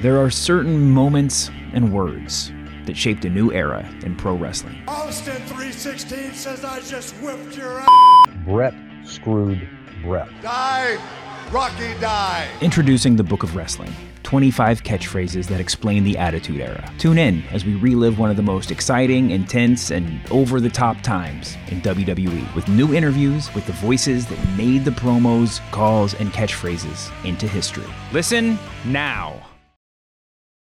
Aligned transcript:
There 0.00 0.18
are 0.18 0.30
certain 0.30 0.90
moments 0.90 1.50
and 1.74 1.92
words 1.92 2.52
that 2.86 2.96
shaped 2.96 3.26
a 3.26 3.28
new 3.28 3.52
era 3.52 3.86
in 4.02 4.16
pro 4.16 4.34
wrestling. 4.34 4.82
Austin 4.88 5.36
316 5.42 6.32
says 6.32 6.64
I 6.64 6.80
just 6.80 7.14
whipped 7.16 7.54
your 7.54 7.80
ass. 7.80 7.88
Bret 8.46 8.72
screwed 9.04 9.68
Bret. 10.02 10.26
Die, 10.40 10.96
Rocky, 11.52 11.92
die. 12.00 12.48
Introducing 12.62 13.16
the 13.16 13.22
Book 13.22 13.42
of 13.42 13.54
Wrestling 13.54 13.92
25 14.22 14.82
catchphrases 14.82 15.48
that 15.48 15.60
explain 15.60 16.02
the 16.02 16.16
Attitude 16.16 16.62
Era. 16.62 16.90
Tune 16.96 17.18
in 17.18 17.42
as 17.48 17.66
we 17.66 17.74
relive 17.74 18.18
one 18.18 18.30
of 18.30 18.36
the 18.36 18.42
most 18.42 18.70
exciting, 18.70 19.32
intense, 19.32 19.90
and 19.90 20.18
over 20.30 20.60
the 20.60 20.70
top 20.70 20.98
times 21.02 21.58
in 21.68 21.82
WWE 21.82 22.54
with 22.54 22.66
new 22.68 22.94
interviews 22.94 23.54
with 23.54 23.66
the 23.66 23.74
voices 23.74 24.26
that 24.28 24.48
made 24.56 24.86
the 24.86 24.92
promos, 24.92 25.60
calls, 25.72 26.14
and 26.14 26.32
catchphrases 26.32 27.10
into 27.26 27.46
history. 27.46 27.84
Listen 28.12 28.58
now. 28.86 29.49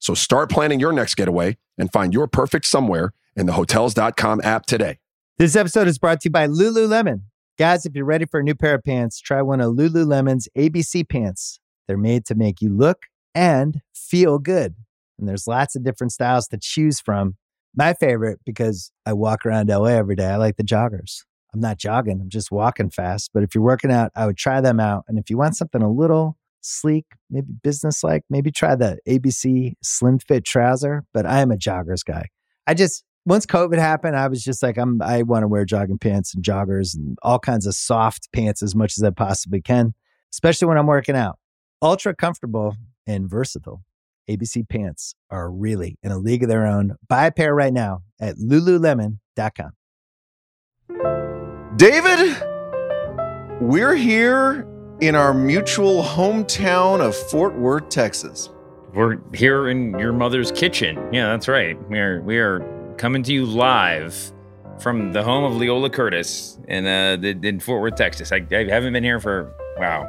So 0.00 0.14
start 0.14 0.50
planning 0.50 0.80
your 0.80 0.92
next 0.92 1.14
getaway 1.14 1.58
and 1.78 1.92
find 1.92 2.12
your 2.12 2.26
perfect 2.26 2.66
somewhere 2.66 3.12
in 3.36 3.46
the 3.46 3.52
Hotels.com 3.52 4.40
app 4.42 4.66
today. 4.66 4.98
This 5.38 5.54
episode 5.54 5.88
is 5.88 5.98
brought 5.98 6.20
to 6.22 6.28
you 6.28 6.32
by 6.32 6.46
Lululemon. 6.48 7.22
Guys, 7.58 7.86
if 7.86 7.94
you're 7.94 8.06
ready 8.06 8.24
for 8.24 8.40
a 8.40 8.42
new 8.42 8.54
pair 8.54 8.74
of 8.74 8.82
pants, 8.82 9.20
try 9.20 9.42
one 9.42 9.60
of 9.60 9.74
Lululemon's 9.74 10.48
ABC 10.56 11.08
pants. 11.08 11.60
They're 11.86 11.98
made 11.98 12.24
to 12.26 12.34
make 12.34 12.60
you 12.60 12.70
look 12.70 13.04
and 13.34 13.82
feel 13.94 14.38
good. 14.38 14.74
And 15.18 15.28
there's 15.28 15.46
lots 15.46 15.76
of 15.76 15.84
different 15.84 16.12
styles 16.12 16.48
to 16.48 16.58
choose 16.58 17.00
from. 17.00 17.36
My 17.74 17.92
favorite, 17.92 18.40
because 18.44 18.90
I 19.04 19.12
walk 19.12 19.44
around 19.44 19.68
LA 19.68 19.88
every 19.88 20.16
day, 20.16 20.26
I 20.26 20.36
like 20.36 20.56
the 20.56 20.64
joggers. 20.64 21.24
I'm 21.52 21.60
not 21.60 21.78
jogging, 21.78 22.20
I'm 22.20 22.30
just 22.30 22.50
walking 22.50 22.90
fast. 22.90 23.30
But 23.34 23.42
if 23.42 23.54
you're 23.54 23.64
working 23.64 23.92
out, 23.92 24.12
I 24.16 24.26
would 24.26 24.38
try 24.38 24.60
them 24.60 24.80
out. 24.80 25.04
And 25.08 25.18
if 25.18 25.28
you 25.28 25.36
want 25.36 25.56
something 25.56 25.82
a 25.82 25.90
little 25.90 26.38
sleek, 26.60 27.06
maybe 27.30 27.52
business 27.62 28.02
like, 28.02 28.24
maybe 28.30 28.50
try 28.50 28.74
the 28.74 28.98
ABC 29.08 29.74
Slim 29.82 30.18
Fit 30.18 30.44
trouser. 30.44 31.04
But 31.12 31.26
I 31.26 31.40
am 31.40 31.50
a 31.50 31.56
joggers 31.56 32.04
guy. 32.04 32.26
I 32.66 32.74
just, 32.74 33.04
once 33.26 33.46
COVID 33.46 33.78
happened, 33.78 34.16
I 34.16 34.28
was 34.28 34.42
just 34.42 34.62
like, 34.62 34.76
I'm, 34.76 35.00
I 35.02 35.22
want 35.22 35.42
to 35.42 35.48
wear 35.48 35.64
jogging 35.64 35.98
pants 35.98 36.34
and 36.34 36.44
joggers 36.44 36.94
and 36.94 37.18
all 37.22 37.38
kinds 37.38 37.66
of 37.66 37.74
soft 37.74 38.28
pants 38.32 38.62
as 38.62 38.74
much 38.74 38.96
as 38.96 39.04
I 39.04 39.10
possibly 39.10 39.60
can, 39.60 39.94
especially 40.32 40.68
when 40.68 40.78
I'm 40.78 40.86
working 40.86 41.16
out. 41.16 41.38
Ultra 41.82 42.14
comfortable 42.14 42.76
and 43.06 43.28
versatile. 43.28 43.82
ABC 44.28 44.68
pants 44.68 45.14
are 45.30 45.50
really 45.50 45.98
in 46.02 46.12
a 46.12 46.18
league 46.18 46.42
of 46.42 46.48
their 46.48 46.66
own. 46.66 46.96
Buy 47.08 47.26
a 47.26 47.32
pair 47.32 47.54
right 47.54 47.72
now 47.72 48.02
at 48.20 48.36
lululemon.com. 48.36 49.72
David, 51.76 52.36
we're 53.60 53.94
here 53.96 54.69
in 55.00 55.14
our 55.14 55.32
mutual 55.32 56.02
hometown 56.02 57.00
of 57.00 57.16
Fort 57.16 57.54
Worth, 57.56 57.88
Texas. 57.88 58.50
We're 58.92 59.18
here 59.32 59.68
in 59.68 59.98
your 59.98 60.12
mother's 60.12 60.52
kitchen. 60.52 60.96
Yeah, 61.12 61.28
that's 61.28 61.48
right. 61.48 61.76
We 61.88 61.98
are 61.98 62.20
we 62.22 62.38
are 62.38 62.60
coming 62.98 63.22
to 63.22 63.32
you 63.32 63.46
live 63.46 64.32
from 64.78 65.12
the 65.12 65.22
home 65.22 65.44
of 65.44 65.56
Leola 65.56 65.88
Curtis 65.90 66.58
in 66.68 66.86
uh 66.86 67.16
in 67.22 67.60
Fort 67.60 67.80
Worth, 67.80 67.96
Texas. 67.96 68.30
I, 68.32 68.44
I 68.50 68.64
haven't 68.64 68.92
been 68.92 69.04
here 69.04 69.20
for 69.20 69.54
wow, 69.78 70.06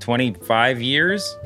25 0.00 0.82
years. 0.82 1.36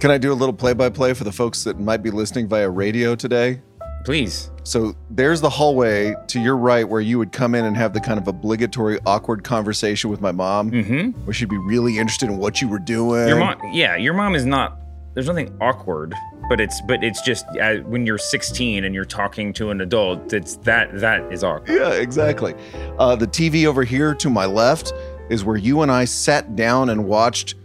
Can 0.00 0.10
I 0.10 0.18
do 0.18 0.32
a 0.32 0.34
little 0.34 0.54
play 0.54 0.72
by 0.72 0.88
play 0.88 1.12
for 1.12 1.24
the 1.24 1.32
folks 1.32 1.62
that 1.64 1.78
might 1.78 2.02
be 2.02 2.10
listening 2.10 2.48
via 2.48 2.68
radio 2.68 3.14
today? 3.14 3.60
Please. 4.04 4.50
So 4.64 4.94
there's 5.10 5.40
the 5.40 5.50
hallway 5.50 6.14
to 6.28 6.40
your 6.40 6.56
right 6.56 6.88
where 6.88 7.00
you 7.00 7.18
would 7.18 7.32
come 7.32 7.54
in 7.54 7.64
and 7.64 7.76
have 7.76 7.92
the 7.92 8.00
kind 8.00 8.18
of 8.18 8.28
obligatory 8.28 8.98
awkward 9.06 9.42
conversation 9.44 10.10
with 10.10 10.20
my 10.20 10.32
mom, 10.32 10.70
Mm-hmm. 10.70 11.24
where 11.26 11.34
she'd 11.34 11.48
be 11.48 11.58
really 11.58 11.98
interested 11.98 12.28
in 12.30 12.38
what 12.38 12.60
you 12.62 12.68
were 12.68 12.78
doing. 12.78 13.28
Your 13.28 13.38
mom, 13.38 13.58
yeah, 13.72 13.96
your 13.96 14.14
mom 14.14 14.34
is 14.34 14.44
not. 14.46 14.76
There's 15.14 15.26
nothing 15.26 15.56
awkward, 15.60 16.14
but 16.48 16.60
it's 16.60 16.80
but 16.82 17.02
it's 17.02 17.20
just 17.22 17.44
uh, 17.60 17.76
when 17.78 18.06
you're 18.06 18.16
16 18.16 18.84
and 18.84 18.94
you're 18.94 19.04
talking 19.04 19.52
to 19.54 19.70
an 19.70 19.80
adult, 19.80 20.32
it's 20.32 20.54
that 20.58 21.00
that 21.00 21.32
is 21.32 21.42
awkward. 21.42 21.68
Yeah, 21.76 21.92
exactly. 21.94 22.54
Uh, 22.98 23.16
the 23.16 23.26
TV 23.26 23.66
over 23.66 23.82
here 23.82 24.14
to 24.14 24.30
my 24.30 24.46
left 24.46 24.92
is 25.28 25.44
where 25.44 25.56
you 25.56 25.82
and 25.82 25.90
I 25.90 26.04
sat 26.04 26.54
down 26.54 26.90
and 26.90 27.06
watched 27.06 27.56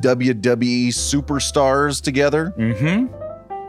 WWE 0.00 0.88
superstars 0.88 2.00
together. 2.00 2.54
Mm-hmm. 2.56 3.12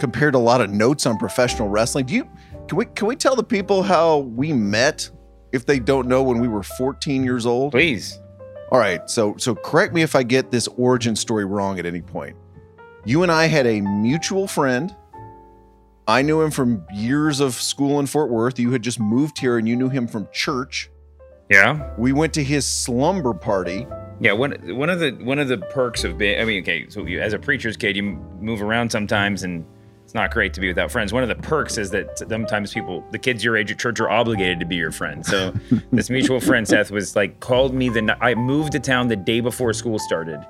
Compared 0.04 0.36
a 0.36 0.38
lot 0.38 0.60
of 0.60 0.70
notes 0.70 1.06
on 1.06 1.18
professional 1.18 1.70
wrestling. 1.70 2.08
Do 2.08 2.16
you 2.16 2.30
can 2.68 2.78
we 2.78 2.84
can 2.88 3.08
we 3.08 3.16
tell 3.16 3.38
the 3.38 3.44
people 3.44 3.84
how 3.84 4.18
we 4.18 4.52
met 4.52 5.10
if 5.54 5.66
they 5.66 5.80
don't 5.80 6.10
know 6.10 6.22
when 6.22 6.42
we 6.42 6.50
were 6.50 6.62
14 6.62 7.24
years 7.24 7.46
old? 7.46 7.72
Please. 7.72 8.20
All 8.70 8.80
right, 8.80 9.10
so 9.10 9.34
so 9.38 9.56
correct 9.56 9.94
me 9.94 10.02
if 10.02 10.14
I 10.14 10.24
get 10.24 10.52
this 10.52 10.68
origin 10.76 11.16
story 11.16 11.46
wrong 11.46 11.80
at 11.80 11.86
any 11.86 12.02
point. 12.02 12.36
You 13.06 13.24
and 13.24 13.32
I 13.32 13.46
had 13.46 13.66
a 13.66 13.80
mutual 13.80 14.46
friend. 14.46 14.94
I 16.06 16.22
knew 16.22 16.42
him 16.42 16.52
from 16.52 16.86
years 16.94 17.40
of 17.40 17.54
school 17.54 18.02
in 18.02 18.06
Fort 18.06 18.30
Worth. 18.30 18.60
You 18.60 18.72
had 18.72 18.82
just 18.82 19.00
moved 19.00 19.40
here 19.40 19.58
and 19.58 19.70
you 19.70 19.78
knew 19.78 19.88
him 19.88 20.10
from 20.10 20.28
church. 20.34 20.92
Yeah. 21.50 21.94
We 21.98 22.12
went 22.12 22.34
to 22.34 22.44
his 22.44 22.68
slumber 22.68 23.34
party. 23.34 23.88
Yeah, 24.20 24.34
one 24.34 24.52
one 24.76 24.90
of 24.90 25.00
the 25.00 25.12
one 25.24 25.40
of 25.40 25.48
the 25.48 25.60
perks 25.60 26.04
of 26.04 26.18
being 26.18 26.42
I 26.42 26.44
mean, 26.44 26.62
okay, 26.62 26.90
so 26.90 27.06
you, 27.06 27.22
as 27.22 27.32
a 27.32 27.40
preacher's 27.40 27.78
kid, 27.78 27.96
you 27.96 28.04
move 28.42 28.62
around 28.62 28.92
sometimes, 28.92 29.44
and 29.44 29.66
it's 30.14 30.20
not 30.20 30.30
great 30.30 30.54
to 30.54 30.62
be 30.62 30.68
without 30.68 30.92
friends. 30.92 31.12
One 31.12 31.24
of 31.24 31.30
the 31.30 31.42
perks 31.48 31.80
is 31.80 31.90
that 31.90 32.20
sometimes 32.20 32.72
people, 32.72 33.04
the 33.10 33.18
kids 33.18 33.44
your 33.44 33.58
age 33.58 33.72
at 33.72 33.80
church, 33.80 34.00
are 34.00 34.12
obligated 34.12 34.60
to 34.60 34.66
be 34.66 34.76
your 34.76 34.92
friend. 34.92 35.26
So 35.26 35.52
this 35.92 36.12
mutual 36.12 36.40
friend 36.40 36.68
Seth 36.68 36.92
was 36.92 37.16
like 37.16 37.40
called 37.40 37.74
me 37.74 37.90
the 37.90 38.16
I 38.22 38.36
moved 38.36 38.74
to 38.74 38.80
town 38.80 39.08
the 39.08 39.16
day 39.16 39.40
before 39.40 39.74
school 39.74 39.98
started, 39.98 40.46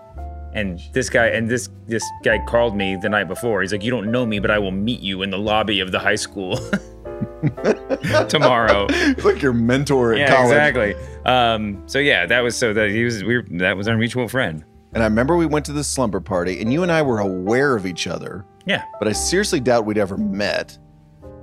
and 0.53 0.81
this 0.91 1.09
guy 1.09 1.28
and 1.28 1.50
this 1.50 1.69
this 1.88 2.03
guy 2.25 2.40
called 2.46 2.75
me 2.75 2.97
the 2.97 3.07
night 3.07 3.29
before. 3.29 3.62
He's 3.62 3.72
like, 3.72 3.85
"You 3.85 3.91
don't 3.91 4.12
know 4.12 4.25
me, 4.25 4.40
but 4.40 4.51
I 4.51 4.59
will 4.59 4.72
meet 4.72 5.00
you 5.00 5.22
in 5.22 5.29
the 5.29 5.40
lobby 5.40 5.80
of 5.80 5.94
the 5.94 6.00
high 6.00 6.16
school." 6.16 6.59
tomorrow. 8.28 8.88
It's 8.90 9.24
like 9.24 9.41
your 9.41 9.53
mentor 9.53 10.12
in 10.12 10.19
yeah, 10.19 10.35
college. 10.35 10.51
exactly. 10.51 10.95
Um, 11.25 11.84
so 11.85 12.00
yeah, 12.00 12.25
that 12.25 12.41
was 12.41 12.57
so 12.57 12.74
that 12.74 12.90
he 12.90 13.06
was 13.06 13.24
we 13.24 13.38
were, 13.38 13.45
that 13.51 13.78
was 13.78 13.88
our 13.88 13.95
mutual 13.95 14.28
friend. 14.28 14.66
And 14.94 15.01
I 15.01 15.06
remember 15.06 15.38
we 15.38 15.45
went 15.45 15.66
to 15.68 15.74
the 15.74 15.85
slumber 15.85 16.19
party 16.19 16.59
and 16.59 16.72
you 16.72 16.84
and 16.84 16.91
I 16.91 17.01
were 17.01 17.19
aware 17.19 17.75
of 17.75 17.85
each 17.85 18.07
other, 18.07 18.45
Yeah, 18.66 18.84
but 19.00 19.07
I 19.07 19.12
seriously 19.12 19.59
doubt 19.59 19.85
we'd 19.85 19.97
ever 19.97 20.18
met. 20.18 20.78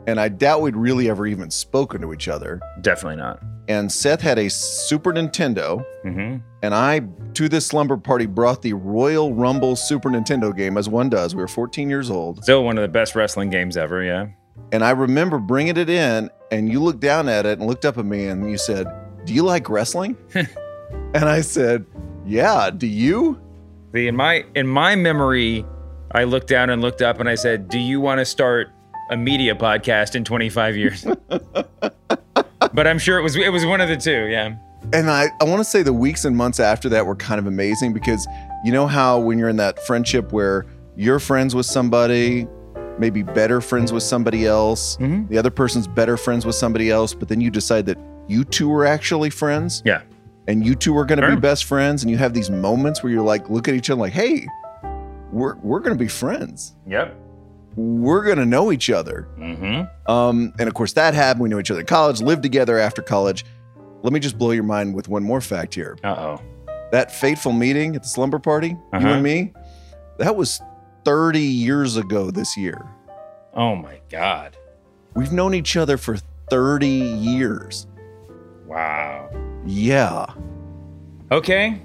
And 0.06 0.18
I 0.18 0.28
doubt 0.28 0.62
we'd 0.62 0.76
really 0.76 1.10
ever 1.10 1.26
even 1.26 1.50
spoken 1.50 2.00
to 2.00 2.12
each 2.12 2.26
other. 2.28 2.60
definitely 2.80 3.16
not. 3.16 3.40
And 3.68 3.92
Seth 3.92 4.20
had 4.20 4.38
a 4.38 4.48
Super 4.50 5.12
Nintendo, 5.12 5.84
hmm 6.02 6.38
and 6.62 6.74
I, 6.74 7.00
to 7.34 7.48
this 7.48 7.66
slumber 7.66 7.96
party, 7.96 8.26
brought 8.26 8.60
the 8.60 8.74
Royal 8.74 9.32
Rumble 9.32 9.76
Super 9.76 10.10
Nintendo 10.10 10.54
game, 10.54 10.76
as 10.76 10.88
one 10.90 11.08
does. 11.08 11.34
We 11.34 11.40
were 11.40 11.48
14 11.48 11.88
years 11.88 12.10
old. 12.10 12.42
Still 12.42 12.64
one 12.64 12.76
of 12.76 12.82
the 12.82 12.88
best 12.88 13.14
wrestling 13.14 13.48
games 13.48 13.76
ever. 13.78 14.02
Yeah. 14.02 14.26
And 14.72 14.84
I 14.84 14.90
remember 14.90 15.38
bringing 15.38 15.76
it 15.78 15.88
in, 15.88 16.28
and 16.50 16.70
you 16.70 16.82
looked 16.82 17.00
down 17.00 17.28
at 17.30 17.46
it 17.46 17.58
and 17.58 17.66
looked 17.66 17.84
up 17.86 17.96
at 17.96 18.04
me, 18.04 18.26
and 18.26 18.50
you 18.50 18.58
said, 18.58 18.86
Do 19.24 19.32
you 19.32 19.42
like 19.42 19.70
wrestling? 19.70 20.16
and 20.34 20.48
I 21.14 21.40
said, 21.40 21.86
Yeah, 22.26 22.70
do 22.70 22.86
you? 22.86 23.40
See, 23.94 24.06
in 24.06 24.16
my 24.16 24.44
in 24.54 24.66
my 24.66 24.96
memory, 24.96 25.64
I 26.12 26.24
looked 26.24 26.48
down 26.48 26.70
and 26.70 26.82
looked 26.82 27.02
up 27.02 27.20
and 27.20 27.28
I 27.28 27.34
said, 27.34 27.68
"Do 27.68 27.78
you 27.78 28.00
want 28.00 28.18
to 28.18 28.24
start 28.24 28.68
a 29.10 29.16
media 29.16 29.54
podcast 29.54 30.14
in 30.14 30.24
25 30.24 30.76
years?" 30.76 31.04
but 32.72 32.86
I'm 32.86 32.98
sure 32.98 33.18
it 33.18 33.22
was 33.22 33.36
it 33.36 33.52
was 33.52 33.64
one 33.64 33.80
of 33.80 33.88
the 33.88 33.96
two. 33.96 34.26
Yeah. 34.26 34.56
And 34.92 35.10
I, 35.10 35.28
I 35.40 35.44
want 35.44 35.60
to 35.60 35.64
say 35.64 35.82
the 35.82 35.92
weeks 35.92 36.24
and 36.24 36.34
months 36.36 36.58
after 36.58 36.88
that 36.88 37.04
were 37.04 37.14
kind 37.16 37.38
of 37.38 37.46
amazing 37.46 37.92
because 37.92 38.26
you 38.64 38.72
know 38.72 38.86
how 38.86 39.18
when 39.18 39.38
you're 39.38 39.48
in 39.50 39.56
that 39.56 39.84
friendship 39.86 40.32
where 40.32 40.64
you're 40.96 41.18
friends 41.20 41.54
with 41.54 41.66
somebody, 41.66 42.46
maybe 42.98 43.22
better 43.22 43.60
friends 43.60 43.92
with 43.92 44.02
somebody 44.02 44.46
else, 44.46 44.96
Mhm. 44.96 45.28
the 45.28 45.36
other 45.38 45.50
person's 45.50 45.86
better 45.86 46.16
friends 46.16 46.46
with 46.46 46.54
somebody 46.54 46.90
else, 46.90 47.12
but 47.14 47.28
then 47.28 47.40
you 47.40 47.50
decide 47.50 47.86
that 47.86 47.98
you 48.26 48.42
two 48.42 48.72
are 48.72 48.86
actually 48.86 49.28
friends 49.30 49.82
Yeah. 49.84 50.00
and 50.48 50.64
you 50.64 50.74
two 50.74 50.96
are 50.96 51.04
going 51.04 51.20
to 51.20 51.26
Sure. 51.26 51.36
be 51.36 51.40
best 51.40 51.64
friends 51.66 52.02
and 52.02 52.10
you 52.10 52.16
have 52.16 52.32
these 52.32 52.50
moments 52.50 53.02
where 53.02 53.12
you're 53.12 53.22
like 53.22 53.48
look 53.50 53.68
at 53.68 53.74
each 53.74 53.90
other 53.90 54.00
like, 54.00 54.12
"Hey, 54.14 54.46
we're 55.32 55.56
we're 55.56 55.80
going 55.80 55.96
to 55.96 55.98
be 55.98 56.08
friends. 56.08 56.74
Yep. 56.86 57.16
We're 57.76 58.24
going 58.24 58.38
to 58.38 58.46
know 58.46 58.72
each 58.72 58.90
other." 58.90 59.28
Mm-hmm. 59.38 60.10
Um, 60.10 60.52
and 60.58 60.68
of 60.68 60.74
course, 60.74 60.92
that 60.94 61.14
happened. 61.14 61.42
We 61.42 61.48
knew 61.48 61.58
each 61.60 61.70
other 61.70 61.80
in 61.80 61.86
college, 61.86 62.20
lived 62.20 62.42
together 62.42 62.78
after 62.78 63.02
college. 63.02 63.44
Let 64.02 64.12
me 64.12 64.20
just 64.20 64.38
blow 64.38 64.50
your 64.52 64.64
mind 64.64 64.94
with 64.94 65.08
one 65.08 65.22
more 65.22 65.40
fact 65.40 65.74
here. 65.74 65.96
Uh 66.02 66.08
oh. 66.18 66.42
That 66.92 67.12
fateful 67.12 67.52
meeting 67.52 67.94
at 67.96 68.02
the 68.02 68.08
slumber 68.08 68.38
party, 68.38 68.68
you 68.70 68.78
Uh-huh. 68.92 69.08
and 69.08 69.22
me, 69.22 69.52
that 70.18 70.34
was 70.34 70.60
30 71.04 71.38
years 71.40 71.96
ago 71.96 72.30
this 72.30 72.56
year. 72.56 72.84
Oh 73.54 73.76
my 73.76 74.00
God. 74.10 74.56
We've 75.14 75.32
known 75.32 75.54
each 75.54 75.76
other 75.76 75.96
for 75.96 76.16
30 76.50 76.86
years. 76.88 77.86
Wow. 78.66 79.28
Yeah. 79.66 80.26
Okay. 81.30 81.80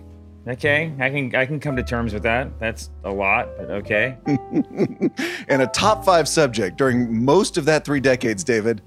Okay. 0.48 0.94
I 1.00 1.10
can 1.10 1.36
I 1.36 1.46
can 1.46 1.60
come 1.60 1.76
to 1.76 1.84
terms 1.84 2.14
with 2.14 2.24
that. 2.24 2.60
That's 2.60 2.92
a 3.04 3.12
lot, 3.12 3.50
but 3.58 3.72
okay. 3.72 4.18
and 4.26 5.62
a 5.62 5.68
top 5.68 6.06
five 6.06 6.28
subject 6.28 6.78
during 6.78 7.24
most 7.24 7.58
of 7.58 7.66
that 7.66 7.84
three 7.84 8.00
decades, 8.00 8.44
David, 8.44 8.82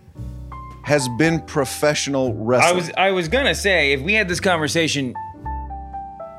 has 0.84 1.08
been 1.18 1.40
professional 1.40 2.32
wrestling. 2.34 2.72
I 2.72 2.76
was 2.76 2.90
I 2.96 3.10
was 3.10 3.28
gonna 3.28 3.54
say 3.54 3.92
if 3.92 4.00
we 4.02 4.14
had 4.14 4.28
this 4.28 4.40
conversation 4.40 5.14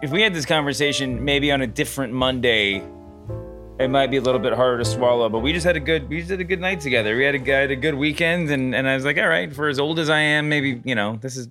if 0.01 0.11
we 0.11 0.21
had 0.21 0.33
this 0.33 0.45
conversation 0.45 1.23
maybe 1.23 1.51
on 1.51 1.61
a 1.61 1.67
different 1.67 2.13
Monday, 2.13 2.81
it 3.79 3.89
might 3.89 4.07
be 4.11 4.17
a 4.17 4.21
little 4.21 4.39
bit 4.39 4.53
harder 4.53 4.77
to 4.77 4.85
swallow. 4.85 5.29
But 5.29 5.39
we 5.39 5.51
just 5.51 5.65
had 5.65 5.75
a 5.75 5.81
good 5.81 6.07
we 6.09 6.19
just 6.19 6.31
had 6.31 6.39
a 6.39 6.45
good 6.45 6.61
night 6.61 6.79
together. 6.79 7.15
We 7.15 7.25
had 7.25 7.35
a, 7.35 7.39
had 7.39 7.71
a 7.71 7.75
good 7.75 7.95
weekend, 7.95 8.49
and 8.49 8.73
and 8.73 8.87
I 8.87 8.95
was 8.95 9.05
like, 9.05 9.17
all 9.17 9.27
right, 9.27 9.53
for 9.53 9.67
as 9.67 9.79
old 9.79 9.99
as 9.99 10.09
I 10.09 10.19
am, 10.19 10.49
maybe 10.49 10.81
you 10.85 10.95
know 10.95 11.17
this 11.21 11.35
is 11.35 11.49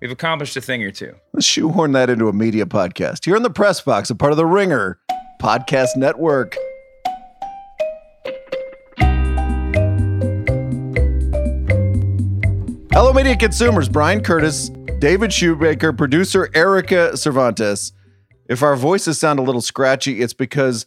we've 0.00 0.10
accomplished 0.10 0.56
a 0.56 0.60
thing 0.60 0.82
or 0.82 0.90
two. 0.90 1.14
Let's 1.32 1.46
shoehorn 1.46 1.92
that 1.92 2.10
into 2.10 2.28
a 2.28 2.32
media 2.32 2.66
podcast. 2.66 3.24
Here 3.24 3.36
in 3.36 3.42
the 3.42 3.50
press 3.50 3.80
box, 3.80 4.10
a 4.10 4.14
part 4.14 4.32
of 4.32 4.36
the 4.36 4.46
Ringer 4.46 4.98
Podcast 5.40 5.96
Network. 5.96 6.56
Hello, 12.92 13.12
media 13.12 13.36
consumers. 13.36 13.88
Bryan 13.88 14.22
Curtis, 14.22 14.70
David 14.98 15.32
Shoemaker, 15.32 15.92
producer 15.92 16.48
Erika 16.54 17.16
Cervantes. 17.16 17.92
If 18.48 18.62
our 18.62 18.76
voices 18.76 19.18
sound 19.18 19.38
a 19.38 19.42
little 19.42 19.60
scratchy, 19.60 20.22
it's 20.22 20.32
because 20.32 20.86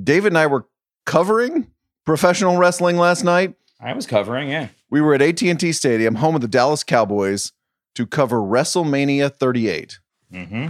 David 0.00 0.28
and 0.28 0.38
I 0.38 0.46
were 0.46 0.66
covering 1.04 1.66
professional 2.06 2.56
wrestling 2.56 2.96
last 2.96 3.24
night. 3.24 3.56
I 3.80 3.92
was 3.92 4.06
covering, 4.06 4.48
yeah. 4.48 4.68
We 4.90 5.00
were 5.00 5.14
at 5.14 5.22
AT&T 5.22 5.72
Stadium, 5.72 6.16
home 6.16 6.34
of 6.34 6.40
the 6.40 6.48
Dallas 6.48 6.84
Cowboys, 6.84 7.52
to 7.94 8.06
cover 8.06 8.36
WrestleMania 8.38 9.34
38. 9.34 9.98
Mm-hmm. 10.32 10.68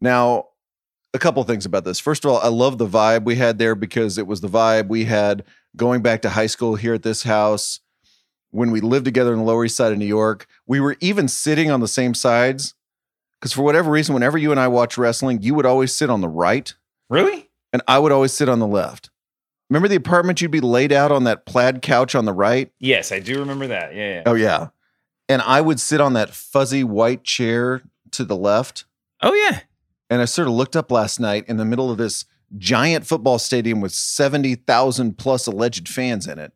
Now, 0.00 0.48
a 1.14 1.18
couple 1.18 1.42
things 1.44 1.64
about 1.64 1.84
this. 1.84 1.98
First 1.98 2.24
of 2.24 2.30
all, 2.30 2.38
I 2.38 2.48
love 2.48 2.78
the 2.78 2.86
vibe 2.86 3.24
we 3.24 3.36
had 3.36 3.58
there 3.58 3.74
because 3.74 4.18
it 4.18 4.26
was 4.26 4.40
the 4.40 4.48
vibe 4.48 4.88
we 4.88 5.04
had 5.04 5.44
going 5.76 6.02
back 6.02 6.22
to 6.22 6.30
high 6.30 6.46
school 6.46 6.74
here 6.76 6.94
at 6.94 7.02
this 7.02 7.22
house 7.22 7.80
when 8.50 8.70
we 8.70 8.80
lived 8.80 9.04
together 9.06 9.32
in 9.32 9.38
the 9.38 9.44
Lower 9.44 9.64
East 9.64 9.76
Side 9.76 9.92
of 9.92 9.98
New 9.98 10.06
York. 10.06 10.46
We 10.66 10.80
were 10.80 10.96
even 11.00 11.28
sitting 11.28 11.70
on 11.70 11.80
the 11.80 11.88
same 11.88 12.12
sides 12.14 12.74
because 13.40 13.52
for 13.52 13.62
whatever 13.62 13.90
reason, 13.90 14.14
whenever 14.14 14.36
you 14.36 14.50
and 14.50 14.60
I 14.60 14.68
watch 14.68 14.98
wrestling, 14.98 15.40
you 15.42 15.54
would 15.54 15.66
always 15.66 15.92
sit 15.92 16.10
on 16.10 16.20
the 16.20 16.28
right 16.28 16.74
Really? 17.08 17.48
and 17.72 17.82
I 17.88 17.98
would 17.98 18.12
always 18.12 18.32
sit 18.32 18.48
on 18.48 18.58
the 18.58 18.66
left. 18.66 19.10
Remember 19.70 19.88
the 19.88 19.96
apartment 19.96 20.40
you'd 20.40 20.50
be 20.50 20.60
laid 20.60 20.92
out 20.92 21.10
on 21.10 21.24
that 21.24 21.44
plaid 21.44 21.82
couch 21.82 22.14
on 22.14 22.24
the 22.24 22.32
right? 22.32 22.70
Yes, 22.78 23.10
I 23.10 23.18
do 23.20 23.38
remember 23.40 23.66
that. 23.66 23.94
Yeah, 23.94 24.14
yeah. 24.14 24.22
Oh, 24.26 24.34
yeah. 24.34 24.68
And 25.28 25.42
I 25.42 25.60
would 25.60 25.80
sit 25.80 26.00
on 26.00 26.12
that 26.12 26.30
fuzzy 26.30 26.84
white 26.84 27.24
chair 27.24 27.82
to 28.12 28.24
the 28.24 28.36
left. 28.36 28.84
Oh 29.22 29.34
yeah. 29.34 29.60
And 30.08 30.22
I 30.22 30.24
sort 30.24 30.48
of 30.48 30.54
looked 30.54 30.76
up 30.76 30.90
last 30.90 31.18
night 31.18 31.44
in 31.48 31.56
the 31.56 31.64
middle 31.64 31.90
of 31.90 31.98
this 31.98 32.24
giant 32.58 33.06
football 33.06 33.38
stadium 33.38 33.80
with 33.80 33.92
70,000 33.92 35.18
plus 35.18 35.46
alleged 35.46 35.88
fans 35.88 36.28
in 36.28 36.38
it. 36.38 36.52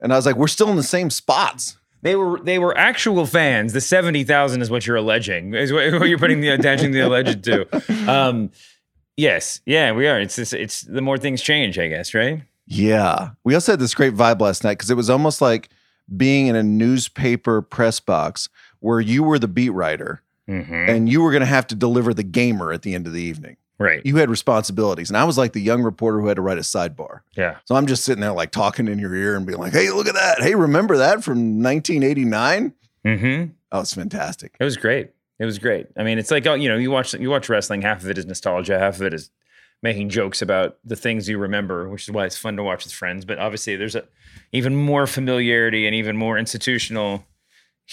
And 0.00 0.12
I 0.12 0.16
was 0.16 0.26
like, 0.26 0.36
we're 0.36 0.48
still 0.48 0.70
in 0.70 0.76
the 0.76 0.82
same 0.82 1.10
spots. 1.10 1.76
They 2.02 2.14
were 2.14 2.38
they 2.40 2.60
were 2.60 2.76
actual 2.78 3.26
fans. 3.26 3.72
The 3.72 3.80
seventy 3.80 4.22
thousand 4.22 4.62
is 4.62 4.70
what 4.70 4.86
you're 4.86 4.96
alleging. 4.96 5.54
Is 5.54 5.72
what, 5.72 5.92
what 5.94 6.08
you're 6.08 6.18
putting 6.18 6.40
the 6.40 6.50
attaching 6.50 6.92
the 6.92 7.00
alleged 7.00 7.42
to. 7.44 7.66
Um, 8.08 8.52
yes, 9.16 9.60
yeah, 9.66 9.90
we 9.92 10.06
are. 10.06 10.20
It's 10.20 10.38
it's 10.38 10.82
the 10.82 11.02
more 11.02 11.18
things 11.18 11.42
change, 11.42 11.78
I 11.78 11.88
guess, 11.88 12.14
right? 12.14 12.42
Yeah. 12.66 13.30
We 13.44 13.54
also 13.54 13.72
had 13.72 13.80
this 13.80 13.94
great 13.94 14.14
vibe 14.14 14.40
last 14.40 14.62
night 14.62 14.74
because 14.74 14.90
it 14.90 14.96
was 14.96 15.10
almost 15.10 15.40
like 15.40 15.70
being 16.16 16.46
in 16.46 16.56
a 16.56 16.62
newspaper 16.62 17.62
press 17.62 18.00
box 18.00 18.48
where 18.80 19.00
you 19.00 19.22
were 19.22 19.38
the 19.38 19.48
beat 19.48 19.70
writer 19.70 20.22
Mm-hmm. 20.48 20.72
and 20.72 21.10
you 21.10 21.20
were 21.20 21.30
going 21.30 21.42
to 21.42 21.46
have 21.46 21.66
to 21.66 21.74
deliver 21.74 22.14
the 22.14 22.22
gamer 22.22 22.72
at 22.72 22.80
the 22.80 22.94
end 22.94 23.06
of 23.06 23.12
the 23.12 23.20
evening. 23.20 23.58
Right. 23.78 24.00
You 24.02 24.16
had 24.16 24.30
responsibilities. 24.30 25.10
And 25.10 25.16
I 25.18 25.24
was 25.24 25.36
like 25.36 25.52
the 25.52 25.60
young 25.60 25.82
reporter 25.82 26.18
who 26.22 26.26
had 26.28 26.36
to 26.36 26.40
write 26.40 26.56
a 26.56 26.62
sidebar. 26.62 27.20
Yeah. 27.36 27.58
So 27.66 27.74
I'm 27.74 27.86
just 27.86 28.02
sitting 28.02 28.22
there 28.22 28.32
like 28.32 28.50
talking 28.50 28.88
in 28.88 28.98
your 28.98 29.14
ear 29.14 29.36
and 29.36 29.46
being 29.46 29.58
like, 29.58 29.74
hey, 29.74 29.90
look 29.90 30.06
at 30.06 30.14
that. 30.14 30.40
Hey, 30.40 30.54
remember 30.54 30.96
that 30.96 31.22
from 31.22 31.62
1989? 31.62 32.72
Mm-hmm. 33.04 33.50
Oh, 33.70 33.80
it's 33.80 33.92
fantastic. 33.92 34.56
It 34.58 34.64
was 34.64 34.78
great. 34.78 35.10
It 35.38 35.44
was 35.44 35.58
great. 35.58 35.88
I 35.98 36.02
mean, 36.02 36.18
it's 36.18 36.30
like 36.30 36.46
oh, 36.46 36.54
you 36.54 36.70
know, 36.70 36.76
you 36.78 36.90
watch 36.90 37.12
you 37.12 37.28
watch 37.28 37.50
wrestling. 37.50 37.82
Half 37.82 38.02
of 38.02 38.08
it 38.10 38.16
is 38.16 38.24
nostalgia. 38.24 38.78
Half 38.78 38.96
of 38.96 39.02
it 39.02 39.12
is 39.12 39.30
making 39.82 40.08
jokes 40.08 40.42
about 40.42 40.78
the 40.84 40.96
things 40.96 41.28
you 41.28 41.38
remember, 41.38 41.88
which 41.88 42.02
is 42.04 42.10
why 42.10 42.26
it's 42.26 42.36
fun 42.36 42.56
to 42.56 42.62
watch 42.62 42.84
with 42.84 42.92
friends. 42.92 43.24
But 43.24 43.38
obviously, 43.38 43.76
there's 43.76 43.94
a 43.94 44.04
even 44.52 44.76
more 44.76 45.06
familiarity 45.06 45.86
and 45.86 45.94
even 45.94 46.16
more 46.16 46.38
institutional 46.38 47.24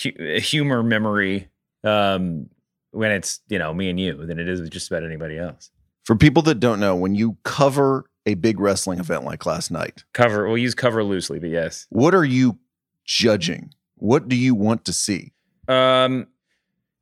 hu- 0.02 0.38
humor 0.38 0.84
memory 0.84 1.50
um, 1.84 2.50
when 2.92 3.12
it's 3.12 3.42
you 3.50 3.60
know 3.60 3.74
me 3.74 3.90
and 3.90 4.00
you 4.00 4.26
than 4.26 4.40
it 4.40 4.50
is 4.50 4.62
with 4.62 4.72
just 4.72 4.90
about 4.90 5.04
anybody 5.04 5.38
else. 5.38 5.72
For 6.04 6.16
people 6.16 6.44
that 6.44 6.60
don't 6.60 6.80
know, 6.80 6.96
when 6.96 7.16
you 7.16 7.38
cover 7.44 8.06
a 8.26 8.34
big 8.36 8.60
wrestling 8.60 9.00
event 9.00 9.24
like 9.24 9.46
last 9.46 9.72
night, 9.72 10.04
Cover. 10.14 10.48
We'll 10.48 10.58
use 10.58 10.76
cover 10.76 11.04
loosely, 11.04 11.40
but 11.40 11.50
yes. 11.50 11.88
what 11.90 12.16
are 12.16 12.26
you 12.26 12.58
judging? 13.06 13.72
What 13.96 14.28
do 14.28 14.36
you 14.36 14.56
want 14.56 14.86
to 14.86 14.94
see? 14.94 15.34
Um, 15.68 16.28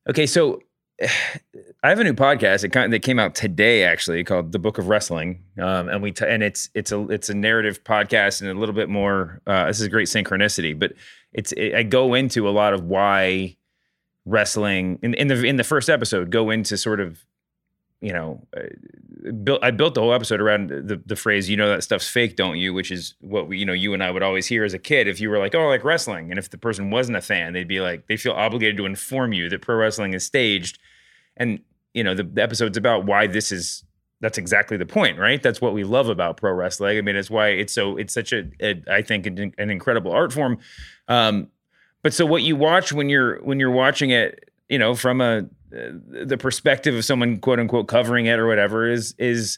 okay, 0.10 0.26
so 0.26 0.62
I 1.84 1.90
have 1.90 2.00
a 2.00 2.04
new 2.06 2.14
podcast. 2.14 2.64
It 2.64 2.70
kind 2.70 2.86
of, 2.86 2.92
that 2.92 3.02
came 3.02 3.20
out 3.20 3.36
today, 3.36 3.84
actually, 3.84 4.24
called 4.24 4.54
The 4.54 4.60
Book 4.60 4.78
of 4.78 4.88
Wrestling. 4.88 5.44
Um, 5.62 5.90
and 5.90 6.02
we 6.02 6.14
t- 6.14 6.26
and 6.26 6.42
it's 6.42 6.70
it's 6.74 6.94
a 6.94 7.02
it's 7.10 7.30
a 7.30 7.34
narrative 7.34 7.84
podcast 7.84 8.40
and 8.40 8.50
a 8.50 8.54
little 8.54 8.74
bit 8.74 8.88
more. 8.88 9.42
Uh, 9.46 9.66
this 9.66 9.82
is 9.82 9.90
great 9.90 10.08
synchronicity, 10.08 10.78
but 10.78 10.94
it's 11.34 11.52
it, 11.52 11.76
I 11.76 11.84
go 11.84 12.14
into 12.14 12.48
a 12.48 12.52
lot 12.52 12.74
of 12.74 12.86
why 12.86 13.58
wrestling 14.26 15.00
in, 15.02 15.14
in 15.16 15.28
the 15.28 15.44
in 15.44 15.58
the 15.58 15.64
first 15.64 15.90
episode 15.90 16.30
go 16.30 16.50
into 16.50 16.78
sort 16.78 17.02
of 17.02 17.26
you 18.00 18.14
know 18.14 18.42
uh, 18.56 19.32
built 19.44 19.62
I 19.62 19.72
built 19.72 19.96
the 19.96 20.02
whole 20.02 20.14
episode 20.14 20.40
around 20.40 20.70
the 20.70 21.02
the 21.06 21.18
phrase 21.18 21.50
you 21.50 21.58
know 21.58 21.68
that 21.70 21.84
stuff's 21.84 22.08
fake 22.08 22.38
don't 22.38 22.56
you 22.56 22.74
which 22.74 22.90
is 22.90 23.16
what 23.20 23.50
we 23.50 23.58
you 23.58 23.66
know 23.66 23.74
you 23.74 23.94
and 23.94 24.02
I 24.02 24.12
would 24.12 24.24
always 24.24 24.48
hear 24.48 24.64
as 24.64 24.74
a 24.74 24.80
kid 24.80 25.10
if 25.10 25.20
you 25.20 25.30
were 25.30 25.40
like 25.40 25.54
oh 25.56 25.64
I 25.64 25.68
like 25.68 25.84
wrestling 25.84 26.30
and 26.30 26.40
if 26.40 26.50
the 26.50 26.58
person 26.58 26.90
wasn't 26.90 27.18
a 27.18 27.22
fan 27.22 27.52
they'd 27.52 27.68
be 27.68 27.82
like 27.82 28.08
they 28.08 28.16
feel 28.16 28.32
obligated 28.32 28.78
to 28.78 28.86
inform 28.86 29.34
you 29.34 29.50
that 29.50 29.62
pro 29.62 29.76
wrestling 29.76 30.14
is 30.14 30.24
staged 30.24 30.80
and 31.36 31.60
you 31.94 32.04
know 32.04 32.14
the, 32.14 32.24
the 32.24 32.42
episode's 32.42 32.78
about 32.78 33.06
why 33.06 33.28
this 33.28 33.52
is 33.52 33.84
that's 34.22 34.38
exactly 34.38 34.78
the 34.78 34.86
point 34.86 35.20
right? 35.20 35.44
That's 35.44 35.60
what 35.60 35.74
we 35.74 35.84
love 35.84 36.08
about 36.08 36.38
pro 36.38 36.54
wrestling. 36.54 36.98
I 36.98 37.02
mean 37.02 37.16
it's 37.16 37.30
why 37.30 37.50
it's 37.50 37.74
so 37.74 37.98
it's 37.98 38.14
such 38.14 38.32
a, 38.32 38.50
a 38.62 38.82
I 38.90 39.02
think 39.02 39.26
an, 39.26 39.54
an 39.58 39.70
incredible 39.70 40.12
art 40.12 40.32
form. 40.32 40.60
Um 41.08 41.50
but 42.02 42.14
so 42.14 42.26
what 42.26 42.42
you 42.42 42.56
watch 42.56 42.94
when 42.94 43.10
you're 43.10 43.42
when 43.44 43.60
you're 43.60 43.72
watching 43.72 44.12
it 44.12 44.50
you 44.70 44.80
know 44.80 44.96
from 44.96 45.22
a 45.22 45.46
the 45.72 46.38
perspective 46.38 46.96
of 46.96 47.04
someone 47.04 47.38
quote 47.38 47.60
unquote 47.60 47.88
covering 47.88 48.28
it 48.28 48.40
or 48.40 48.48
whatever 48.48 48.88
is 48.88 49.16
is 49.18 49.58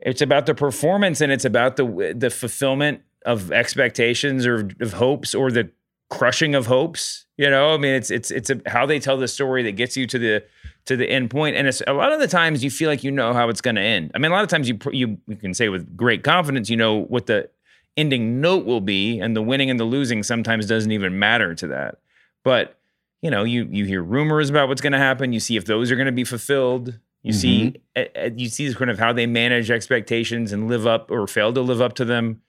it's 0.00 0.20
about 0.20 0.46
the 0.46 0.54
performance 0.54 1.20
and 1.20 1.32
it's 1.32 1.44
about 1.44 1.76
the 1.76 2.14
the 2.16 2.30
fulfillment 2.30 3.00
of 3.24 3.50
expectations 3.50 4.46
or 4.46 4.68
of 4.80 4.92
hopes 4.92 5.34
or 5.34 5.50
the 5.50 5.70
crushing 6.10 6.54
of 6.54 6.66
hopes 6.66 7.24
you 7.36 7.50
know? 7.50 7.74
I 7.74 7.78
mean 7.78 7.94
it's 7.94 8.10
it's 8.10 8.30
it's 8.30 8.50
a, 8.50 8.60
how 8.66 8.86
they 8.86 8.98
tell 8.98 9.16
the 9.16 9.28
story 9.28 9.62
that 9.64 9.72
gets 9.72 9.96
you 9.96 10.06
to 10.06 10.18
the 10.18 10.44
to 10.86 10.96
the 10.96 11.08
end 11.08 11.30
point 11.30 11.56
and 11.56 11.66
it's 11.66 11.82
a 11.86 11.92
lot 11.92 12.12
of 12.12 12.20
the 12.20 12.28
times 12.28 12.62
you 12.62 12.70
feel 12.70 12.90
like 12.90 13.02
you 13.02 13.10
know 13.10 13.32
how 13.32 13.48
it's 13.48 13.60
going 13.60 13.76
to 13.76 13.82
end. 13.82 14.10
I 14.14 14.18
mean 14.18 14.30
a 14.30 14.34
lot 14.34 14.44
of 14.44 14.50
times 14.50 14.68
you 14.68 14.78
you, 14.92 15.18
you 15.26 15.36
can 15.36 15.54
say 15.54 15.68
with 15.68 15.96
great 15.96 16.22
confidence 16.22 16.70
you 16.70 16.76
know 16.76 17.04
what 17.04 17.26
the 17.26 17.48
ending 17.96 18.40
note 18.40 18.64
will 18.64 18.80
be 18.80 19.18
and 19.18 19.36
the 19.36 19.42
winning 19.42 19.70
and 19.70 19.78
the 19.78 19.84
losing 19.84 20.22
sometimes 20.22 20.66
doesn't 20.66 20.92
even 20.92 21.18
matter 21.18 21.54
to 21.54 21.66
that. 21.68 21.98
But 22.42 22.78
you 23.22 23.30
know 23.30 23.44
you 23.44 23.66
you 23.70 23.84
hear 23.84 24.02
rumors 24.02 24.50
about 24.50 24.68
what's 24.68 24.82
going 24.82 24.92
to 24.92 24.98
happen 24.98 25.32
you 25.32 25.40
see 25.40 25.56
if 25.56 25.64
those 25.64 25.90
are 25.90 25.96
going 25.96 26.06
to 26.06 26.12
be 26.12 26.24
fulfilled 26.24 26.98
you 27.22 27.32
see 27.32 27.80
uh, 27.96 28.04
uh, 28.14 28.30
you 28.36 28.50
see 28.50 28.72
kind 28.74 28.90
of 28.90 28.98
how 28.98 29.14
they 29.14 29.24
manage 29.24 29.70
expectations 29.70 30.52
and 30.52 30.68
live 30.68 30.86
up 30.86 31.10
or 31.10 31.26
fail 31.26 31.50
to 31.54 31.62
live 31.62 31.80
up 31.80 31.94
to 31.94 32.04
them. 32.04 32.42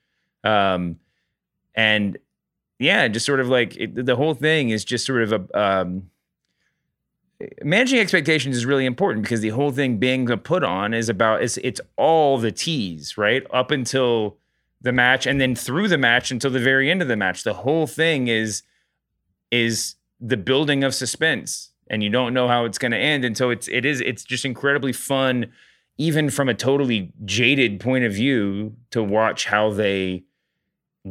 Um 0.43 0.99
and 1.73 2.17
yeah 2.79 3.07
just 3.07 3.25
sort 3.25 3.39
of 3.39 3.47
like 3.47 3.75
it, 3.77 4.05
the 4.05 4.15
whole 4.15 4.33
thing 4.33 4.69
is 4.69 4.83
just 4.83 5.05
sort 5.05 5.21
of 5.23 5.31
a 5.31 5.59
um 5.59 6.09
managing 7.63 7.99
expectations 7.99 8.55
is 8.55 8.65
really 8.65 8.85
important 8.85 9.23
because 9.23 9.41
the 9.41 9.49
whole 9.49 9.71
thing 9.71 9.97
being 9.97 10.25
put 10.39 10.63
on 10.63 10.93
is 10.93 11.09
about 11.09 11.43
it's 11.43 11.57
it's 11.57 11.81
all 11.97 12.37
the 12.37 12.51
tease 12.51 13.17
right? 13.17 13.45
Up 13.51 13.71
until 13.71 14.37
the 14.81 14.91
match 14.91 15.25
and 15.25 15.41
then 15.41 15.55
through 15.55 15.87
the 15.87 15.97
match 15.97 16.31
until 16.31 16.51
the 16.51 16.59
very 16.59 16.89
end 16.89 17.01
of 17.01 17.07
the 17.07 17.17
match. 17.17 17.43
The 17.43 17.53
whole 17.53 17.87
thing 17.87 18.27
is 18.27 18.63
is 19.51 19.95
the 20.19 20.37
building 20.37 20.83
of 20.83 20.95
suspense 20.95 21.71
and 21.89 22.03
you 22.03 22.09
don't 22.09 22.33
know 22.33 22.47
how 22.47 22.65
it's 22.65 22.77
going 22.77 22.91
to 22.91 22.97
end 22.97 23.25
and 23.25 23.37
so 23.37 23.49
it's 23.49 23.67
it 23.67 23.85
is 23.85 24.01
it's 24.01 24.23
just 24.23 24.45
incredibly 24.45 24.93
fun 24.93 25.51
even 25.97 26.29
from 26.29 26.49
a 26.49 26.53
totally 26.53 27.11
jaded 27.23 27.79
point 27.79 28.03
of 28.03 28.13
view 28.13 28.75
to 28.91 29.03
watch 29.03 29.45
how 29.45 29.71
they 29.71 30.23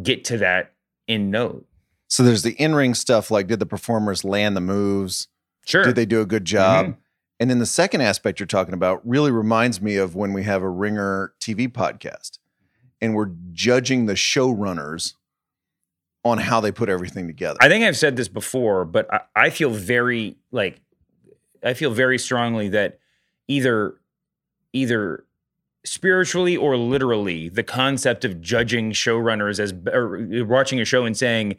get 0.02 0.24
to 0.24 0.36
that 0.38 0.73
end 1.08 1.30
note 1.30 1.66
So 2.08 2.22
there's 2.22 2.42
the 2.42 2.52
in-ring 2.52 2.94
stuff 2.94 3.30
like 3.30 3.46
did 3.46 3.58
the 3.58 3.66
performers 3.66 4.24
land 4.24 4.56
the 4.56 4.60
moves? 4.60 5.28
sure 5.66 5.84
Did 5.84 5.96
they 5.96 6.06
do 6.06 6.20
a 6.20 6.26
good 6.26 6.44
job? 6.44 6.86
Mhm. 6.86 6.96
And 7.40 7.50
then 7.50 7.58
the 7.58 7.66
second 7.66 8.00
aspect 8.00 8.38
you're 8.38 8.46
talking 8.46 8.74
about 8.74 9.06
really 9.06 9.30
reminds 9.30 9.80
me 9.82 9.96
of 9.96 10.14
when 10.14 10.32
we 10.32 10.44
have 10.44 10.62
a 10.62 10.68
Ringer 10.68 11.34
TV 11.40 11.68
podcast 11.68 12.38
and 13.00 13.14
we're 13.14 13.32
judging 13.52 14.06
the 14.06 14.14
showrunners 14.14 15.14
on 16.24 16.38
how 16.38 16.60
they 16.60 16.70
put 16.72 16.88
everything 16.88 17.26
together. 17.26 17.58
I 17.60 17.68
think 17.68 17.84
I've 17.84 17.96
said 17.96 18.16
this 18.16 18.28
before, 18.28 18.84
but 18.84 19.12
I, 19.12 19.20
I 19.36 19.50
feel 19.50 19.70
very 19.70 20.36
like 20.52 20.80
I 21.62 21.74
feel 21.74 21.90
very 21.90 22.18
strongly 22.18 22.68
that 22.70 22.98
either 23.48 23.96
either 24.72 25.24
spiritually 25.84 26.56
or 26.56 26.76
literally 26.76 27.48
the 27.48 27.62
concept 27.62 28.24
of 28.24 28.40
judging 28.40 28.92
showrunners 28.92 29.60
as 29.60 29.72
or 29.92 30.16
uh, 30.16 30.44
watching 30.44 30.80
a 30.80 30.84
show 30.84 31.04
and 31.04 31.16
saying 31.16 31.56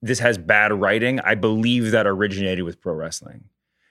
this 0.00 0.20
has 0.20 0.38
bad 0.38 0.72
writing, 0.72 1.20
I 1.20 1.34
believe 1.34 1.90
that 1.90 2.06
originated 2.06 2.64
with 2.64 2.80
pro 2.80 2.94
wrestling. 2.94 3.44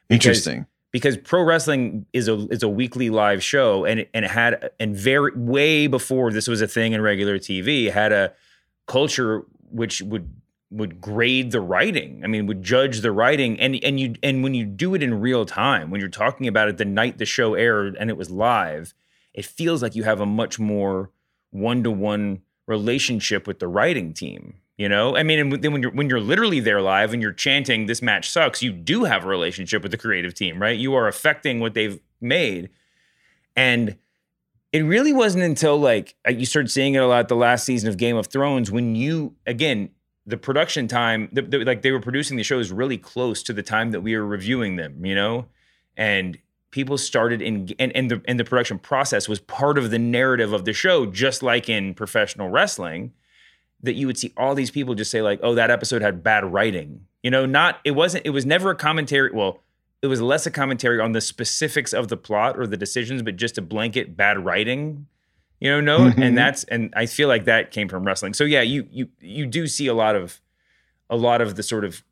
Because- 0.07 0.25
Interesting. 0.25 0.65
because 0.91 1.17
pro 1.17 1.43
wrestling 1.43 2.05
is 2.13 2.27
a 2.27 2.47
is 2.47 2.63
a 2.63 2.69
weekly 2.69 3.09
live 3.09 3.43
show 3.43 3.83
and 3.85 3.99
it, 4.01 4.09
and 4.13 4.23
it 4.25 4.31
had 4.31 4.71
and 4.79 4.95
very 4.95 5.31
way 5.35 5.87
before 5.87 6.31
this 6.31 6.47
was 6.47 6.61
a 6.61 6.67
thing 6.67 6.93
in 6.93 7.01
regular 7.01 7.37
TV 7.37 7.91
had 7.91 8.11
a 8.13 8.33
culture 8.87 9.43
which 9.69 10.01
would 10.01 10.33
would 10.71 10.99
grade 11.01 11.51
the 11.51 11.59
writing 11.59 12.21
I 12.23 12.27
mean 12.27 12.45
would 12.47 12.63
judge 12.63 13.01
the 13.01 13.11
writing 13.11 13.59
and 13.59 13.75
and 13.83 13.99
you 13.99 14.15
and 14.23 14.43
when 14.43 14.53
you 14.53 14.65
do 14.65 14.95
it 14.95 15.03
in 15.03 15.19
real 15.19 15.45
time 15.45 15.91
when 15.91 15.99
you're 15.99 16.09
talking 16.09 16.47
about 16.47 16.69
it 16.69 16.77
the 16.77 16.85
night 16.85 17.17
the 17.17 17.25
show 17.25 17.53
aired 17.53 17.97
and 17.99 18.09
it 18.09 18.15
was 18.17 18.31
live 18.31 18.93
it 19.37 19.45
feels 19.45 19.81
like 19.81 19.95
you 19.95 20.03
have 20.03 20.19
a 20.19 20.25
much 20.25 20.59
more 20.59 21.11
one-to-one 21.51 22.41
relationship 22.65 23.47
with 23.47 23.59
the 23.59 23.67
writing 23.67 24.13
team 24.13 24.55
you 24.77 24.87
know? 24.87 25.15
I 25.15 25.23
mean 25.23 25.39
and 25.39 25.63
then 25.63 25.71
when 25.71 25.81
you're 25.81 25.91
when 25.91 26.09
you're 26.09 26.19
literally 26.19 26.59
there 26.59 26.81
live 26.81 27.13
and 27.13 27.21
you're 27.21 27.31
chanting 27.31 27.85
this 27.85 28.01
match 28.01 28.29
sucks 28.29 28.61
you 28.61 28.73
do 28.73 29.05
have 29.05 29.23
a 29.23 29.27
relationship 29.27 29.81
with 29.81 29.91
the 29.91 29.97
creative 29.97 30.33
team 30.33 30.61
right? 30.61 30.77
You 30.77 30.93
are 30.95 31.07
affecting 31.07 31.59
what 31.59 31.73
they've 31.73 31.99
made. 32.19 32.69
And 33.55 33.97
it 34.73 34.81
really 34.81 35.13
wasn't 35.13 35.43
until 35.43 35.77
like 35.77 36.15
you 36.27 36.45
started 36.45 36.69
seeing 36.69 36.95
it 36.95 36.99
a 36.99 37.07
lot 37.07 37.29
the 37.29 37.35
last 37.35 37.63
season 37.63 37.89
of 37.89 37.97
game 37.97 38.17
of 38.17 38.27
thrones 38.27 38.69
when 38.69 38.95
you 38.95 39.33
again 39.45 39.89
the 40.25 40.37
production 40.37 40.89
time 40.89 41.29
the, 41.31 41.41
the, 41.41 41.63
like 41.63 41.83
they 41.83 41.91
were 41.91 42.01
producing 42.01 42.35
the 42.35 42.43
shows 42.43 42.69
really 42.69 42.97
close 42.97 43.41
to 43.43 43.53
the 43.53 43.63
time 43.63 43.91
that 43.91 44.01
we 44.01 44.15
were 44.15 44.25
reviewing 44.25 44.75
them 44.75 45.05
you 45.05 45.15
know? 45.15 45.45
And 45.95 46.37
people 46.77 46.97
started 46.97 47.41
in 47.41 47.73
and, 47.79 47.91
and 47.95 48.11
the 48.11 48.21
and 48.27 48.39
the 48.39 48.43
production 48.45 48.77
process 48.77 49.27
was 49.27 49.39
part 49.39 49.77
of 49.79 49.89
the 49.89 49.97
narrative 49.97 50.53
of 50.53 50.63
the 50.65 50.73
show 50.73 51.05
just 51.07 51.41
like 51.41 51.67
in 51.67 51.93
professional 51.95 52.49
wrestling 52.49 53.11
that 53.81 53.93
you 53.95 54.05
would 54.05 54.17
see 54.17 54.31
all 54.37 54.53
these 54.53 54.69
people 54.69 54.93
just 54.93 55.09
say 55.09 55.21
like 55.23 55.39
oh 55.41 55.55
that 55.55 55.71
episode 55.71 56.01
had 56.03 56.21
bad 56.21 56.45
writing 56.45 57.01
you 57.23 57.31
know 57.31 57.45
not 57.47 57.79
it 57.83 57.91
wasn't 57.91 58.23
it 58.25 58.29
was 58.29 58.45
never 58.45 58.69
a 58.69 58.75
commentary 58.75 59.31
well 59.33 59.53
it 60.03 60.07
was 60.07 60.21
less 60.21 60.45
a 60.45 60.51
commentary 60.51 60.99
on 61.01 61.13
the 61.13 61.21
specifics 61.21 61.93
of 61.93 62.09
the 62.09 62.17
plot 62.17 62.57
or 62.59 62.67
the 62.67 62.77
decisions 62.77 63.23
but 63.23 63.35
just 63.35 63.57
a 63.57 63.61
blanket 63.61 64.15
bad 64.15 64.45
writing 64.45 65.07
you 65.59 65.69
know 65.71 65.81
note 65.81 66.13
Mhm. 66.13 66.23
and 66.27 66.37
that's 66.37 66.63
and 66.65 66.93
i 66.95 67.07
feel 67.07 67.27
like 67.27 67.45
that 67.45 67.71
came 67.71 67.87
from 67.89 68.03
wrestling 68.03 68.33
so 68.35 68.43
yeah 68.43 68.61
you 68.61 68.87
you 68.91 69.09
you 69.19 69.47
do 69.47 69.65
see 69.65 69.87
a 69.87 69.95
lot 69.95 70.15
of 70.15 70.39
a 71.09 71.15
lot 71.15 71.41
of 71.41 71.55
the 71.55 71.63
sort 71.63 71.83
of 71.85 72.03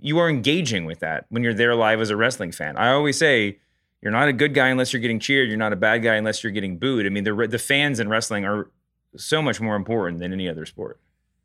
you 0.00 0.18
are 0.18 0.28
engaging 0.28 0.84
with 0.84 1.00
that 1.00 1.24
when 1.30 1.42
you're 1.42 1.54
there 1.54 1.74
live 1.74 1.98
as 1.98 2.10
a 2.10 2.16
wrestling 2.16 2.52
fan. 2.52 2.76
I 2.76 2.90
always 2.90 3.16
say 3.16 3.58
you're 4.04 4.12
not 4.12 4.28
a 4.28 4.32
good 4.32 4.54
guy 4.54 4.68
unless 4.68 4.92
you're 4.92 5.00
getting 5.02 5.18
cheered. 5.18 5.48
You're 5.48 5.56
not 5.56 5.72
a 5.72 5.76
bad 5.76 6.02
guy 6.02 6.14
unless 6.14 6.44
you're 6.44 6.52
getting 6.52 6.76
booed. 6.78 7.06
I 7.06 7.08
mean, 7.08 7.24
the 7.24 7.34
the 7.50 7.58
fans 7.58 7.98
in 7.98 8.08
wrestling 8.08 8.44
are 8.44 8.70
so 9.16 9.40
much 9.42 9.60
more 9.60 9.74
important 9.76 10.20
than 10.20 10.32
any 10.32 10.48
other 10.48 10.66
sport. 10.66 11.00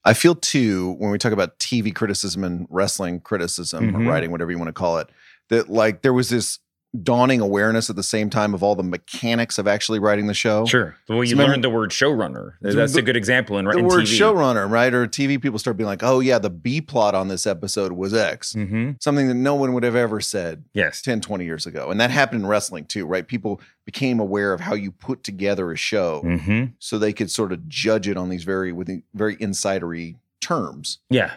I 0.05 0.13
feel 0.13 0.35
too 0.35 0.93
when 0.99 1.09
we 1.11 1.17
talk 1.17 1.31
about 1.33 1.57
TV 1.59 1.93
criticism 1.95 2.43
and 2.43 2.67
wrestling 2.69 3.21
criticism 3.21 3.95
or 3.95 3.99
Mhm. 3.99 4.07
writing, 4.09 4.31
whatever 4.31 4.51
you 4.51 4.57
want 4.57 4.69
to 4.69 4.73
call 4.73 4.97
it, 4.99 5.09
that 5.49 5.69
like 5.69 6.01
there 6.01 6.13
was 6.13 6.29
this 6.29 6.59
dawning 7.03 7.39
awareness 7.39 7.89
at 7.89 7.95
the 7.95 8.01
same 8.03 8.29
time 8.31 8.53
of 8.55 8.63
all 8.63 8.73
the 8.75 8.81
mechanics 8.83 9.59
of 9.59 9.67
actually 9.67 9.99
writing 9.99 10.25
the 10.25 10.33
show. 10.33 10.65
Sure. 10.65 10.95
Well, 11.07 11.23
you 11.23 11.35
So 11.35 11.37
learned 11.37 11.63
the 11.63 11.69
word 11.69 11.91
showrunner. 11.91 12.53
That's 12.61 12.93
the- 12.93 12.99
a 12.99 13.01
good 13.03 13.15
example 13.15 13.59
in, 13.59 13.65
The 13.65 13.77
in 13.77 13.85
word 13.85 14.05
TV. 14.05 14.19
showrunner, 14.19 14.67
right? 14.67 14.91
Or 14.91 15.05
TV 15.05 15.37
people 15.39 15.59
start 15.59 15.77
being 15.77 15.85
like, 15.87 16.01
oh, 16.01 16.19
yeah, 16.19 16.39
the 16.39 16.49
B 16.49 16.81
plot 16.81 17.13
on 17.13 17.27
this 17.27 17.45
episode 17.45 17.91
was 17.91 18.13
X. 18.13 18.53
Mm-hmm. 18.53 18.91
Something 18.99 19.27
that 19.27 19.35
no 19.35 19.53
one 19.53 19.73
would 19.73 19.83
have 19.83 19.95
ever 19.95 20.19
said 20.19 20.63
Yes. 20.73 21.03
10, 21.03 21.21
20 21.21 21.45
years 21.45 21.67
ago. 21.67 21.91
And 21.91 21.99
that 22.01 22.09
happened 22.09 22.41
in 22.41 22.47
wrestling 22.47 22.85
too, 22.85 23.05
right? 23.05 23.27
People 23.27 23.61
became 23.85 24.19
aware 24.19 24.51
of 24.51 24.61
how 24.61 24.73
you 24.73 24.91
put 24.91 25.23
together 25.23 25.71
a 25.71 25.77
show 25.77 26.21
Mm-hmm. 26.25 26.71
so 26.79 26.97
they 26.97 27.13
could 27.13 27.29
sort 27.29 27.51
of 27.51 27.67
judge 27.69 28.07
it 28.07 28.17
on 28.17 28.29
these 28.29 28.43
very, 28.43 28.71
with 28.71 28.89
very 29.13 29.35
insidery 29.37 30.15
terms. 30.41 30.97
Yeah. 31.11 31.33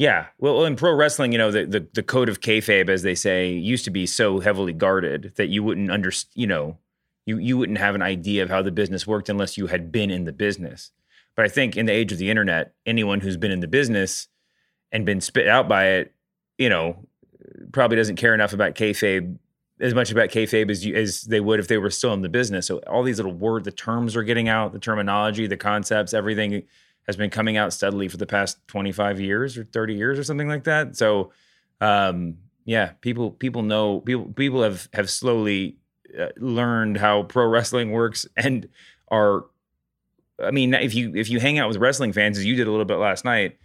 Yeah. 0.00 0.28
Well, 0.38 0.64
in 0.64 0.76
pro 0.76 0.94
wrestling, 0.94 1.30
you 1.32 1.36
know, 1.36 1.50
the, 1.50 1.66
the, 1.66 1.86
the 1.92 2.02
code 2.02 2.30
of 2.30 2.40
kayfabe, 2.40 2.88
as 2.88 3.02
they 3.02 3.14
say, 3.14 3.50
used 3.50 3.84
to 3.84 3.90
be 3.90 4.06
so 4.06 4.40
heavily 4.40 4.72
guarded 4.72 5.34
that 5.36 5.48
you 5.48 5.62
wouldn't 5.62 5.90
understand, 5.90 6.32
you 6.40 6.46
know, 6.46 6.78
you, 7.26 7.36
you 7.36 7.58
wouldn't 7.58 7.76
have 7.76 7.94
an 7.94 8.00
idea 8.00 8.42
of 8.42 8.48
how 8.48 8.62
the 8.62 8.70
business 8.70 9.06
worked 9.06 9.28
unless 9.28 9.58
you 9.58 9.66
had 9.66 9.92
been 9.92 10.10
in 10.10 10.24
the 10.24 10.32
business. 10.32 10.90
But 11.36 11.44
I 11.44 11.48
think 11.48 11.76
in 11.76 11.84
the 11.84 11.92
age 11.92 12.12
of 12.12 12.18
the 12.18 12.30
internet, 12.30 12.72
anyone 12.86 13.20
who's 13.20 13.36
been 13.36 13.50
in 13.50 13.60
the 13.60 13.68
business 13.68 14.28
and 14.90 15.04
been 15.04 15.20
spit 15.20 15.46
out 15.46 15.68
by 15.68 15.88
it, 15.88 16.14
you 16.56 16.70
know, 16.70 17.04
probably 17.70 17.98
doesn't 17.98 18.16
care 18.16 18.32
enough 18.32 18.54
about 18.54 18.76
kayfabe 18.76 19.36
as 19.80 19.92
much 19.92 20.10
about 20.10 20.30
kayfabe 20.30 20.70
as 20.70 20.82
you, 20.82 20.94
as 20.94 21.24
they 21.24 21.40
would 21.40 21.60
if 21.60 21.68
they 21.68 21.76
were 21.76 21.90
still 21.90 22.14
in 22.14 22.22
the 22.22 22.30
business. 22.30 22.66
So 22.66 22.78
all 22.86 23.02
these 23.02 23.18
little 23.18 23.34
word, 23.34 23.64
the 23.64 23.70
terms 23.70 24.16
are 24.16 24.22
getting 24.22 24.48
out, 24.48 24.72
the 24.72 24.78
terminology, 24.78 25.46
the 25.46 25.58
concepts, 25.58 26.14
everything 26.14 26.62
has 27.06 27.16
been 27.16 27.30
coming 27.30 27.56
out 27.56 27.72
steadily 27.72 28.08
for 28.08 28.16
the 28.16 28.26
past 28.26 28.58
25 28.68 29.20
years 29.20 29.58
or 29.58 29.64
30 29.64 29.94
years 29.94 30.18
or 30.18 30.24
something 30.24 30.48
like 30.48 30.64
that. 30.64 30.96
So, 30.96 31.32
um, 31.80 32.36
yeah, 32.64 32.92
people 33.00 33.30
people 33.30 33.62
know 33.62 34.00
people 34.00 34.26
people 34.26 34.62
have 34.62 34.88
have 34.92 35.10
slowly 35.10 35.78
uh, 36.18 36.28
learned 36.36 36.98
how 36.98 37.24
pro 37.24 37.46
wrestling 37.46 37.90
works 37.90 38.26
and 38.36 38.68
are. 39.08 39.46
I 40.42 40.52
mean, 40.52 40.72
if 40.72 40.94
you 40.94 41.12
if 41.14 41.28
you 41.28 41.40
hang 41.40 41.58
out 41.58 41.68
with 41.68 41.78
wrestling 41.78 42.12
fans 42.12 42.38
as 42.38 42.44
you 42.44 42.54
did 42.54 42.66
a 42.66 42.70
little 42.70 42.86
bit 42.86 42.96
last 42.96 43.24
night, 43.24 43.58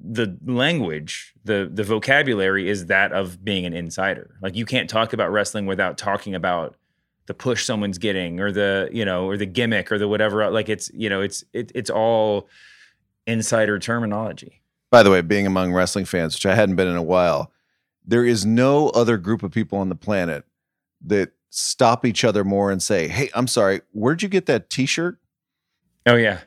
the 0.00 0.36
language, 0.44 1.34
the 1.44 1.70
the 1.72 1.84
vocabulary 1.84 2.68
is 2.68 2.86
that 2.86 3.12
of 3.12 3.44
being 3.44 3.64
an 3.64 3.72
insider. 3.72 4.36
Like 4.42 4.56
you 4.56 4.66
can't 4.66 4.90
talk 4.90 5.12
about 5.12 5.30
wrestling 5.30 5.66
without 5.66 5.96
talking 5.98 6.34
about 6.34 6.76
the 7.26 7.34
push 7.34 7.64
someone's 7.64 7.98
getting 7.98 8.40
or 8.40 8.50
the 8.52 8.88
you 8.92 9.04
know 9.04 9.26
or 9.26 9.36
the 9.36 9.46
gimmick 9.46 9.90
or 9.92 9.98
the 9.98 10.08
whatever 10.08 10.48
like 10.50 10.68
it's 10.68 10.90
you 10.94 11.08
know 11.08 11.20
it's 11.20 11.44
it, 11.52 11.72
it's 11.74 11.90
all 11.90 12.48
insider 13.26 13.78
terminology 13.78 14.60
By 14.90 15.02
the 15.02 15.10
way, 15.10 15.20
being 15.20 15.46
among 15.46 15.72
wrestling 15.72 16.04
fans, 16.04 16.34
which 16.34 16.46
I 16.46 16.54
hadn't 16.54 16.76
been 16.76 16.86
in 16.88 16.96
a 16.96 17.02
while, 17.02 17.50
there 18.06 18.24
is 18.24 18.46
no 18.46 18.88
other 18.90 19.16
group 19.16 19.42
of 19.42 19.50
people 19.50 19.78
on 19.78 19.88
the 19.88 19.96
planet 19.96 20.44
that 21.04 21.32
stop 21.50 22.04
each 22.06 22.22
other 22.24 22.44
more 22.44 22.70
and 22.70 22.80
say, 22.82 23.08
Hey, 23.08 23.28
I'm 23.34 23.48
sorry, 23.48 23.80
where'd 23.92 24.22
you 24.22 24.28
get 24.28 24.46
that 24.46 24.70
t 24.70 24.86
shirt? 24.86 25.18
oh 26.06 26.14
yeah 26.14 26.40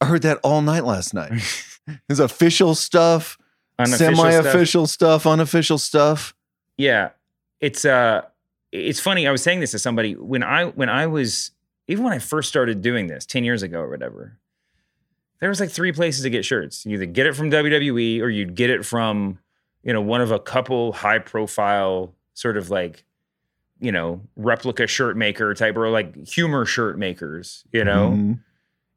I 0.00 0.04
heard 0.06 0.22
that 0.22 0.38
all 0.44 0.60
night 0.62 0.84
last 0.84 1.14
night. 1.14 1.32
There's 2.06 2.20
official 2.20 2.74
stuff, 2.74 3.38
Unofficial 3.78 4.14
semi 4.16 4.30
stuff. 4.32 4.46
official 4.46 4.86
stuff, 4.86 5.26
unofficial 5.26 5.78
stuff. 5.78 6.34
yeah 6.76 7.10
it's 7.60 7.84
uh 7.86 8.22
it's 8.72 9.00
funny 9.00 9.26
i 9.26 9.30
was 9.32 9.42
saying 9.42 9.60
this 9.60 9.70
to 9.70 9.78
somebody 9.78 10.14
when 10.14 10.42
i 10.42 10.64
when 10.66 10.88
i 10.88 11.06
was 11.06 11.50
even 11.86 12.04
when 12.04 12.12
i 12.12 12.18
first 12.18 12.48
started 12.48 12.82
doing 12.82 13.06
this 13.06 13.24
10 13.26 13.44
years 13.44 13.62
ago 13.62 13.80
or 13.80 13.88
whatever 13.88 14.38
there 15.40 15.48
was 15.48 15.60
like 15.60 15.70
three 15.70 15.92
places 15.92 16.22
to 16.22 16.30
get 16.30 16.44
shirts 16.44 16.84
you 16.84 16.94
either 16.94 17.06
get 17.06 17.26
it 17.26 17.34
from 17.34 17.50
wwe 17.50 18.20
or 18.20 18.28
you'd 18.28 18.54
get 18.54 18.70
it 18.70 18.84
from 18.84 19.38
you 19.82 19.92
know 19.92 20.00
one 20.02 20.20
of 20.20 20.30
a 20.30 20.38
couple 20.38 20.92
high 20.92 21.18
profile 21.18 22.14
sort 22.34 22.56
of 22.56 22.68
like 22.70 23.04
you 23.80 23.92
know 23.92 24.20
replica 24.36 24.86
shirt 24.86 25.16
maker 25.16 25.54
type 25.54 25.76
or 25.76 25.88
like 25.88 26.14
humor 26.26 26.64
shirt 26.66 26.98
makers 26.98 27.64
you 27.72 27.84
know 27.84 28.10
Mhm. 28.10 28.40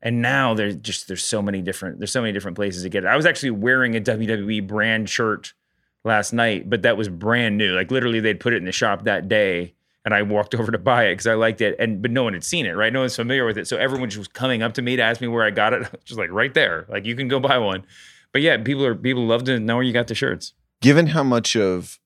and 0.02 0.22
now 0.22 0.54
there's 0.56 0.76
just 0.78 1.08
there's 1.08 1.24
so 1.24 1.42
many 1.42 1.62
different 1.62 2.00
there's 2.00 2.12
so 2.12 2.22
many 2.22 2.34
different 2.34 2.56
places 2.56 2.82
to 2.84 2.90
get 2.90 3.04
it. 3.04 3.08
I 3.08 3.16
was 3.16 3.26
actually 3.28 3.52
wearing 3.52 3.96
a 3.96 4.02
WWE 4.02 4.66
brand 4.68 5.08
shirt 5.10 5.54
last 6.04 6.34
night, 6.34 6.70
but 6.70 6.82
that 6.84 6.98
was 6.98 7.10
brand 7.10 7.58
new. 7.58 7.74
Like 7.74 7.92
literally, 7.92 8.20
they'd 8.20 8.40
put 8.40 8.54
it 8.54 8.58
in 8.58 8.66
the 8.66 8.72
shop 8.72 9.04
that 9.04 9.28
day, 9.28 9.74
and 10.06 10.14
I 10.14 10.22
walked 10.24 10.56
over 10.60 10.72
to 10.72 10.78
buy 10.78 11.06
it 11.06 11.14
because 11.14 11.28
I 11.28 11.36
liked 11.36 11.62
it. 11.62 11.76
And 11.80 12.02
but 12.02 12.12
no 12.12 12.24
one 12.24 12.34
had 12.34 12.44
seen 12.44 12.66
it, 12.66 12.72
right? 12.72 12.92
No 12.92 13.02
one's 13.02 13.16
familiar 13.16 13.46
with 13.46 13.58
it, 13.58 13.68
so 13.68 13.78
everyone 13.78 14.10
just 14.10 14.20
was 14.20 14.28
coming 14.28 14.62
up 14.62 14.74
to 14.74 14.82
me 14.82 14.96
to 14.96 15.02
ask 15.02 15.22
me 15.22 15.28
where 15.28 15.44
I 15.44 15.52
got 15.52 15.74
it. 15.74 15.88
just 16.06 16.20
like 16.20 16.32
right 16.32 16.54
there, 16.54 16.86
like 16.90 17.06
you 17.06 17.16
can 17.16 17.28
go 17.28 17.40
buy 17.40 17.58
one. 17.58 17.86
But 18.32 18.42
yeah, 18.42 18.58
people 18.58 18.86
are 18.86 18.96
people 18.96 19.26
love 19.26 19.44
to 19.46 19.60
know 19.60 19.76
where 19.76 19.84
you 19.84 19.94
got 19.94 20.08
the 20.08 20.16
shirts. 20.16 20.54
Given 20.82 21.08
how 21.08 21.24
much 21.24 21.56
of 21.56 22.00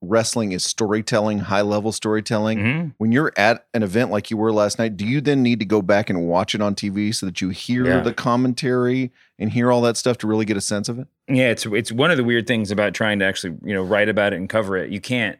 wrestling 0.00 0.52
is 0.52 0.64
storytelling, 0.64 1.40
high 1.40 1.60
level 1.62 1.90
storytelling, 1.90 2.58
Mhm. 2.58 2.94
when 2.98 3.10
you're 3.10 3.32
at 3.36 3.66
an 3.74 3.82
event 3.82 4.10
like 4.12 4.30
you 4.30 4.36
were 4.36 4.52
last 4.52 4.78
night, 4.78 4.96
do 4.96 5.04
you 5.04 5.20
then 5.20 5.42
need 5.42 5.58
to 5.58 5.64
go 5.66 5.82
back 5.82 6.08
and 6.08 6.26
watch 6.26 6.54
it 6.54 6.60
on 6.60 6.74
TV 6.76 7.10
so 7.12 7.26
that 7.26 7.40
you 7.40 7.48
hear 7.48 7.84
Yeah. 7.84 8.00
the 8.00 8.12
commentary 8.14 9.10
and 9.40 9.52
hear 9.52 9.72
all 9.72 9.80
that 9.82 9.96
stuff 9.96 10.16
to 10.18 10.26
really 10.28 10.44
get 10.44 10.56
a 10.56 10.60
sense 10.60 10.88
of 10.88 10.98
it? 11.00 11.08
Yeah, 11.28 11.48
it's 11.50 11.66
it's 11.66 11.90
one 11.90 12.10
of 12.12 12.16
the 12.16 12.22
weird 12.24 12.46
things 12.46 12.70
about 12.70 12.94
trying 12.94 13.18
to 13.18 13.24
actually 13.24 13.56
you 13.64 13.74
know 13.74 13.82
write 13.82 14.08
about 14.08 14.32
it 14.32 14.36
and 14.36 14.48
cover 14.48 14.76
it. 14.76 14.90
You 14.90 15.00
can't 15.00 15.38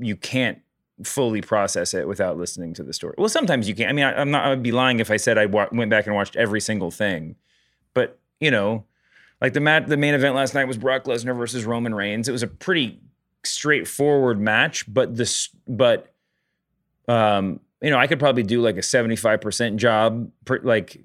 you 0.00 0.16
can't 0.16 0.58
fully 1.02 1.40
process 1.40 1.92
it 1.94 2.06
without 2.06 2.36
listening 2.38 2.72
to 2.74 2.82
the 2.82 2.92
story. 2.92 3.14
Well, 3.18 3.28
sometimes 3.28 3.68
you 3.68 3.74
can. 3.74 3.88
I 3.88 3.92
mean, 3.92 4.04
I, 4.04 4.20
I'm 4.20 4.30
not. 4.30 4.44
I 4.44 4.50
would 4.50 4.62
be 4.62 4.72
lying 4.72 5.00
if 5.00 5.10
I 5.10 5.16
said 5.16 5.38
I 5.38 5.46
wa- 5.46 5.68
went 5.72 5.90
back 5.90 6.06
and 6.06 6.14
watched 6.14 6.36
every 6.36 6.60
single 6.60 6.90
thing. 6.90 7.36
But 7.94 8.18
you 8.40 8.50
know, 8.50 8.84
like 9.40 9.52
the 9.52 9.60
mat, 9.60 9.86
the 9.88 9.96
main 9.96 10.14
event 10.14 10.34
last 10.34 10.54
night 10.54 10.66
was 10.68 10.78
Brock 10.78 11.04
Lesnar 11.04 11.36
versus 11.36 11.64
Roman 11.64 11.94
Reigns. 11.94 12.28
It 12.28 12.32
was 12.32 12.42
a 12.42 12.46
pretty 12.46 13.00
straightforward 13.44 14.40
match, 14.40 14.84
but 14.92 15.16
this, 15.16 15.48
but 15.66 16.12
um, 17.08 17.60
you 17.82 17.90
know, 17.90 17.98
I 17.98 18.06
could 18.06 18.18
probably 18.18 18.42
do 18.42 18.60
like 18.60 18.76
a 18.76 18.82
75 18.82 19.40
percent 19.40 19.76
job, 19.78 20.30
per, 20.44 20.60
like 20.62 21.02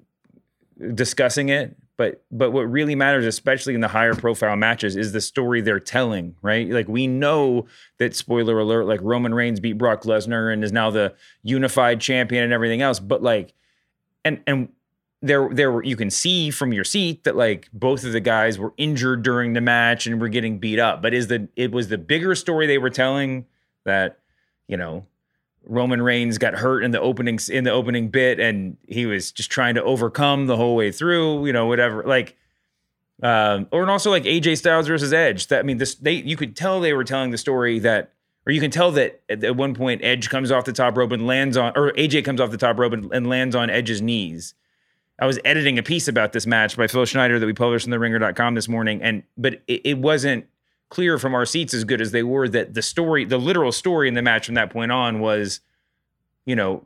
discussing 0.94 1.48
it. 1.48 1.76
but 1.96 2.22
but 2.30 2.50
what 2.50 2.70
really 2.70 2.94
matters, 2.94 3.24
especially 3.24 3.74
in 3.74 3.80
the 3.80 3.88
higher 3.88 4.14
profile 4.14 4.56
matches, 4.56 4.96
is 4.96 5.12
the 5.12 5.20
story 5.20 5.62
they're 5.62 5.80
telling, 5.80 6.36
right? 6.42 6.68
Like 6.68 6.88
we 6.88 7.06
know 7.06 7.66
that 7.98 8.14
spoiler 8.14 8.58
alert, 8.58 8.84
like 8.84 9.00
Roman 9.02 9.34
Reigns 9.34 9.60
beat 9.60 9.78
Brock 9.78 10.02
Lesnar 10.02 10.52
and 10.52 10.62
is 10.62 10.72
now 10.72 10.90
the 10.90 11.14
unified 11.42 12.00
champion 12.00 12.44
and 12.44 12.52
everything 12.52 12.82
else. 12.82 13.00
But 13.00 13.22
like, 13.22 13.54
and 14.24 14.42
and 14.46 14.68
there 15.26 15.48
there 15.50 15.70
were 15.70 15.84
you 15.84 15.96
can 15.96 16.10
see 16.10 16.50
from 16.50 16.72
your 16.72 16.84
seat 16.84 17.24
that 17.24 17.36
like 17.36 17.68
both 17.72 18.04
of 18.04 18.12
the 18.12 18.20
guys 18.20 18.58
were 18.58 18.72
injured 18.76 19.22
during 19.22 19.52
the 19.52 19.60
match 19.60 20.06
and 20.06 20.20
were 20.20 20.28
getting 20.28 20.58
beat 20.58 20.78
up. 20.78 21.02
But 21.02 21.14
is 21.14 21.28
the 21.28 21.48
it 21.56 21.72
was 21.72 21.88
the 21.88 21.98
bigger 21.98 22.34
story 22.34 22.66
they 22.66 22.78
were 22.78 22.90
telling 22.90 23.46
that 23.84 24.18
you 24.68 24.76
know 24.76 25.06
Roman 25.66 26.00
Reigns 26.00 26.38
got 26.38 26.54
hurt 26.54 26.84
in 26.84 26.92
the 26.92 27.00
opening 27.00 27.38
in 27.50 27.64
the 27.64 27.72
opening 27.72 28.08
bit, 28.08 28.38
and 28.38 28.76
he 28.88 29.04
was 29.04 29.32
just 29.32 29.50
trying 29.50 29.74
to 29.74 29.82
overcome 29.82 30.46
the 30.46 30.56
whole 30.56 30.76
way 30.76 30.92
through. 30.92 31.46
You 31.46 31.52
know, 31.52 31.66
whatever. 31.66 32.04
Like, 32.04 32.36
um, 33.22 33.66
or 33.72 33.82
and 33.82 33.90
also 33.90 34.10
like 34.10 34.24
AJ 34.24 34.58
Styles 34.58 34.86
versus 34.86 35.12
Edge. 35.12 35.48
That 35.48 35.60
I 35.60 35.62
mean, 35.62 35.78
this 35.78 35.96
they 35.96 36.12
you 36.12 36.36
could 36.36 36.56
tell 36.56 36.80
they 36.80 36.92
were 36.92 37.04
telling 37.04 37.32
the 37.32 37.38
story 37.38 37.80
that, 37.80 38.12
or 38.46 38.52
you 38.52 38.60
can 38.60 38.70
tell 38.70 38.92
that 38.92 39.22
at, 39.28 39.56
one 39.56 39.74
point 39.74 40.04
Edge 40.04 40.30
comes 40.30 40.52
off 40.52 40.64
the 40.64 40.72
top 40.72 40.96
rope 40.96 41.12
and 41.12 41.26
lands 41.26 41.56
on, 41.56 41.72
or 41.74 41.92
AJ 41.92 42.24
comes 42.24 42.40
off 42.40 42.50
the 42.50 42.56
top 42.56 42.78
rope 42.78 42.92
and, 42.92 43.12
and 43.12 43.28
lands 43.28 43.56
on 43.56 43.68
Edge's 43.68 44.00
knees. 44.00 44.54
I 45.18 45.26
was 45.26 45.38
editing 45.44 45.78
a 45.78 45.82
piece 45.82 46.08
about 46.08 46.32
this 46.32 46.46
match 46.46 46.76
by 46.76 46.86
Phil 46.86 47.04
Schneider 47.06 47.38
that 47.38 47.46
we 47.46 47.54
published 47.54 47.86
on 47.86 47.90
the 47.90 47.98
Ringer.com 47.98 48.54
this 48.54 48.68
morning, 48.68 49.02
and 49.02 49.22
but 49.36 49.62
it, 49.66 49.80
it 49.84 49.98
wasn't 49.98 50.46
clear 50.88 51.18
from 51.18 51.34
our 51.34 51.46
seats 51.46 51.74
as 51.74 51.84
good 51.84 52.00
as 52.00 52.12
they 52.12 52.22
were 52.22 52.48
that 52.48 52.74
the 52.74 52.82
story, 52.82 53.24
the 53.24 53.38
literal 53.38 53.72
story 53.72 54.08
in 54.08 54.14
the 54.14 54.22
match 54.22 54.46
from 54.46 54.54
that 54.54 54.70
point 54.70 54.92
on 54.92 55.20
was, 55.20 55.60
you 56.44 56.54
know, 56.54 56.84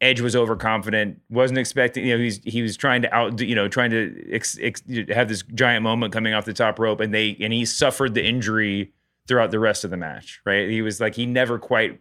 Edge 0.00 0.20
was 0.20 0.36
overconfident, 0.36 1.20
wasn't 1.30 1.58
expecting, 1.58 2.06
you 2.06 2.16
know, 2.16 2.22
he's 2.22 2.40
he 2.44 2.60
was 2.60 2.76
trying 2.76 3.00
to 3.02 3.14
out, 3.14 3.40
you 3.40 3.54
know, 3.54 3.66
trying 3.66 3.90
to 3.90 4.30
ex, 4.30 4.58
ex, 4.60 4.82
have 5.08 5.28
this 5.28 5.42
giant 5.54 5.82
moment 5.82 6.12
coming 6.12 6.34
off 6.34 6.44
the 6.44 6.52
top 6.52 6.78
rope, 6.78 7.00
and 7.00 7.14
they 7.14 7.36
and 7.40 7.54
he 7.54 7.64
suffered 7.64 8.12
the 8.12 8.24
injury 8.24 8.92
throughout 9.26 9.50
the 9.50 9.58
rest 9.58 9.82
of 9.82 9.90
the 9.90 9.96
match. 9.96 10.42
Right, 10.44 10.68
he 10.68 10.82
was 10.82 11.00
like 11.00 11.14
he 11.14 11.24
never 11.24 11.58
quite 11.58 11.98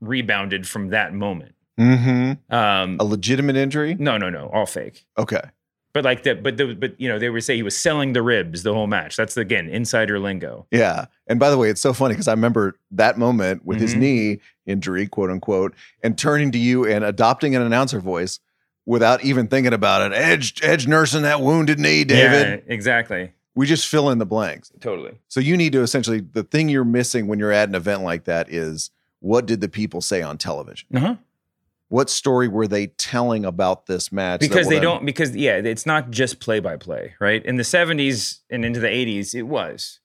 rebounded 0.00 0.68
from 0.68 0.90
that 0.90 1.12
moment. 1.12 1.55
Mm-hmm. 1.78 2.54
Um, 2.54 2.96
A 3.00 3.04
legitimate 3.04 3.56
injury? 3.56 3.96
no, 3.98 4.16
no, 4.16 4.30
no, 4.30 4.48
all 4.52 4.66
fake. 4.66 5.06
Okay. 5.18 5.40
But 5.92 6.04
like 6.04 6.24
that, 6.24 6.42
but 6.42 6.58
the, 6.58 6.74
but 6.74 6.98
you 7.00 7.08
know, 7.08 7.18
they 7.18 7.30
would 7.30 7.42
say 7.42 7.56
he 7.56 7.62
was 7.62 7.74
selling 7.76 8.12
the 8.12 8.20
ribs 8.22 8.62
the 8.62 8.74
whole 8.74 8.86
match. 8.86 9.16
That's 9.16 9.34
again 9.38 9.66
insider 9.68 10.18
lingo. 10.18 10.66
Yeah. 10.70 11.06
And 11.26 11.40
by 11.40 11.48
the 11.48 11.56
way, 11.56 11.70
it's 11.70 11.80
so 11.80 11.94
funny 11.94 12.12
because 12.12 12.28
I 12.28 12.32
remember 12.32 12.78
that 12.90 13.16
moment 13.18 13.64
with 13.64 13.80
his 13.80 13.94
Mhm. 13.94 13.98
knee 13.98 14.38
injury, 14.66 15.06
quote 15.06 15.30
unquote, 15.30 15.74
and 16.02 16.18
turning 16.18 16.50
to 16.52 16.58
you 16.58 16.84
and 16.86 17.02
adopting 17.02 17.56
an 17.56 17.62
announcer 17.62 17.98
voice 18.00 18.40
without 18.84 19.24
even 19.24 19.48
thinking 19.48 19.72
about 19.72 20.02
it. 20.02 20.14
Edge, 20.14 20.60
Edge 20.62 20.86
nursing 20.86 21.22
that 21.22 21.40
wounded 21.40 21.78
knee, 21.78 22.04
David. 22.04 22.62
Yeah, 22.66 22.72
exactly, 22.74 23.32
We 23.54 23.66
just 23.66 23.88
fill 23.88 24.10
in 24.10 24.18
the 24.18 24.26
blanks. 24.26 24.70
totally. 24.80 25.12
So 25.28 25.40
you 25.40 25.56
need 25.56 25.72
to 25.72 25.80
essentially 25.80 26.20
the 26.20 26.42
thing 26.42 26.68
you're 26.68 26.84
missing 26.84 27.26
when 27.26 27.38
you're 27.38 27.52
at 27.52 27.70
an 27.70 27.74
event 27.74 28.02
like 28.02 28.24
that 28.24 28.52
is 28.52 28.90
what 29.20 29.46
did 29.46 29.62
the 29.62 29.68
people 29.70 30.02
say 30.02 30.20
on 30.20 30.36
television? 30.36 30.88
Uh 30.94 31.00
huh. 31.00 31.14
What 31.88 32.10
story 32.10 32.48
were 32.48 32.66
they 32.66 32.88
telling 32.88 33.44
about 33.44 33.86
this 33.86 34.10
match? 34.10 34.40
Because 34.40 34.68
they 34.68 34.80
don't. 34.80 35.04
Because 35.06 35.36
yeah, 35.36 35.56
it's 35.56 35.86
not 35.86 36.10
just 36.10 36.40
play 36.40 36.58
by 36.58 36.76
play, 36.76 37.14
right? 37.20 37.44
In 37.44 37.56
the 37.56 37.62
'70s 37.62 38.40
and 38.50 38.64
into 38.64 38.80
the 38.80 38.88
'80s, 38.88 39.34
it 39.34 39.44
was. 39.44 40.00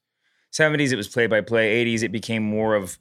'70s 0.52 0.92
it 0.92 0.96
was 0.96 1.08
play 1.08 1.26
by 1.26 1.40
play. 1.40 1.84
'80s 1.84 2.02
it 2.02 2.12
became 2.12 2.44
more 2.44 2.76
of 2.76 2.98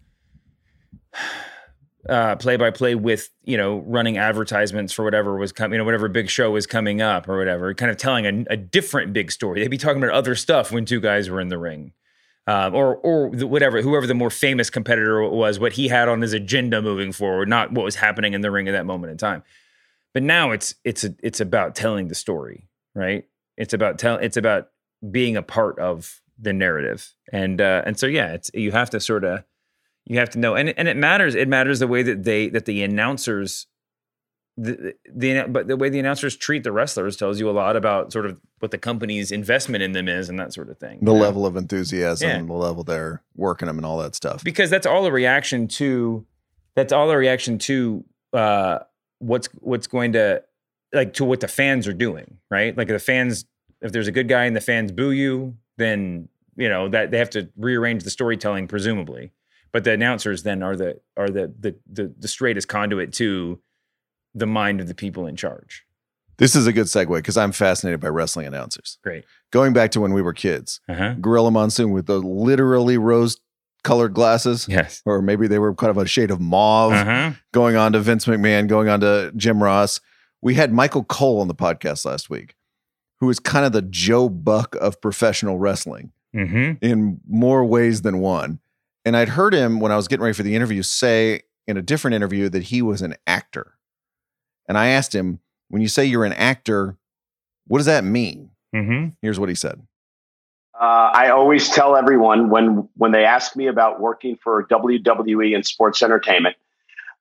uh, 2.10 2.36
play 2.38 2.58
by 2.58 2.72
play 2.72 2.96
with 2.96 3.30
you 3.44 3.56
know 3.56 3.84
running 3.86 4.18
advertisements 4.18 4.92
for 4.92 5.06
whatever 5.06 5.38
was 5.38 5.52
coming, 5.52 5.74
you 5.74 5.78
know 5.78 5.86
whatever 5.86 6.08
big 6.08 6.30
show 6.30 6.50
was 6.50 6.66
coming 6.66 7.02
up 7.02 7.30
or 7.30 7.38
whatever, 7.38 7.74
kind 7.76 7.92
of 7.92 7.98
telling 7.98 8.26
a, 8.26 8.54
a 8.54 8.58
different 8.58 9.14
big 9.14 9.32
story. 9.32 9.62
They'd 9.62 9.68
be 9.68 9.78
talking 9.78 10.02
about 10.02 10.16
other 10.16 10.34
stuff 10.34 10.72
when 10.72 10.86
two 10.86 11.00
guys 11.00 11.30
were 11.30 11.40
in 11.40 11.50
the 11.50 11.60
ring. 11.60 11.94
Um, 12.48 12.74
or 12.74 12.96
or 12.98 13.30
whatever, 13.30 13.82
whoever 13.82 14.08
the 14.08 14.16
more 14.16 14.32
famous 14.32 14.70
competitor 14.70 15.22
was, 15.30 15.60
what 15.60 15.74
he 15.74 15.88
had 15.88 16.10
on 16.10 16.22
his 16.22 16.34
agenda 16.34 16.82
moving 16.82 17.12
forward, 17.12 17.48
not 17.48 17.72
what 17.72 17.86
was 17.86 17.96
happening 17.96 18.34
in 18.34 18.42
the 18.42 18.50
ring 18.50 18.68
at 18.68 18.72
that 18.72 18.86
moment 18.86 19.12
in 19.12 19.18
time. 19.18 19.44
But 20.14 20.24
now 20.24 20.52
it's 20.52 20.76
it's 20.84 21.04
a, 21.04 21.14
it's 21.22 21.40
about 21.40 21.76
telling 21.76 22.08
the 22.08 22.16
story, 22.16 22.68
right? 22.96 23.26
It's 23.58 23.74
about 23.74 24.00
tell 24.00 24.18
it's 24.18 24.38
about 24.38 24.70
being 25.10 25.38
a 25.38 25.44
part 25.44 25.78
of 25.80 26.20
the 26.40 26.52
narrative, 26.52 27.14
and 27.32 27.62
uh, 27.62 27.84
and 27.86 27.98
so 27.98 28.08
yeah, 28.08 28.34
it's 28.34 28.50
you 28.54 28.72
have 28.72 28.90
to 28.90 29.00
sort 29.00 29.24
of 29.24 29.44
you 30.06 30.18
have 30.20 30.32
to 30.32 30.40
know, 30.40 30.56
and 30.56 30.70
and 30.78 30.88
it 30.88 30.98
matters. 30.98 31.36
It 31.36 31.48
matters 31.48 31.80
the 31.80 31.88
way 31.88 32.04
that 32.04 32.24
they 32.24 32.50
that 32.50 32.66
the 32.66 32.84
announcers. 32.84 33.68
The, 34.64 34.94
the 35.12 35.46
but 35.50 35.68
the 35.68 35.76
way 35.76 35.90
the 35.90 35.98
announcers 36.00 36.36
treat 36.36 36.64
the 36.64 36.72
wrestlers 36.72 37.18
tells 37.18 37.40
you 37.40 37.50
a 37.50 37.52
lot 37.52 37.76
about 37.76 38.12
sort 38.12 38.26
of 38.28 38.38
what 38.60 38.70
the 38.72 38.78
company's 38.78 39.32
investment 39.32 39.82
in 39.82 39.94
them 39.94 40.08
is 40.08 40.30
and 40.30 40.38
that 40.40 40.54
sort 40.54 40.70
of 40.70 40.78
thing. 40.78 41.00
the 41.00 41.06
know? 41.06 41.14
level 41.14 41.46
of 41.48 41.56
enthusiasm, 41.56 42.30
Yeah. 42.30 42.38
the 42.44 42.54
level 42.54 42.84
they're 42.84 43.24
working 43.36 43.66
them 43.68 43.78
and 43.78 43.86
all 43.86 43.98
that 44.00 44.14
stuff. 44.14 44.44
because 44.44 44.70
that's 44.70 44.86
all 44.86 45.06
a 45.06 45.12
reaction 45.12 45.68
to 45.80 46.26
that's 46.76 46.94
all 46.94 47.10
a 47.10 47.18
reaction 47.18 47.58
to 47.60 48.04
uh 48.34 48.80
what's 49.20 49.48
what's 49.62 49.88
going 49.88 50.12
to 50.14 50.44
like 50.94 51.14
to 51.14 51.26
what 51.26 51.40
the 51.40 51.48
fans 51.48 51.88
are 51.88 51.94
doing 51.94 52.38
right 52.52 52.78
like 52.78 52.88
the 52.88 53.00
fans 53.00 53.46
if 53.82 53.92
there's 53.92 54.08
a 54.08 54.12
good 54.12 54.28
guy 54.28 54.46
and 54.46 54.56
the 54.56 54.62
fans 54.62 54.92
boo 54.92 55.12
you 55.12 55.56
then 55.78 56.30
you 56.56 56.70
know 56.70 56.88
that 56.90 57.10
they 57.12 57.18
have 57.18 57.30
to 57.32 57.50
rearrange 57.58 58.04
the 58.04 58.10
storytelling 58.10 58.68
presumably 58.68 59.32
but 59.72 59.84
the 59.86 59.92
announcers 59.92 60.44
then 60.44 60.62
are 60.62 60.76
the 60.76 61.00
are 61.18 61.30
the 61.30 61.52
the 61.60 61.76
the, 61.92 62.14
the 62.20 62.28
straightest 62.28 62.68
conduit 62.68 63.12
to 63.14 63.60
the 64.34 64.48
mind 64.48 64.82
of 64.82 64.88
the 64.88 64.96
people 64.96 65.26
in 65.28 65.36
charge 65.36 65.86
This 66.38 66.56
is 66.56 66.66
a 66.68 66.74
good 66.74 66.88
segue 66.88 67.16
because 67.16 67.38
I'm 67.38 67.52
fascinated 67.52 68.00
by 68.00 68.08
wrestling 68.08 68.48
announcers. 68.48 68.98
great 69.04 69.26
Going 69.52 69.74
back 69.74 69.92
to 69.92 70.00
when 70.02 70.14
we 70.14 70.22
were 70.22 70.34
kids, 70.34 70.80
uh-huh 70.88 71.16
Gorilla 71.22 71.52
Monsoon 71.52 71.92
with 71.92 72.06
the 72.06 72.20
literally 72.20 72.98
rose 72.98 73.38
colored 73.84 74.14
glasses, 74.14 74.68
yes 74.70 75.02
or 75.06 75.22
maybe 75.22 75.48
they 75.48 75.60
were 75.60 75.74
kind 75.74 75.90
of 75.90 75.98
a 75.98 76.08
shade 76.08 76.32
of 76.32 76.40
mauve, 76.40 76.94
uh-huh 76.94 77.34
going 77.52 77.76
on 77.76 77.94
to 77.94 78.00
Vince 78.00 78.26
McMahon, 78.26 78.68
going 78.68 78.88
on 78.90 79.00
to 79.02 79.32
Jim 79.36 79.62
Ross. 79.62 80.00
We 80.42 80.56
had 80.56 80.72
Michael 80.74 81.04
Cole 81.04 81.42
on 81.42 81.48
the 81.48 81.56
podcast 81.56 82.06
last 82.06 82.30
week, 82.30 82.56
who 83.20 83.30
is 83.30 83.40
kind 83.40 83.66
of 83.66 83.74
the 83.74 83.82
Joe 83.84 84.30
Buck 84.30 84.76
of 84.76 85.00
professional 85.02 85.58
wrestling 85.60 86.12
mm-hmm 86.36 86.84
in 86.84 87.20
more 87.28 87.66
ways 87.66 88.02
than 88.04 88.20
one. 88.20 88.60
And 89.04 89.18
I'd 89.18 89.30
heard 89.30 89.54
him 89.54 89.80
when 89.80 89.92
I 89.92 89.96
was 89.98 90.08
getting 90.08 90.24
ready 90.24 90.34
for 90.34 90.44
the 90.44 90.56
interview 90.56 90.84
say 90.84 91.42
in 91.68 91.76
a 91.78 91.82
different 91.82 92.16
interview 92.16 92.50
that 92.50 92.64
he 92.64 92.82
was 92.82 93.02
an 93.02 93.16
actor. 93.28 93.74
And 94.72 94.78
I 94.78 94.88
asked 94.88 95.14
him, 95.14 95.42
when 95.68 95.82
you 95.82 95.90
say 95.90 96.06
you're 96.06 96.24
an 96.24 96.32
actor, 96.32 96.96
what 97.68 97.80
does 97.80 97.88
that 97.88 98.06
mean? 98.06 98.52
mm-hmm 98.74 99.10
Here's 99.22 99.38
what 99.38 99.50
he 99.50 99.56
said. 99.56 99.86
Uh, 100.80 101.12
I 101.14 101.28
always 101.28 101.68
tell 101.68 101.98
everyone 101.98 102.50
when 102.50 102.88
when 102.96 103.12
they 103.12 103.26
ask 103.26 103.58
me 103.58 103.68
about 103.68 104.00
working 104.00 104.38
for 104.38 104.66
WWE 104.68 105.54
and 105.54 105.66
sports 105.66 106.02
entertainment, 106.02 106.56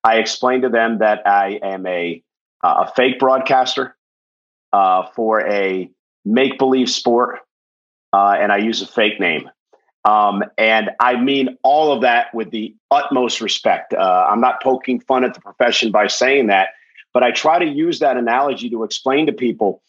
I 0.05 0.19
explain 0.19 0.63
to 0.63 0.69
them 0.69 0.99
that 0.99 1.27
I 1.27 1.59
am 1.61 1.87
a 1.87 2.23
uh, 2.63 2.85
a 2.87 2.93
fake 2.95 3.19
broadcaster 3.19 3.97
uh, 4.73 5.09
for 5.17 5.45
a 5.45 5.91
make 6.25 6.57
believe 6.57 6.89
sport, 6.89 7.41
uh, 8.13 8.37
and 8.39 8.53
I 8.53 8.59
use 8.59 8.81
a 8.81 8.87
fake 8.87 9.19
name. 9.19 9.51
Um, 10.05 10.45
and 10.57 10.91
I 11.01 11.21
mean 11.21 11.59
all 11.65 11.91
of 11.91 12.03
that 12.03 12.33
with 12.33 12.53
the 12.53 12.77
utmost 12.93 13.41
respect. 13.41 13.93
Uh, 13.93 14.29
I'm 14.31 14.41
not 14.41 14.63
poking 14.63 15.01
fun 15.01 15.25
at 15.25 15.35
the 15.35 15.41
profession 15.41 15.91
by 15.91 16.07
saying 16.07 16.47
that, 16.47 16.69
but 17.13 17.23
I 17.23 17.31
try 17.31 17.59
to 17.59 17.65
use 17.65 17.99
that 18.01 18.17
analogy 18.17 18.71
to 18.71 18.85
explain 18.85 19.27
to 19.27 19.33
people 19.33 19.83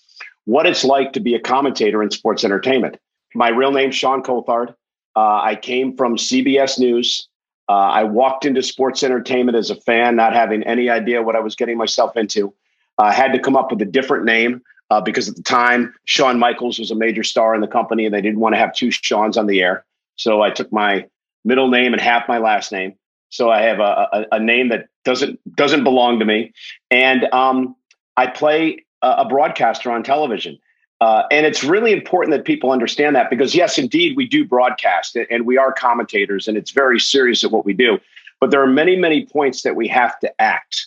what 0.46 0.66
it's 0.66 0.84
like 0.84 1.14
to 1.14 1.20
be 1.20 1.36
a 1.36 1.40
commentator 1.40 2.02
in 2.02 2.12
sports 2.12 2.44
entertainment. 2.44 2.98
My 3.36 3.50
real 3.50 3.72
name's 3.72 3.96
Sean 3.96 4.24
Coulthard. 4.24 4.76
Uh, 5.16 5.42
I 5.42 5.58
came 5.62 5.96
from 5.96 6.18
CBS 6.18 6.80
News. 6.80 7.28
Uh, 7.70 7.74
I 7.74 8.04
walked 8.04 8.46
into 8.46 8.62
sports 8.62 9.04
entertainment 9.04 9.58
as 9.58 9.70
a 9.70 9.76
fan, 9.76 10.16
not 10.16 10.34
having 10.34 10.64
any 10.64 10.90
idea 10.90 11.22
what 11.22 11.36
I 11.36 11.40
was 11.40 11.56
getting 11.56 11.78
myself 11.78 12.18
into. 12.18 12.54
I 12.98 13.14
had 13.14 13.32
to 13.34 13.40
come 13.40 13.56
up 13.56 13.72
with 13.72 13.82
a 13.82 13.86
different 13.86 14.26
name 14.26 14.62
uh, 14.90 15.00
because 15.00 15.30
at 15.30 15.36
the 15.36 15.44
time, 15.44 15.94
Shawn 16.06 16.38
Michaels 16.38 16.80
was 16.80 16.92
a 16.92 16.96
major 16.96 17.24
star 17.24 17.56
in 17.56 17.62
the 17.62 17.68
company, 17.68 18.06
and 18.06 18.14
they 18.14 18.22
didn't 18.22 18.40
want 18.40 18.54
to 18.56 18.60
have 18.60 18.74
two 18.74 18.92
Shawns 18.92 19.38
on 19.38 19.48
the 19.48 19.62
air. 19.62 19.86
So 20.18 20.42
I 20.42 20.50
took 20.50 20.72
my 20.72 21.08
middle 21.46 21.70
name 21.70 21.94
and 21.94 22.02
half 22.02 22.28
my 22.28 22.40
last 22.40 22.72
name. 22.72 22.96
So 23.32 23.50
I 23.50 23.62
have 23.64 23.80
a, 23.80 24.08
a, 24.14 24.26
a 24.34 24.40
name 24.40 24.70
that 24.70 24.90
doesn't 25.04 25.40
doesn't 25.56 25.84
belong 25.84 26.20
to 26.20 26.26
me, 26.26 26.54
and 26.92 27.26
um, 27.34 27.76
I 28.18 28.28
play 28.28 28.86
a, 29.02 29.10
a 29.20 29.26
broadcaster 29.28 29.92
on 29.92 30.04
television. 30.04 30.60
Uh, 31.00 31.24
and 31.32 31.48
it's 31.48 31.64
really 31.64 31.92
important 31.92 32.32
that 32.32 32.46
people 32.46 32.70
understand 32.70 33.16
that 33.16 33.32
because, 33.32 33.56
yes, 33.56 33.80
indeed, 33.80 34.16
we 34.16 34.28
do 34.28 34.46
broadcast 34.46 35.16
and- 35.16 35.48
we 35.48 35.58
are 35.58 35.74
commentators, 35.74 36.48
and 36.48 36.56
it's 36.58 36.70
very 36.70 37.00
serious 37.00 37.44
at 37.44 37.50
what 37.50 37.66
we 37.66 37.74
do. 37.74 38.00
But 38.40 38.52
there 38.52 38.62
are 38.62 38.68
many, 38.68 38.96
many 38.96 39.26
points 39.26 39.64
that 39.64 39.76
we 39.76 39.88
have 39.88 40.20
to 40.20 40.32
act. 40.40 40.86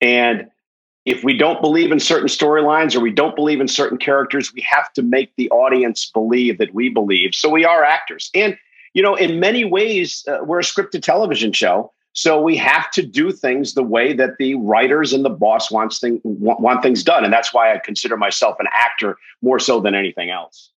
And 0.00 0.48
if 1.04 1.24
we 1.24 1.36
don't 1.36 1.60
believe 1.60 1.90
in 1.90 1.98
certain 1.98 2.28
storylines 2.28 2.94
or 2.94 3.00
we 3.00 3.10
don't 3.10 3.34
believe 3.34 3.60
in 3.60 3.66
certain 3.66 3.98
characters, 3.98 4.54
we 4.54 4.60
have 4.60 4.92
to 4.92 5.02
make 5.02 5.34
the 5.36 5.50
audience 5.50 6.10
believe 6.12 6.58
that 6.58 6.72
we 6.72 6.88
believe. 6.88 7.34
So 7.34 7.48
we 7.48 7.64
are 7.64 7.82
actors. 7.82 8.30
And, 8.34 8.56
you 8.96 9.02
know, 9.02 9.14
in 9.14 9.38
many 9.38 9.62
ways, 9.62 10.24
uh, 10.26 10.38
we're 10.42 10.60
a 10.60 10.62
scripted 10.62 11.02
television 11.02 11.52
show. 11.52 11.92
So 12.14 12.40
we 12.40 12.56
have 12.56 12.90
to 12.92 13.02
do 13.02 13.30
things 13.30 13.74
the 13.74 13.82
way 13.82 14.14
that 14.14 14.38
the 14.38 14.54
writers 14.54 15.12
and 15.12 15.22
the 15.22 15.28
boss 15.28 15.70
wants 15.70 15.98
thing, 15.98 16.18
want, 16.24 16.60
want 16.60 16.82
things 16.82 17.04
done, 17.04 17.22
and 17.22 17.30
that's 17.30 17.52
why 17.52 17.74
I 17.74 17.78
consider 17.78 18.16
myself 18.16 18.56
an 18.58 18.66
actor 18.72 19.18
more 19.42 19.58
so 19.58 19.82
than 19.82 19.94
anything 19.94 20.30
else. 20.30 20.70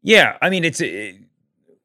Yeah, 0.00 0.38
I 0.40 0.48
mean, 0.48 0.64
it's 0.64 0.80
it, 0.80 1.16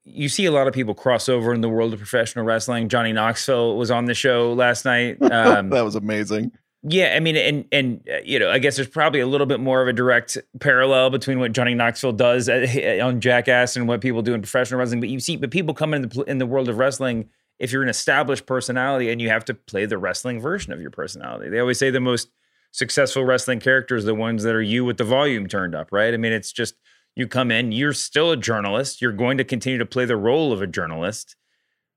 you 0.04 0.30
see 0.30 0.46
a 0.46 0.52
lot 0.52 0.68
of 0.68 0.74
people 0.76 0.94
cross 0.94 1.28
over 1.28 1.52
in 1.52 1.62
the 1.62 1.70
world 1.70 1.94
of 1.94 2.00
professional 2.00 2.46
wrestling. 2.46 2.88
Johnny 2.88 3.12
Knoxville 3.12 3.76
was 3.76 3.90
on 3.90 4.06
the 4.06 4.14
show 4.14 4.54
last 4.54 4.86
night. 4.86 5.18
Um, 5.32 5.72
that 5.72 5.84
was 5.84 5.96
amazing. 5.96 6.52
Yeah, 6.88 7.14
I 7.16 7.20
mean, 7.20 7.36
and 7.36 7.66
and 7.72 8.08
uh, 8.08 8.18
you 8.24 8.38
know, 8.38 8.52
I 8.52 8.60
guess 8.60 8.76
there's 8.76 8.88
probably 8.88 9.20
a 9.20 9.26
little 9.26 9.48
bit 9.48 9.60
more 9.60 9.82
of 9.82 9.88
a 9.88 9.94
direct 9.94 10.38
parallel 10.60 11.10
between 11.10 11.40
what 11.40 11.52
Johnny 11.52 11.74
Knoxville 11.74 12.14
does 12.14 12.48
at, 12.48 13.00
on 13.00 13.22
Jackass 13.22 13.76
and 13.76 13.88
what 13.88 14.02
people 14.02 14.22
do 14.22 14.36
in 14.36 14.42
professional 14.42 14.80
wrestling. 14.80 15.00
But 15.00 15.10
you 15.10 15.20
see, 15.20 15.36
but 15.36 15.50
people 15.50 15.74
come 15.74 15.96
in 15.96 16.04
the 16.04 16.24
in 16.28 16.38
the 16.38 16.46
world 16.46 16.70
of 16.70 16.78
wrestling. 16.78 17.30
If 17.58 17.72
you're 17.72 17.82
an 17.82 17.90
established 17.90 18.46
personality 18.46 19.10
and 19.10 19.20
you 19.20 19.30
have 19.30 19.46
to 19.46 19.56
play 19.56 19.86
the 19.88 19.98
wrestling 19.98 20.40
version 20.40 20.74
of 20.74 20.82
your 20.82 20.92
personality, 20.92 21.50
they 21.50 21.60
always 21.60 21.80
say 21.80 21.90
the 21.90 22.00
most 22.00 22.30
successful 22.72 23.24
wrestling 23.26 23.62
characters 23.62 24.04
the 24.06 24.14
ones 24.14 24.44
that 24.44 24.54
are 24.54 24.62
you 24.62 24.86
with 24.86 24.98
the 24.98 25.06
volume 25.06 25.48
turned 25.48 25.74
up, 25.74 25.92
right? 25.92 26.14
I 26.14 26.18
mean, 26.18 26.34
it's 26.34 26.52
just 26.52 26.76
you 27.16 27.28
come 27.28 27.50
in, 27.50 27.72
you're 27.72 27.94
still 27.94 28.32
a 28.32 28.38
journalist. 28.38 29.02
You're 29.02 29.14
going 29.14 29.38
to 29.40 29.44
continue 29.44 29.80
to 29.80 29.86
play 29.88 30.06
the 30.06 30.18
role 30.18 30.54
of 30.54 30.62
a 30.62 30.68
journalist, 30.68 31.36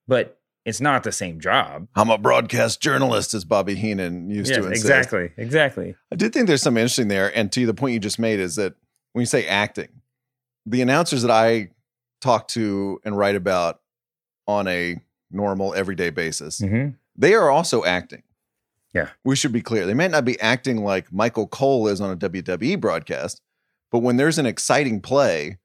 but 0.06 0.37
it's 0.64 0.80
not 0.80 1.02
the 1.02 1.12
same 1.12 1.40
job. 1.40 1.88
I'm 1.94 2.10
a 2.10 2.18
broadcast 2.18 2.80
journalist, 2.80 3.32
as 3.34 3.44
Bobby 3.44 3.74
Heenan 3.74 4.30
used 4.30 4.50
Yes, 4.50 4.58
to 4.58 4.66
insist. 4.66 4.84
exactly, 4.84 5.30
exactly. 5.36 5.94
I 6.12 6.16
did 6.16 6.32
think 6.32 6.46
there's 6.46 6.62
something 6.62 6.80
interesting 6.82 7.08
there. 7.08 7.34
And 7.36 7.50
to 7.52 7.64
the 7.66 7.74
point 7.74 7.94
you 7.94 8.00
just 8.00 8.18
made 8.18 8.38
is 8.40 8.56
that 8.56 8.74
when 9.12 9.22
you 9.22 9.26
say 9.26 9.46
acting, 9.46 9.88
the 10.66 10.82
announcers 10.82 11.22
that 11.22 11.30
I 11.30 11.70
talk 12.20 12.48
to 12.48 13.00
and 13.04 13.16
write 13.16 13.36
about 13.36 13.80
on 14.46 14.68
a 14.68 14.96
normal 15.30 15.74
everyday 15.74 16.10
basis, 16.10 16.60
Mhm. 16.60 16.96
they 17.16 17.32
are 17.34 17.50
also 17.50 17.84
acting. 17.84 18.22
Yeah. 18.94 19.08
We 19.24 19.36
should 19.36 19.52
be 19.52 19.62
clear. 19.62 19.86
They 19.86 19.94
might 19.94 20.10
not 20.10 20.24
be 20.24 20.40
acting 20.40 20.82
like 20.82 21.12
Michael 21.12 21.46
Cole 21.46 21.88
is 21.88 22.00
on 22.00 22.10
a 22.10 22.16
WWE 22.16 22.76
broadcast, 22.76 23.40
but 23.92 24.00
when 24.00 24.16
there's 24.16 24.38
an 24.38 24.46
exciting 24.46 25.00
play, 25.00 25.58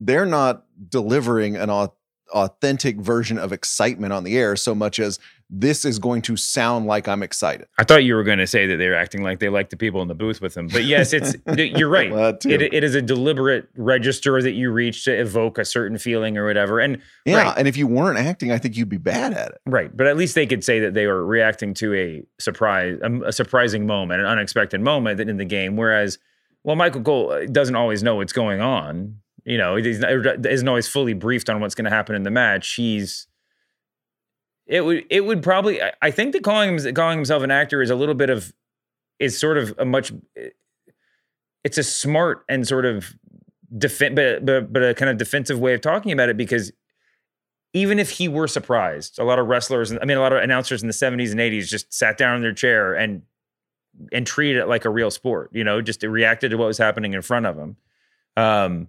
they're 0.00 0.26
not 0.26 0.64
delivering 0.88 1.56
an 1.56 1.70
au- 1.70 1.94
authentic 2.32 2.96
version 3.00 3.38
of 3.38 3.52
excitement 3.52 4.12
on 4.12 4.24
the 4.24 4.36
air 4.36 4.56
so 4.56 4.74
much 4.74 4.98
as 4.98 5.18
this 5.54 5.84
is 5.84 5.98
going 5.98 6.22
to 6.22 6.34
sound 6.34 6.86
like 6.86 7.06
I'm 7.06 7.22
excited. 7.22 7.66
I 7.76 7.84
thought 7.84 8.04
you 8.04 8.14
were 8.14 8.24
going 8.24 8.38
to 8.38 8.46
say 8.46 8.66
that 8.66 8.78
they're 8.78 8.94
acting 8.94 9.22
like 9.22 9.38
they 9.38 9.50
like 9.50 9.68
the 9.68 9.76
people 9.76 10.00
in 10.00 10.08
the 10.08 10.14
booth 10.14 10.40
with 10.40 10.54
them, 10.54 10.66
but 10.66 10.84
yes, 10.84 11.12
it's 11.12 11.36
you're 11.78 11.90
right. 11.90 12.10
Well. 12.10 12.38
It, 12.46 12.62
it 12.62 12.82
is 12.82 12.94
a 12.94 13.02
deliberate 13.02 13.68
register 13.76 14.40
that 14.40 14.52
you 14.52 14.70
reach 14.70 15.04
to 15.04 15.12
evoke 15.12 15.58
a 15.58 15.64
certain 15.66 15.98
feeling 15.98 16.38
or 16.38 16.46
whatever, 16.46 16.80
and 16.80 16.98
Yeah. 17.26 17.42
right, 17.42 17.54
And 17.58 17.68
if 17.68 17.76
you 17.76 17.86
weren't 17.86 18.18
acting, 18.18 18.50
I 18.50 18.56
think 18.56 18.78
you'd 18.78 18.88
be 18.88 18.96
bad 18.96 19.34
at 19.34 19.50
it. 19.50 19.60
right. 19.66 19.94
But 19.94 20.06
at 20.06 20.16
least 20.16 20.34
they 20.34 20.46
could 20.46 20.64
say 20.64 20.80
that 20.80 20.94
they 20.94 21.06
were 21.06 21.22
reacting 21.24 21.74
to 21.74 21.94
a 21.94 22.22
surprise, 22.40 22.98
a, 23.02 23.12
a 23.26 23.32
surprising 23.32 23.86
moment, 23.86 24.20
an 24.22 24.26
unexpected 24.26 24.80
moment 24.80 25.20
in 25.20 25.36
the 25.36 25.44
game. 25.44 25.76
Whereas, 25.76 26.18
well, 26.64 26.76
Michael 26.76 27.02
Cole 27.02 27.30
uh, 27.30 27.44
doesn't 27.44 27.76
always 27.76 28.02
know 28.02 28.16
what's 28.16 28.32
going 28.32 28.62
on. 28.62 29.16
You 29.44 29.58
know, 29.58 29.76
he's 29.76 30.02
isn't 30.02 30.68
always 30.68 30.88
fully 30.88 31.14
briefed 31.14 31.50
on 31.50 31.60
what's 31.60 31.74
going 31.74 31.84
to 31.84 31.90
happen 31.90 32.14
in 32.14 32.22
the 32.22 32.30
match. 32.30 32.74
He's 32.74 33.26
it 34.66 34.84
would 34.84 35.04
it 35.10 35.24
would 35.24 35.42
probably 35.42 35.80
I- 36.00 36.10
think 36.10 36.32
that 36.32 36.44
calling 36.44 36.78
him 36.78 36.94
calling 36.94 37.18
himself 37.18 37.42
an 37.42 37.50
actor 37.50 37.82
is 37.82 37.90
a 37.90 37.96
little 37.96 38.14
bit 38.14 38.30
of 38.30 38.52
is 39.18 39.38
sort 39.38 39.58
of 39.58 39.74
a 39.78 39.84
much 39.84 40.12
it's 41.64 41.78
a 41.78 41.82
smart 41.82 42.44
and 42.48 42.66
sort 42.66 42.84
of 42.86 43.14
defen 43.76 44.14
but 44.14 44.44
but 44.44 44.72
but 44.72 44.82
a 44.82 44.94
kind 44.94 45.10
of 45.10 45.16
defensive 45.16 45.58
way 45.58 45.74
of 45.74 45.80
talking 45.80 46.12
about 46.12 46.28
it 46.28 46.36
because 46.36 46.72
even 47.74 47.98
if 47.98 48.10
he 48.10 48.28
were 48.28 48.46
surprised, 48.46 49.18
a 49.18 49.24
lot 49.24 49.38
of 49.38 49.46
wrestlers, 49.46 49.92
I 49.92 50.04
mean, 50.04 50.18
a 50.18 50.20
lot 50.20 50.32
of 50.32 50.42
announcers 50.42 50.82
in 50.82 50.88
the 50.88 50.94
70s 50.94 51.30
and 51.30 51.40
80s 51.40 51.68
just 51.68 51.92
sat 51.92 52.18
down 52.18 52.36
in 52.36 52.42
their 52.42 52.52
chair 52.52 52.94
and 52.94 53.22
and 54.10 54.26
treated 54.26 54.58
it 54.58 54.68
like 54.68 54.84
a 54.84 54.90
real 54.90 55.10
sport, 55.10 55.50
you 55.52 55.64
know, 55.64 55.82
just 55.82 56.02
reacted 56.02 56.50
to 56.50 56.56
what 56.56 56.66
was 56.66 56.78
happening 56.78 57.12
in 57.12 57.22
front 57.22 57.46
of 57.46 57.56
them. 57.56 57.76
Um, 58.36 58.88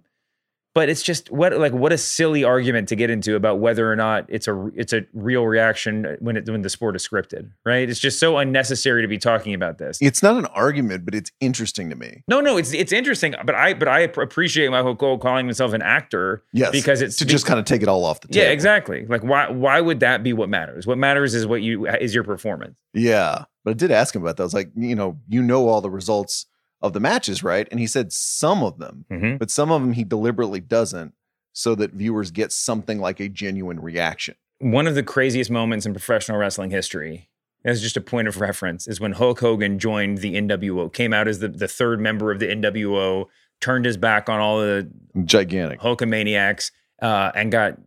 but 0.74 0.88
it's 0.88 1.02
just 1.02 1.30
what 1.30 1.56
like 1.56 1.72
what 1.72 1.92
a 1.92 1.98
silly 1.98 2.42
argument 2.44 2.88
to 2.88 2.96
get 2.96 3.08
into 3.08 3.36
about 3.36 3.60
whether 3.60 3.90
or 3.90 3.96
not 3.96 4.26
it's 4.28 4.48
a 4.48 4.70
it's 4.74 4.92
a 4.92 5.02
real 5.12 5.46
reaction 5.46 6.16
when 6.20 6.36
it 6.36 6.48
when 6.48 6.62
the 6.62 6.68
sport 6.68 6.96
is 6.96 7.06
scripted, 7.06 7.50
right? 7.64 7.88
It's 7.88 8.00
just 8.00 8.18
so 8.18 8.36
unnecessary 8.38 9.02
to 9.02 9.08
be 9.08 9.18
talking 9.18 9.54
about 9.54 9.78
this. 9.78 9.98
It's 10.00 10.22
not 10.22 10.36
an 10.36 10.46
argument, 10.46 11.04
but 11.04 11.14
it's 11.14 11.30
interesting 11.40 11.90
to 11.90 11.96
me. 11.96 12.24
No, 12.28 12.40
no, 12.40 12.56
it's 12.56 12.72
it's 12.74 12.92
interesting, 12.92 13.34
but 13.44 13.54
I 13.54 13.74
but 13.74 13.88
I 13.88 14.00
appreciate 14.00 14.68
Michael 14.70 14.96
Cole 14.96 15.18
calling 15.18 15.46
himself 15.46 15.72
an 15.72 15.82
actor, 15.82 16.42
Yes. 16.52 16.72
because 16.72 17.00
it's 17.02 17.16
to 17.16 17.24
just 17.24 17.46
kind 17.46 17.58
of 17.60 17.64
take 17.64 17.82
it 17.82 17.88
all 17.88 18.04
off 18.04 18.20
the 18.20 18.28
table. 18.28 18.44
yeah, 18.46 18.52
exactly. 18.52 19.06
Like 19.06 19.22
why 19.22 19.48
why 19.50 19.80
would 19.80 20.00
that 20.00 20.22
be 20.22 20.32
what 20.32 20.48
matters? 20.48 20.86
What 20.86 20.98
matters 20.98 21.34
is 21.34 21.46
what 21.46 21.62
you 21.62 21.86
is 21.86 22.14
your 22.14 22.24
performance. 22.24 22.74
Yeah. 22.92 23.44
But 23.64 23.70
I 23.70 23.74
did 23.74 23.90
ask 23.90 24.14
him 24.14 24.22
about 24.22 24.36
that. 24.36 24.42
I 24.42 24.46
was 24.46 24.52
like, 24.54 24.70
you 24.76 24.94
know, 24.94 25.18
you 25.28 25.40
know 25.42 25.68
all 25.68 25.80
the 25.80 25.88
results 25.90 26.46
of 26.84 26.92
the 26.92 27.00
matches, 27.00 27.42
right? 27.42 27.66
And 27.70 27.80
he 27.80 27.86
said 27.88 28.12
some 28.12 28.62
of 28.62 28.78
them, 28.78 29.06
Mhm. 29.10 29.38
but 29.38 29.50
some 29.50 29.72
of 29.72 29.80
them 29.82 29.94
he 29.94 30.04
deliberately 30.04 30.60
doesn't 30.60 31.14
so 31.52 31.74
that 31.76 31.92
viewers 31.92 32.30
get 32.30 32.52
something 32.52 32.98
like 33.00 33.18
a 33.20 33.28
genuine 33.28 33.80
reaction. 33.80 34.34
One 34.60 34.86
of 34.86 34.94
the 34.94 35.02
craziest 35.02 35.50
moments 35.50 35.86
in 35.86 35.92
professional 35.94 36.36
wrestling 36.38 36.70
history, 36.70 37.30
as 37.64 37.80
just 37.80 37.96
a 37.96 38.00
point 38.00 38.28
of 38.28 38.40
reference, 38.40 38.86
is 38.86 39.00
when 39.00 39.12
Hulk 39.12 39.40
Hogan 39.40 39.78
joined 39.78 40.18
the 40.18 40.36
NWO, 40.36 40.88
came 40.90 41.12
out 41.14 41.26
as 41.26 41.38
the, 41.38 41.48
the 41.48 41.68
third 41.68 42.00
member 42.00 42.30
of 42.30 42.38
the 42.38 42.46
NWO, 42.50 43.28
turned 43.60 43.86
his 43.86 43.96
back 43.96 44.28
on 44.28 44.38
all 44.40 44.60
the 44.60 44.88
Gigantic. 45.24 45.80
Hulkamaniacs, 45.80 46.70
uh, 47.00 47.32
and 47.34 47.50
got 47.50 47.78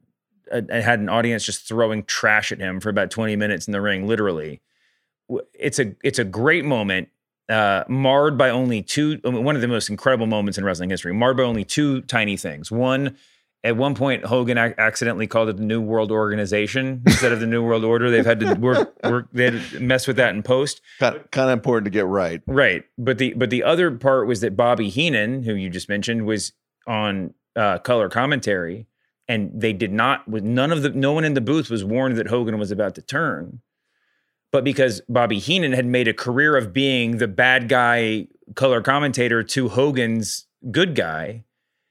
uh, 0.52 0.62
and 0.70 0.84
had 0.84 1.00
an 1.00 1.10
audience 1.10 1.44
just 1.46 1.68
throwing 1.68 2.04
trash 2.06 2.52
at 2.52 2.60
him 2.60 2.80
for 2.80 2.90
about 2.90 3.12
20 3.12 3.36
minutes 3.36 3.68
in 3.68 3.74
the 3.74 3.82
ring, 3.82 4.08
literally. 4.08 4.62
It's 5.54 5.78
a 5.78 5.94
it's 6.04 6.20
a 6.20 6.24
great 6.24 6.64
moment, 6.66 7.10
uh, 7.50 7.84
marred 7.88 8.38
by 8.38 8.50
only 8.50 8.82
two. 8.82 9.20
One 9.24 9.56
of 9.56 9.62
the 9.62 9.68
most 9.68 9.90
incredible 9.90 10.28
moments 10.28 10.58
in 10.58 10.66
wrestling 10.66 10.90
history, 10.90 11.14
marred 11.14 11.38
by 11.38 11.44
only 11.44 11.64
two 11.64 12.02
tiny 12.02 12.38
things. 12.38 12.72
One, 12.72 13.18
at 13.64 13.76
one 13.76 13.96
point, 13.96 14.26
Hogan 14.26 14.58
ac- 14.58 14.76
accidentally 14.78 15.28
called 15.28 15.50
it 15.50 15.58
the 15.58 15.64
New 15.64 15.82
World 15.82 16.12
Organization 16.12 17.02
instead 17.06 17.32
of 17.32 17.40
the 17.40 17.48
New 17.48 17.64
World 17.64 17.84
Order. 17.84 18.12
They've 18.12 18.26
had 18.26 18.40
to 18.42 18.54
work, 18.60 18.94
work 19.04 19.28
they 19.34 19.46
had 19.46 19.62
to 19.72 19.80
mess 19.80 20.08
with 20.08 20.18
that 20.18 20.36
in 20.36 20.44
post. 20.44 20.82
Kind 21.00 21.16
of, 21.16 21.32
kind 21.32 21.50
of 21.50 21.54
important 21.54 21.86
to 21.86 21.92
get 21.92 22.06
right. 22.06 22.42
Right. 22.48 22.84
But 22.98 23.18
the 23.18 23.34
but 23.34 23.50
the 23.50 23.64
other 23.64 23.92
part 23.92 24.28
was 24.28 24.42
that 24.42 24.56
Bobby 24.56 24.90
Heenan, 24.90 25.44
who 25.44 25.54
you 25.54 25.70
just 25.70 25.90
mentioned, 25.90 26.26
was 26.26 26.54
on 26.86 27.34
uh, 27.56 27.80
color 27.80 28.10
commentary, 28.10 28.88
and 29.28 29.52
they 29.54 29.74
did 29.74 29.92
not. 29.92 30.28
With 30.28 30.44
none 30.44 30.72
of 30.72 30.82
the 30.84 30.90
no 30.90 31.14
one 31.14 31.24
in 31.24 31.34
the 31.34 31.42
booth 31.42 31.70
was 31.70 31.84
warned 31.84 32.18
that 32.18 32.28
Hogan 32.28 32.60
was 32.60 32.72
about 32.72 32.96
to 32.96 33.02
turn. 33.02 33.62
But 34.52 34.64
because 34.64 35.02
Bobby 35.10 35.40
Heenan 35.40 35.74
had 35.74 35.86
made 35.86 36.08
a 36.08 36.14
career 36.14 36.56
of 36.56 36.74
being 36.74 37.18
the 37.18 37.28
bad 37.28 37.68
guy 37.68 38.28
color 38.56 38.82
commentator 38.82 39.44
to 39.44 39.70
Hogan's 39.70 40.48
good 40.72 40.96
guy, 40.96 41.44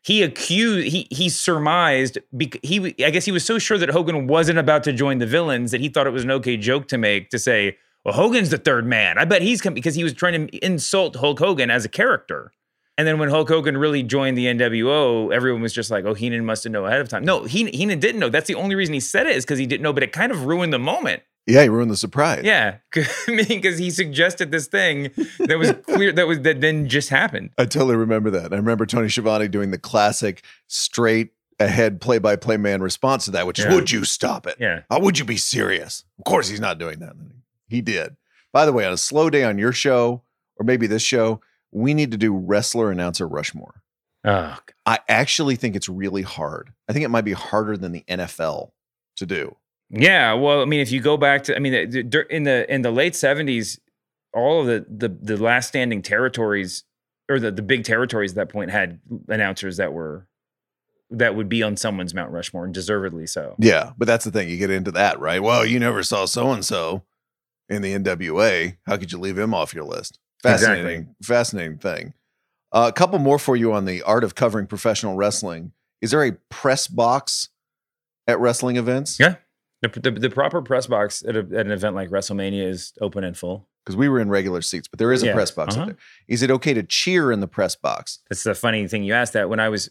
he 0.03 0.23
accused 0.23 0.87
he 0.87 1.09
he 1.11 1.29
surmised 1.29 2.19
he 2.63 2.95
I 3.05 3.11
guess 3.11 3.25
he 3.25 3.33
was 3.33 3.45
so 3.45 3.59
sure 3.59 3.77
that 3.77 3.91
Hogan 3.91 4.27
wasn't 4.27 4.59
about 4.59 4.85
to 4.85 4.93
join 4.93 5.19
the 5.19 5.27
villains 5.27 5.73
that 5.73 5.81
he 5.81 5.89
thought 5.89 6.07
it 6.07 6.13
was 6.13 6.25
an 6.25 6.31
okay 6.31 6.57
joke 6.57 6.89
to 6.89 6.99
make 6.99 7.29
to 7.31 7.39
say, 7.39 7.77
"Well, 8.05 8.15
Hogan's 8.15 8.51
the 8.51 8.59
third 8.59 8.87
man." 8.87 9.19
I 9.19 9.25
bet 9.25 9.43
he's 9.43 9.61
come 9.61 9.75
because 9.75 9.97
he 9.97 10.05
was 10.05 10.13
trying 10.13 10.47
to 10.47 10.65
insult 10.65 11.17
Hulk 11.17 11.41
Hogan 11.41 11.71
as 11.71 11.85
a 11.85 11.89
character. 11.89 12.53
And 12.97 13.07
then 13.07 13.19
when 13.19 13.29
Hulk 13.29 13.49
Hogan 13.49 13.77
really 13.77 14.03
joined 14.03 14.39
the 14.39 14.47
NWO, 14.47 15.35
everyone 15.35 15.61
was 15.61 15.73
just 15.73 15.91
like, 15.91 16.05
"Oh, 16.05 16.15
Heenan 16.15 16.47
must 16.47 16.65
have 16.65 16.73
known 16.73 16.87
ahead 16.87 17.01
of 17.01 17.09
time." 17.09 17.25
No, 17.25 17.45
Heenan, 17.45 17.75
Heenan 17.75 17.99
didn't 17.99 18.21
know. 18.21 18.31
That's 18.31 18.47
the 18.47 18.55
only 18.55 18.77
reason 18.77 18.95
he 18.95 19.01
said 19.01 19.27
it 19.27 19.37
is 19.37 19.45
because 19.45 19.59
he 19.59 19.67
didn't 19.67 19.83
know. 19.83 19.93
But 19.93 20.05
it 20.05 20.13
kind 20.13 20.33
of 20.33 20.47
ruined 20.47 20.73
the 20.73 20.79
moment. 20.79 21.23
Yeah, 21.47 21.63
he 21.63 21.69
ruined 21.69 21.91
the 21.91 21.97
surprise. 21.97 22.43
Yeah, 22.45 22.79
because 22.93 23.79
he 23.79 23.91
suggested 23.91 24.51
this 24.51 24.67
thing 24.67 25.11
that 25.39 25.59
was 25.59 25.73
clear 25.87 26.13
that 26.13 26.27
was 26.27 26.41
that 26.41 26.61
then 26.61 26.89
just 26.89 27.09
happened. 27.09 27.51
I 27.57 27.67
totally 27.67 27.97
remember 27.97 28.31
that. 28.31 28.53
I 28.53 28.57
remember 28.57 28.85
Tony 28.87 29.09
Schiavone 29.09 29.47
doing 29.49 29.71
the 29.71 29.79
classic 29.79 30.43
straight 30.67 31.31
ahead 31.61 32.01
play 32.01 32.19
by 32.19 32.37
play 32.37 32.57
man 32.57 32.83
response 32.83 33.27
to 33.27 33.31
that, 33.33 33.47
which 33.47 33.59
Yeah. 33.61 33.69
is, 33.69 33.75
Would 33.75 33.91
you 33.91 34.05
stop 34.05 34.47
it? 34.47 34.57
Yeah. 34.59 34.83
How 34.91 34.99
would 35.01 35.19
you 35.19 35.25
be 35.25 35.37
serious? 35.37 36.05
Of 36.19 36.25
course, 36.25 36.49
he's 36.49 36.61
not 36.61 36.79
doing 36.79 36.99
that. 36.99 37.15
He 37.69 37.81
did. 37.81 38.17
By 38.53 38.67
the 38.67 38.73
way, 38.73 38.85
on 38.85 38.93
a 38.93 38.97
slow 38.99 39.31
day 39.31 39.45
on 39.45 39.57
your 39.59 39.73
show, 39.73 40.23
or 40.57 40.65
maybe 40.65 40.87
this 40.87 41.03
show, 41.03 41.41
we 41.73 41.95
need 41.95 42.11
to 42.11 42.17
do 42.17 42.35
wrestler 42.37 42.91
announcer 42.91 43.27
Rushmore. 43.29 43.83
Oh, 44.25 44.59
I 44.85 44.99
actually 45.09 45.55
think 45.57 45.77
it's 45.77 45.89
really 45.89 46.23
hard. 46.23 46.73
I 46.89 46.93
think 46.93 47.05
it 47.05 47.09
might 47.11 47.25
be 47.25 47.33
harder 47.33 47.77
than 47.77 47.93
the 47.93 48.05
NFL 48.09 48.71
to 49.17 49.27
do. 49.27 49.57
Yeah, 49.91 50.33
well, 50.35 50.63
I 50.63 50.65
mean, 50.65 50.81
if 50.81 50.91
you 50.91 51.01
go 51.01 51.17
back 51.17 51.45
to, 51.45 51.57
I 51.57 51.59
mean, 51.59 51.75
in 51.75 52.43
the 52.43 52.67
in 52.69 52.83
the 52.83 52.91
late 52.91 53.15
seventies, 53.15 53.81
all 54.35 54.61
of 54.61 54.67
the 54.67 54.87
the 54.89 55.09
the 55.09 55.43
last 55.43 55.69
standing 55.69 56.03
territories 56.03 56.85
or 57.29 57.39
the 57.39 57.51
the 57.51 57.63
big 57.63 57.85
territories 57.85 58.33
at 58.33 58.37
that 58.37 58.49
point 58.49 58.71
had 58.71 59.01
announcers 59.29 59.77
that 59.77 59.93
were 59.93 60.27
that 61.11 61.37
would 61.37 61.49
be 61.49 61.63
on 61.63 61.77
someone's 61.77 62.15
Mount 62.15 62.33
Rushmore, 62.33 62.65
and 62.65 62.75
deservedly 62.75 63.27
so. 63.27 63.55
Yeah, 63.59 63.93
but 63.97 64.07
that's 64.07 64.25
the 64.25 64.31
thing. 64.31 64.49
You 64.49 64.57
get 64.57 64.71
into 64.71 64.91
that, 64.93 65.21
right? 65.21 65.43
Well, 65.43 65.65
you 65.65 65.79
never 65.79 66.03
saw 66.03 66.25
so 66.25 66.51
and 66.51 66.65
so 66.65 67.05
in 67.69 67.83
the 67.83 67.95
NWA. 67.95 68.77
How 68.87 68.97
could 68.97 69.13
you 69.13 69.19
leave 69.19 69.39
him 69.39 69.55
off 69.55 69.75
your 69.75 69.85
list? 69.85 70.19
Fascinating, 70.43 71.15
fascinating 71.23 71.79
thing. 71.79 72.15
Uh, 72.73 72.87
a 72.89 72.93
couple 72.93 73.19
more 73.19 73.39
for 73.39 73.57
you 73.57 73.73
on 73.73 73.85
the 73.85 74.03
art 74.03 74.25
of 74.25 74.35
covering 74.35 74.67
professional 74.67 75.15
wrestling. 75.15 75.73
Is 76.03 76.11
there 76.11 76.25
a 76.25 76.33
press 76.51 76.89
box 76.89 77.49
at 78.27 78.39
wrestling 78.39 78.77
events? 78.77 79.19
Yeah. 79.19 79.37
The, 79.93 80.01
the, 80.01 80.11
the 80.13 80.31
proper 80.31 80.63
press 80.63 80.87
box 80.87 81.23
at, 81.27 81.37
a, 81.37 81.41
at 81.41 81.67
an 81.67 81.71
event 81.71 81.95
like 81.95 82.11
WrestleMania 82.11 82.67
is 82.69 82.93
open 83.01 83.25
and 83.25 83.37
full. 83.37 83.69
Because 83.85 83.97
we 83.97 84.09
were 84.09 84.19
in 84.19 84.29
regular 84.29 84.63
seats, 84.63 84.89
but 84.89 84.99
there 84.99 85.13
is 85.13 85.23
a 85.23 85.27
Yeah. 85.27 85.35
press 85.35 85.51
box 85.53 85.75
Uh-huh. 85.75 85.83
up 85.83 85.89
there. 85.91 85.97
Is 86.29 86.43
it 86.43 86.51
okay 86.51 86.75
to 86.75 86.83
cheer 86.83 87.31
in 87.31 87.41
the 87.41 87.47
press 87.49 87.77
box? 87.77 88.21
That's 88.29 88.43
the 88.43 88.55
funny 88.55 88.87
thing 88.89 89.05
you 89.05 89.13
asked 89.15 89.33
that 89.35 89.49
when 89.49 89.61
I 89.61 89.69
was, 89.69 89.91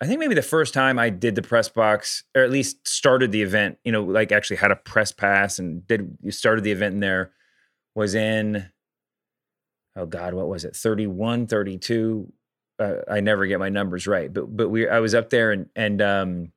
I 0.00 0.06
think 0.06 0.18
maybe 0.18 0.34
the 0.34 0.42
first 0.42 0.72
time 0.74 0.98
I 0.98 1.10
did 1.10 1.34
the 1.34 1.42
press 1.42 1.68
box, 1.68 2.24
or 2.34 2.42
at 2.42 2.50
least 2.50 2.88
started 2.88 3.30
the 3.30 3.42
event, 3.42 3.78
you 3.84 3.92
know, 3.92 4.02
like 4.02 4.32
actually 4.32 4.56
had 4.56 4.70
a 4.70 4.76
press 4.76 5.12
pass 5.12 5.58
and 5.58 5.86
did 5.86 6.16
you 6.22 6.30
started 6.32 6.64
the 6.64 6.72
event 6.72 6.94
in 6.94 7.00
there 7.00 7.32
was 7.94 8.14
in, 8.14 8.70
oh 9.94 10.06
God, 10.06 10.32
what 10.34 10.48
was 10.48 10.64
it? 10.64 10.74
31, 10.74 11.46
32. 11.46 12.32
Uh, 12.78 12.94
I 13.08 13.20
never 13.20 13.46
get 13.46 13.58
my 13.60 13.68
numbers 13.68 14.06
right, 14.06 14.32
but, 14.32 14.56
but 14.56 14.70
we, 14.70 14.88
I 14.88 14.98
was 15.00 15.14
up 15.14 15.28
there 15.30 15.52
and, 15.52 15.68
and, 15.76 16.00
um, 16.02 16.52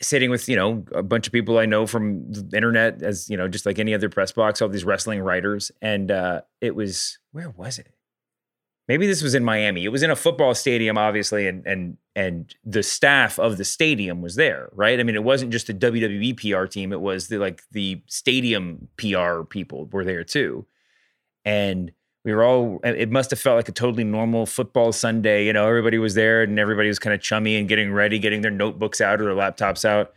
sitting 0.00 0.30
with, 0.30 0.48
you 0.48 0.56
know, 0.56 0.84
a 0.92 1.02
bunch 1.02 1.26
of 1.26 1.32
people 1.32 1.58
I 1.58 1.66
know 1.66 1.86
from 1.86 2.30
the 2.30 2.56
internet 2.56 3.02
as, 3.02 3.28
you 3.30 3.36
know, 3.36 3.48
just 3.48 3.66
like 3.66 3.78
any 3.78 3.94
other 3.94 4.08
press 4.08 4.32
box, 4.32 4.60
all 4.60 4.68
these 4.68 4.84
wrestling 4.84 5.20
writers. 5.20 5.70
And, 5.80 6.10
uh, 6.10 6.42
it 6.60 6.74
was, 6.74 7.18
where 7.32 7.50
was 7.50 7.78
it? 7.78 7.94
maybe 8.88 9.06
this 9.06 9.22
was 9.22 9.34
in 9.34 9.44
Miami. 9.44 9.84
It 9.84 9.88
was 9.88 10.02
in 10.02 10.10
a 10.10 10.16
football 10.16 10.54
stadium, 10.54 10.98
obviously, 10.98 11.46
and 11.46 11.66
and 11.66 11.96
and 12.14 12.54
the 12.64 12.82
staff 12.82 13.38
of 13.38 13.56
the 13.56 13.64
stadium 13.64 14.22
was 14.22 14.36
there, 14.36 14.68
right? 14.72 15.00
I 15.00 15.02
mean, 15.02 15.14
it 15.14 15.24
wasn't 15.24 15.52
just 15.52 15.66
the 15.66 15.74
WWE 15.74 16.36
PR 16.36 16.66
team; 16.66 16.92
it 16.92 17.00
was 17.00 17.28
the 17.28 17.38
like 17.38 17.62
the 17.70 18.02
stadium 18.06 18.88
PR 18.96 19.42
people 19.42 19.86
were 19.86 20.04
there 20.04 20.24
too, 20.24 20.66
and 21.44 21.92
we 22.24 22.32
were 22.32 22.42
all. 22.42 22.80
It 22.82 23.10
must 23.10 23.30
have 23.30 23.38
felt 23.38 23.56
like 23.56 23.68
a 23.68 23.72
totally 23.72 24.04
normal 24.04 24.46
football 24.46 24.92
Sunday. 24.92 25.46
You 25.46 25.52
know, 25.52 25.68
everybody 25.68 25.98
was 25.98 26.14
there, 26.14 26.42
and 26.42 26.58
everybody 26.58 26.88
was 26.88 26.98
kind 26.98 27.12
of 27.12 27.20
chummy 27.20 27.56
and 27.56 27.68
getting 27.68 27.92
ready, 27.92 28.18
getting 28.18 28.40
their 28.40 28.50
notebooks 28.50 29.00
out 29.00 29.20
or 29.20 29.24
their 29.24 29.34
laptops 29.34 29.84
out. 29.84 30.14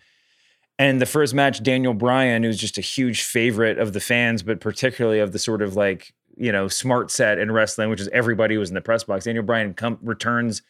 And 0.80 1.02
the 1.02 1.06
first 1.06 1.34
match, 1.34 1.62
Daniel 1.62 1.93
Bryan, 1.93 2.43
who's 2.43 2.58
just 2.58 2.78
a 2.78 2.82
huge 2.82 3.24
favorite 3.24 3.78
of 3.78 3.93
the 3.93 4.00
fans, 4.00 4.43
but 4.43 4.62
particularly 4.62 5.20
of 5.20 5.34
the 5.34 5.39
sort 5.39 5.62
of 5.62 5.76
like 5.76 6.13
you 6.38 6.52
know 6.52 6.70
smart 6.70 7.12
set 7.12 7.39
in 7.39 7.52
wrestling, 7.52 7.89
which 7.89 8.00
is 8.00 8.08
everybody 8.10 8.58
was 8.58 8.70
in 8.70 8.76
the 8.76 8.82
press 8.82 9.04
box. 9.04 9.26
Daniel 9.26 9.43
Bryan 9.43 9.76
returns 10.02 10.62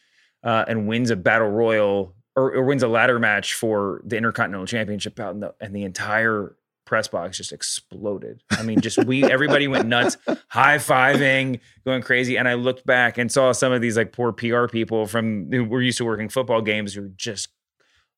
uh, 0.43 0.65
and 0.67 0.87
wins 0.87 1.11
a 1.11 1.15
battle 1.15 1.49
royal 1.49 2.15
or, 2.35 2.53
or 2.53 2.63
wins 2.63 2.81
a 2.81 2.87
ladder 2.87 3.19
match 3.19 3.53
for 3.53 4.01
the 4.05 4.17
Intercontinental 4.17 4.65
Championship 4.65 5.19
out 5.19 5.33
in 5.33 5.41
the, 5.41 5.53
and 5.59 5.75
the 5.75 5.83
entire 5.83 6.55
press 6.87 7.07
box 7.07 7.37
just 7.37 7.51
exploded. 7.51 8.41
I 8.49 8.63
mean, 8.63 8.81
just 8.81 9.05
we 9.05 9.23
everybody 9.23 9.67
went 9.67 9.87
nuts, 9.87 10.17
high 10.47 10.77
fiving, 10.77 11.59
going 11.85 12.01
crazy. 12.01 12.37
And 12.37 12.47
I 12.47 12.55
looked 12.55 12.85
back 12.85 13.19
and 13.19 13.31
saw 13.31 13.51
some 13.51 13.71
of 13.71 13.81
these 13.81 13.97
like 13.97 14.11
poor 14.11 14.31
PR 14.31 14.65
people 14.65 15.05
from 15.05 15.51
who 15.51 15.65
were 15.65 15.81
used 15.81 15.99
to 15.99 16.05
working 16.05 16.29
football 16.29 16.61
games 16.61 16.95
who 16.95 17.09
just 17.09 17.49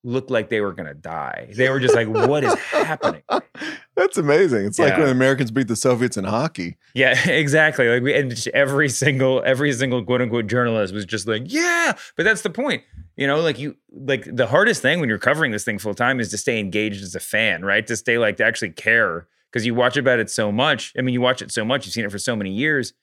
looked 0.04 0.32
like 0.32 0.50
they 0.50 0.62
were 0.62 0.74
gonna 0.74 0.94
die. 0.94 1.50
They 1.56 1.70
were 1.70 1.80
just 1.80 1.94
like, 1.96 2.08
"What 2.08 2.44
is 2.44 2.54
happening?" 2.56 3.22
That's 3.96 4.18
amazing. 4.18 4.66
It's 4.66 4.80
like 4.80 4.94
Yeah. 4.94 5.00
when 5.02 5.10
Americans 5.10 5.52
beat 5.52 5.68
the 5.68 5.76
Soviets 5.76 6.16
in 6.16 6.24
hockey. 6.24 6.78
Yeah, 6.94 7.20
exactly. 7.30 7.90
Like 7.90 8.02
we 8.04 8.14
and 8.14 8.48
every 8.54 8.88
single 8.90 9.44
every 9.46 9.74
single 9.74 10.04
quote 10.04 10.22
unquote 10.22 10.48
journalist 10.48 10.94
was 10.94 11.06
just 11.06 11.28
like, 11.28 11.44
yeah. 11.46 11.94
But 12.16 12.24
that's 12.24 12.42
the 12.42 12.50
point. 12.50 12.84
You 13.18 13.28
know, 13.28 13.42
like 13.42 13.60
you 13.60 13.76
like 13.92 14.26
the 14.34 14.48
hardest 14.48 14.82
thing 14.82 15.00
when 15.02 15.10
you're 15.10 15.18
covering 15.18 15.52
this 15.52 15.66
thing 15.66 15.78
full 15.80 15.94
time 15.94 16.20
is 16.20 16.30
to 16.30 16.38
stay 16.38 16.60
engaged 16.60 17.04
as 17.04 17.16
a 17.16 17.20
fan, 17.20 17.66
right? 17.66 17.86
To 17.88 17.98
stay 17.98 18.18
like 18.18 18.38
to 18.38 18.46
actually 18.46 18.72
care. 18.72 19.28
Because 19.52 19.66
you 19.66 19.74
watch 19.74 19.98
about 19.98 20.20
it 20.20 20.30
so 20.30 20.52
much. 20.52 20.94
I 20.98 21.02
mean, 21.02 21.14
you 21.14 21.22
watch 21.22 21.42
it 21.42 21.52
so 21.52 21.66
much, 21.66 21.86
you've 21.86 21.94
seen 21.94 22.06
it 22.06 22.12
for 22.12 22.20
so 22.20 22.36
many 22.36 22.52
years. 22.52 22.94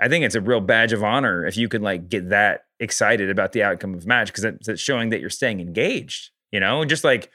I 0.00 0.08
think 0.08 0.24
it's 0.24 0.34
a 0.34 0.40
real 0.40 0.60
badge 0.60 0.92
of 0.92 1.02
honor 1.02 1.44
if 1.44 1.56
you 1.56 1.68
can 1.68 1.82
like 1.82 2.08
get 2.08 2.30
that 2.30 2.66
excited 2.80 3.30
about 3.30 3.52
the 3.52 3.62
outcome 3.62 3.94
of 3.94 4.06
match 4.06 4.32
because 4.32 4.44
it's, 4.44 4.80
showing 4.80 5.10
that 5.10 5.20
you're 5.20 5.30
staying 5.30 5.60
engaged. 5.60 6.30
You 6.52 6.60
know, 6.60 6.84
just 6.84 7.04
like 7.04 7.30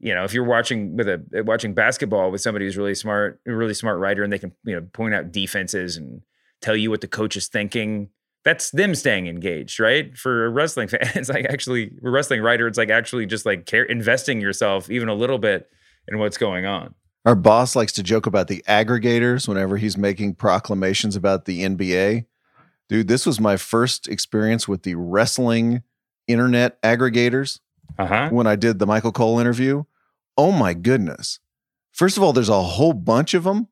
you 0.00 0.14
know, 0.14 0.24
if 0.24 0.34
you're 0.34 0.44
watching 0.44 0.96
with 0.96 1.08
a 1.08 1.22
uh, 1.38 1.44
watching 1.44 1.74
basketball 1.74 2.30
with 2.30 2.40
somebody 2.40 2.64
who's 2.64 2.76
really 2.76 2.94
smart, 2.94 3.40
really 3.46 3.74
smart 3.74 3.98
writer, 3.98 4.22
and 4.22 4.32
they 4.32 4.38
can 4.38 4.52
you 4.64 4.74
know 4.74 4.86
point 4.92 5.14
out 5.14 5.32
defenses 5.32 5.96
and 5.96 6.22
tell 6.60 6.76
you 6.76 6.90
what 6.90 7.00
the 7.00 7.08
coach 7.08 7.36
is 7.36 7.48
thinking. 7.48 8.10
That's 8.44 8.70
them 8.70 8.94
staying 8.94 9.26
engaged, 9.26 9.80
right? 9.80 10.16
For 10.16 10.44
a 10.44 10.50
wrestling 10.50 10.88
fan, 10.88 11.10
it's 11.14 11.28
like 11.28 11.46
actually 11.46 11.92
a 12.04 12.10
wrestling 12.10 12.42
writer. 12.42 12.66
It's 12.66 12.78
like 12.78 12.90
actually 12.90 13.26
just 13.26 13.46
like 13.46 13.66
care, 13.66 13.84
investing 13.84 14.40
yourself 14.40 14.90
even 14.90 15.08
a 15.08 15.14
little 15.14 15.38
bit 15.38 15.70
in 16.08 16.18
what's 16.18 16.36
going 16.36 16.66
on. 16.66 16.94
Our 17.24 17.34
boss 17.34 17.74
likes 17.74 17.92
to 17.92 18.02
joke 18.02 18.26
about 18.26 18.48
the 18.48 18.62
aggregators 18.68 19.48
whenever 19.48 19.76
he's 19.78 19.96
making 19.96 20.34
proclamations 20.34 21.16
about 21.16 21.46
the 21.46 21.62
NBA. 21.62 22.26
Dude, 22.88 23.08
this 23.08 23.24
was 23.24 23.40
my 23.40 23.56
first 23.56 24.08
experience 24.08 24.68
with 24.68 24.82
the 24.82 24.94
wrestling 24.94 25.82
internet 26.26 26.80
aggregators 26.82 27.60
Uh 27.98 28.06
huh. 28.06 28.28
when 28.30 28.46
I 28.46 28.56
did 28.56 28.78
the 28.78 28.86
Michael 28.86 29.12
Cole 29.12 29.38
interview. 29.38 29.84
Oh 30.36 30.52
my 30.52 30.74
goodness. 30.74 31.40
First 31.92 32.16
of 32.16 32.22
all, 32.22 32.32
there's 32.32 32.48
a 32.50 32.60
whole 32.62 32.92
bunch 32.92 33.32
of 33.34 33.44
them. 33.44 33.68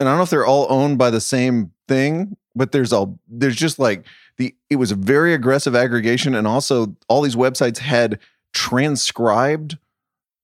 And 0.00 0.08
I 0.08 0.12
don't 0.12 0.18
know 0.18 0.24
if 0.24 0.30
they're 0.30 0.44
all 0.46 0.66
owned 0.68 0.98
by 0.98 1.10
the 1.10 1.20
same 1.20 1.70
thing, 1.88 2.36
but 2.54 2.72
there's 2.72 2.92
all 2.92 3.18
there's 3.28 3.56
just 3.56 3.78
like 3.78 4.04
the 4.36 4.54
it 4.68 4.76
was 4.76 4.90
a 4.90 4.96
very 4.96 5.32
aggressive 5.32 5.74
aggregation 5.76 6.34
and 6.34 6.46
also 6.46 6.96
all 7.08 7.22
these 7.22 7.36
websites 7.36 7.78
had 7.78 8.18
transcribed 8.52 9.78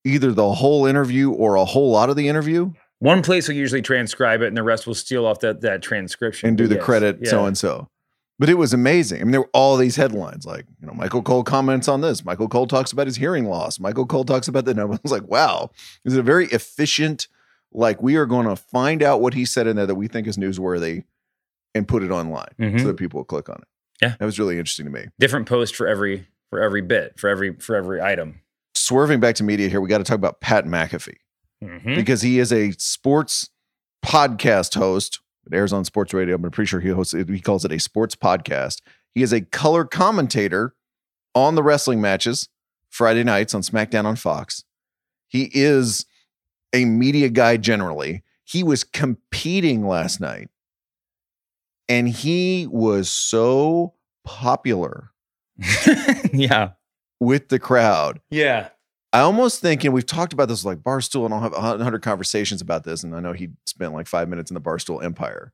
either 0.04 0.32
the 0.32 0.52
whole 0.54 0.86
interview 0.86 1.30
or 1.30 1.54
a 1.56 1.64
whole 1.64 1.90
lot 1.90 2.10
of 2.10 2.16
the 2.16 2.28
interview 2.28 2.72
One 3.00 3.22
place 3.22 3.48
will 3.48 3.54
usually 3.56 3.82
transcribe 3.82 4.42
it, 4.42 4.48
and 4.48 4.56
the 4.56 4.62
rest 4.62 4.86
will 4.86 4.94
steal 4.94 5.24
off 5.26 5.40
that 5.40 5.60
that 5.62 5.82
transcription 5.82 6.48
and 6.48 6.58
do 6.58 6.66
the 6.66 6.74
Yes. 6.76 6.84
credit 6.84 7.26
so 7.28 7.44
and 7.46 7.56
so. 7.56 7.88
But 8.38 8.48
it 8.48 8.54
was 8.54 8.72
amazing. 8.72 9.20
I 9.20 9.24
mean, 9.24 9.32
there 9.32 9.40
were 9.42 9.50
all 9.52 9.76
these 9.76 9.96
headlines 9.96 10.46
like, 10.46 10.64
you 10.80 10.86
know, 10.86 10.94
Michael 10.94 11.20
Cole 11.22 11.44
comments 11.44 11.88
on 11.88 12.00
this. 12.00 12.24
Michael 12.24 12.48
Cole 12.48 12.66
talks 12.66 12.90
about 12.90 13.06
his 13.06 13.16
hearing 13.16 13.44
loss. 13.44 13.78
Michael 13.78 14.06
Cole 14.06 14.24
talks 14.24 14.48
about 14.48 14.64
the. 14.64 14.70
And 14.70 14.80
I 14.80 14.84
was 14.84 14.98
like, 15.04 15.24
wow, 15.28 15.70
this 16.04 16.12
is 16.14 16.18
a 16.18 16.22
very 16.22 16.46
efficient. 16.46 17.28
Like, 17.72 18.02
we 18.02 18.16
are 18.16 18.24
going 18.26 18.46
to 18.48 18.56
find 18.56 19.02
out 19.02 19.20
what 19.20 19.34
he 19.34 19.44
said 19.44 19.66
in 19.66 19.76
there 19.76 19.84
that 19.86 19.94
we 19.94 20.08
think 20.08 20.26
is 20.26 20.36
newsworthy, 20.38 21.04
and 21.74 21.86
put 21.86 22.02
it 22.02 22.10
online 22.10 22.48
Mhm. 22.58 22.80
so 22.80 22.86
that 22.88 22.96
people 22.96 23.18
will 23.20 23.24
click 23.26 23.48
on 23.50 23.56
it. 23.56 23.68
Yeah. 24.02 24.14
that 24.18 24.24
was 24.24 24.38
really 24.38 24.58
interesting 24.58 24.86
to 24.86 24.90
me. 24.90 25.06
different 25.18 25.46
post 25.46 25.76
for 25.76 25.86
every 25.86 26.26
for 26.48 26.60
every 26.60 26.80
bit 26.80 27.18
for 27.18 27.28
every 27.28 27.54
for 27.60 27.76
every 27.76 28.00
item. 28.00 28.40
Swerving 28.90 29.20
back 29.20 29.36
to 29.36 29.44
media 29.44 29.68
here, 29.68 29.80
we 29.80 29.88
got 29.88 29.98
to 29.98 30.04
talk 30.04 30.16
about 30.16 30.40
Pat 30.40 30.64
McAfee. 30.64 31.14
Mhm. 31.62 31.94
because 31.94 32.22
he 32.22 32.40
is 32.40 32.52
a 32.52 32.72
sports 32.72 33.50
podcast 34.04 34.74
host. 34.74 35.20
It 35.46 35.54
airs 35.54 35.72
on 35.72 35.84
sports 35.84 36.12
radio, 36.12 36.34
I'm 36.34 36.50
pretty 36.50 36.66
sure 36.66 36.80
he 36.80 36.88
hosts 36.88 37.14
it. 37.14 37.28
He 37.28 37.38
calls 37.38 37.64
it 37.64 37.70
a 37.70 37.78
sports 37.78 38.16
podcast. 38.16 38.78
He 39.14 39.22
is 39.22 39.32
a 39.32 39.42
color 39.42 39.84
commentator 39.84 40.74
on 41.36 41.54
the 41.54 41.62
wrestling 41.62 42.00
matches 42.00 42.48
Friday 42.88 43.22
nights 43.22 43.54
on 43.54 43.60
SmackDown 43.62 44.06
on 44.06 44.16
Fox. 44.16 44.64
He 45.28 45.50
is 45.54 46.04
a 46.72 46.84
media 46.84 47.28
guy 47.28 47.58
generally. 47.58 48.24
He 48.42 48.64
was 48.64 48.82
competing 48.82 49.86
last 49.86 50.20
night 50.20 50.48
and 51.88 52.08
he 52.08 52.66
was 52.68 53.08
so 53.08 53.94
popular 54.24 55.10
yeah, 56.32 56.70
with 57.20 57.50
the 57.50 57.60
crowd. 57.60 58.20
yeah. 58.30 58.70
I 59.12 59.20
almost 59.20 59.60
think, 59.60 59.82
and 59.84 59.92
we've 59.92 60.06
talked 60.06 60.32
about 60.32 60.48
this 60.48 60.64
like 60.64 60.78
Barstool, 60.78 61.24
and 61.24 61.34
I'll 61.34 61.40
have 61.40 61.52
a 61.52 61.60
hundred 61.82 62.02
conversations 62.02 62.60
about 62.60 62.84
this. 62.84 63.02
And 63.02 63.14
I 63.14 63.20
know 63.20 63.32
he 63.32 63.48
spent 63.66 63.92
like 63.92 64.06
five 64.06 64.28
minutes 64.28 64.50
in 64.50 64.54
the 64.54 64.60
Barstool 64.60 65.02
empire, 65.02 65.52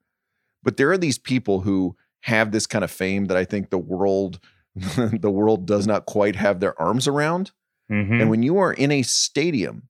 but 0.62 0.76
there 0.76 0.90
are 0.90 0.98
these 0.98 1.18
people 1.18 1.60
who 1.60 1.96
have 2.22 2.52
this 2.52 2.66
kind 2.66 2.84
of 2.84 2.90
fame 2.90 3.26
that 3.26 3.36
I 3.36 3.44
think 3.44 3.70
the 3.70 3.78
world, 3.78 4.40
the 4.74 5.30
world 5.30 5.66
does 5.66 5.86
not 5.86 6.04
quite 6.06 6.36
have 6.36 6.60
their 6.60 6.78
arms 6.80 7.08
around. 7.08 7.52
Mhm. 7.90 8.20
And 8.20 8.30
when 8.30 8.42
you 8.42 8.58
are 8.58 8.72
in 8.72 8.90
a 8.90 9.02
stadium 9.02 9.88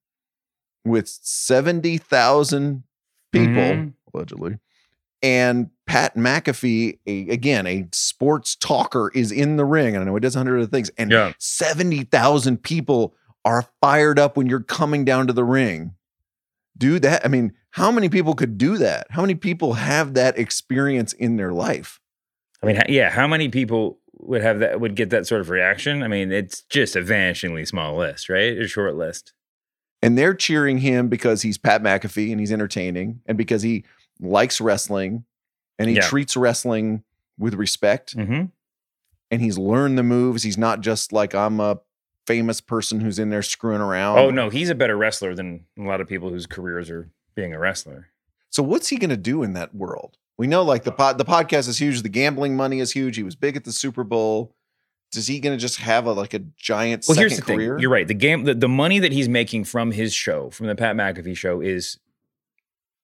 with 0.84 1.08
seventy 1.08 1.98
thousand 1.98 2.84
people, 3.32 3.54
Mhm. 3.54 3.94
allegedly, 4.14 4.58
and 5.22 5.70
Pat 5.86 6.14
McAfee, 6.14 6.98
a, 7.06 7.28
again 7.30 7.66
a 7.66 7.88
sports 7.92 8.54
talker, 8.54 9.10
is 9.14 9.32
in 9.32 9.56
the 9.56 9.64
ring. 9.64 9.96
And 9.96 10.02
I 10.02 10.06
know 10.06 10.14
he 10.14 10.20
does 10.20 10.36
a 10.36 10.38
hundred 10.38 10.58
other 10.58 10.66
things, 10.70 10.90
and 10.98 11.10
Yeah. 11.10 11.32
70,000 11.38 12.62
people 12.62 13.14
are 13.46 13.64
fired 13.80 14.18
up 14.18 14.36
when 14.36 14.46
you're 14.48 14.60
coming 14.62 15.04
down 15.04 15.26
to 15.28 15.32
the 15.32 15.44
ring. 15.44 15.94
Do 16.76 16.98
that. 16.98 17.24
I 17.24 17.28
mean, 17.28 17.54
how 17.70 17.90
many 17.90 18.08
people 18.10 18.34
could 18.34 18.58
do 18.58 18.76
that? 18.78 19.06
How 19.10 19.22
many 19.22 19.34
people 19.36 19.74
have 19.74 20.12
that 20.14 20.38
experience 20.38 21.12
in 21.14 21.36
their 21.36 21.52
life? 21.52 22.00
I 22.62 22.66
mean, 22.66 22.82
yeah. 22.88 23.08
How 23.10 23.26
many 23.26 23.48
people 23.48 23.98
would 24.18 24.42
have 24.42 24.58
that? 24.58 24.80
Would 24.80 24.96
get 24.96 25.10
that 25.10 25.26
sort 25.26 25.40
of 25.40 25.48
reaction? 25.48 26.02
I 26.02 26.08
mean, 26.08 26.32
it's 26.32 26.62
just 26.62 26.96
a 26.96 27.00
vanishingly 27.00 27.66
small 27.66 27.96
list, 27.96 28.28
right? 28.28 28.58
A 28.58 28.66
short 28.66 28.96
list. 28.96 29.32
And 30.02 30.18
they're 30.18 30.34
cheering 30.34 30.78
him 30.78 31.08
because 31.08 31.42
he's 31.42 31.56
Pat 31.56 31.82
McAfee 31.82 32.30
and 32.30 32.40
he's 32.40 32.52
entertaining 32.52 33.20
and 33.26 33.38
because 33.38 33.62
he 33.62 33.84
likes 34.20 34.60
wrestling 34.60 35.24
and 35.78 35.88
he 35.88 35.96
Yeah. 35.96 36.02
treats 36.02 36.36
wrestling 36.36 37.04
with 37.38 37.54
respect 37.54 38.16
Mm-hmm. 38.16 38.46
and 39.30 39.40
he's 39.42 39.56
learned 39.58 39.96
the 39.98 40.02
moves. 40.02 40.42
He's 40.42 40.58
not 40.58 40.80
just 40.80 41.12
like, 41.12 41.34
I'm 41.34 41.60
a 41.60 41.78
famous 42.26 42.60
person 42.60 43.00
who's 43.00 43.18
in 43.18 43.30
there 43.30 43.42
screwing 43.42 43.80
around. 43.80 44.18
Oh 44.18 44.30
no, 44.30 44.50
he's 44.50 44.70
a 44.70 44.74
better 44.74 44.96
wrestler 44.96 45.34
than 45.34 45.64
a 45.78 45.82
lot 45.82 46.00
of 46.00 46.08
people 46.08 46.30
whose 46.30 46.46
careers 46.46 46.90
are 46.90 47.10
being 47.34 47.54
a 47.54 47.58
wrestler. 47.58 48.08
So 48.50 48.62
what's 48.62 48.88
he 48.88 48.96
going 48.96 49.10
to 49.10 49.16
do 49.16 49.42
in 49.42 49.52
that 49.54 49.74
world? 49.74 50.16
We 50.38 50.46
know 50.46 50.62
like 50.62 50.84
the 50.84 50.92
pod, 50.92 51.18
the 51.18 51.24
podcast 51.24 51.68
is 51.68 51.78
huge, 51.78 52.02
the 52.02 52.08
gambling 52.08 52.56
money 52.56 52.80
is 52.80 52.92
huge. 52.92 53.16
He 53.16 53.22
was 53.22 53.36
big 53.36 53.56
at 53.56 53.64
the 53.64 53.72
Super 53.72 54.04
Bowl. 54.04 54.54
is 55.14 55.26
he 55.26 55.40
going 55.40 55.56
to 55.56 55.60
just 55.60 55.78
have 55.78 56.06
a 56.06 56.12
like 56.12 56.34
a 56.34 56.40
giant 56.56 57.04
Well, 57.08 57.16
here's 57.16 57.36
the 57.36 57.42
thing. 57.42 57.56
career? 57.56 57.78
You're 57.78 57.90
right. 57.90 58.06
The 58.06 58.14
game, 58.14 58.44
the, 58.44 58.54
the 58.54 58.68
money 58.68 58.98
that 58.98 59.12
he's 59.12 59.28
making 59.28 59.64
from 59.64 59.92
his 59.92 60.12
show, 60.12 60.50
from 60.50 60.66
the 60.66 60.74
Pat 60.74 60.94
McAfee 60.96 61.36
show, 61.36 61.60
is 61.60 61.98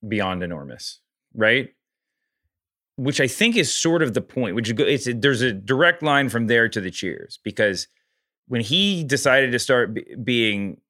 beyond 0.07 0.43
enormous, 0.43 1.01
right? 1.35 1.71
Which 2.97 3.21
I 3.21 3.27
think 3.27 3.57
is 3.57 3.73
sort 3.75 4.03
of 4.03 4.13
the 4.15 4.21
point. 4.21 4.55
Which 4.55 4.69
you 4.69 4.75
go, 4.75 4.85
it's 4.85 5.07
a, 5.07 5.15
there's 5.15 5.41
a 5.41 5.53
direct 5.53 6.03
line 6.03 6.29
from 6.29 6.47
there 6.49 6.69
to 6.69 6.81
the 6.81 6.91
Cheers 6.91 7.39
because 7.43 7.89
when 8.49 8.61
he 8.61 9.05
decided 9.05 9.53
to 9.53 9.59
start 9.59 9.95
be, 9.95 10.05
being 10.23 10.81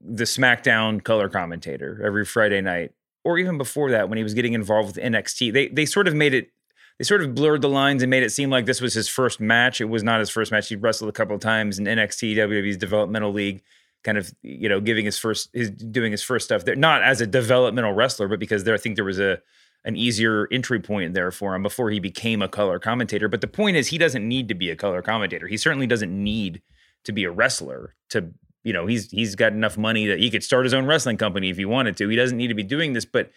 the 0.00 0.24
SmackDown 0.24 1.02
color 1.02 1.28
commentator 1.28 2.00
every 2.04 2.24
Friday 2.24 2.60
night, 2.60 2.92
or 3.24 3.38
even 3.38 3.58
before 3.58 3.90
that, 3.90 4.08
when 4.08 4.16
he 4.16 4.24
was 4.24 4.34
getting 4.34 4.54
involved 4.54 4.96
with 4.96 5.04
NXT, 5.04 5.52
they 5.52 5.68
they 5.68 5.86
sort 5.86 6.08
of 6.08 6.14
made 6.14 6.34
it. 6.34 6.50
They 6.98 7.04
sort 7.04 7.22
of 7.22 7.34
blurred 7.34 7.62
the 7.62 7.68
lines 7.68 8.02
and 8.02 8.10
made 8.10 8.22
it 8.22 8.30
seem 8.30 8.50
like 8.50 8.66
this 8.66 8.82
was 8.82 8.92
his 8.92 9.08
first 9.08 9.40
match. 9.40 9.80
It 9.80 9.86
was 9.86 10.02
not 10.02 10.20
his 10.20 10.28
first 10.28 10.52
match. 10.52 10.68
He'd 10.68 10.82
wrestled 10.82 11.08
a 11.08 11.12
couple 11.14 11.34
of 11.34 11.40
times 11.40 11.78
in 11.78 11.86
NXT, 11.86 12.36
WWE's 12.36 12.76
developmental 12.76 13.32
league, 13.32 13.62
kind 14.04 14.18
of 14.18 14.32
you 14.42 14.68
know 14.68 14.80
giving 14.80 15.06
his 15.06 15.18
first, 15.18 15.48
his 15.54 15.70
doing 15.70 16.12
his 16.12 16.22
first 16.22 16.44
stuff 16.44 16.64
there, 16.64 16.76
not 16.76 17.02
as 17.02 17.20
a 17.20 17.26
developmental 17.26 17.92
wrestler, 17.92 18.28
but 18.28 18.38
because 18.38 18.64
there 18.64 18.74
I 18.74 18.78
think 18.78 18.96
there 18.96 19.04
was 19.04 19.18
a 19.18 19.40
an 19.84 19.96
easier 19.96 20.46
entry 20.52 20.78
point 20.78 21.14
there 21.14 21.30
for 21.30 21.54
him 21.54 21.62
before 21.62 21.90
he 21.90 22.00
became 22.00 22.42
a 22.42 22.48
color 22.48 22.78
commentator. 22.78 23.28
But 23.28 23.40
the 23.40 23.46
point 23.46 23.76
is, 23.76 23.88
he 23.88 23.98
doesn't 23.98 24.26
need 24.26 24.48
to 24.48 24.54
be 24.54 24.70
a 24.70 24.76
color 24.76 25.00
commentator. 25.02 25.46
He 25.46 25.56
certainly 25.56 25.86
doesn't 25.86 26.12
need 26.12 26.60
to 27.04 27.12
be 27.12 27.24
a 27.24 27.30
wrestler 27.30 27.94
to 28.10 28.30
you 28.62 28.72
know 28.72 28.86
he's 28.86 29.10
he's 29.10 29.34
got 29.34 29.52
enough 29.52 29.78
money 29.78 30.06
that 30.06 30.18
he 30.18 30.30
could 30.30 30.44
start 30.44 30.64
his 30.64 30.74
own 30.74 30.86
wrestling 30.86 31.16
company 31.16 31.50
if 31.50 31.56
he 31.56 31.64
wanted 31.64 31.96
to. 31.98 32.08
He 32.08 32.16
doesn't 32.16 32.36
need 32.36 32.48
to 32.48 32.54
be 32.54 32.62
doing 32.62 32.92
this, 32.92 33.04
but 33.04 33.30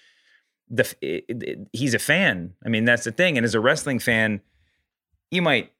the 0.70 0.94
it, 1.02 1.26
it, 1.30 1.60
he's 1.72 1.94
a 1.94 2.00
fan. 2.00 2.54
I 2.66 2.70
mean, 2.70 2.86
that's 2.86 3.04
the 3.04 3.12
thing. 3.12 3.38
And 3.38 3.46
as 3.46 3.56
a 3.56 3.60
wrestling 3.60 4.00
fan, 4.00 4.42
you 5.32 5.42
might 5.42 5.72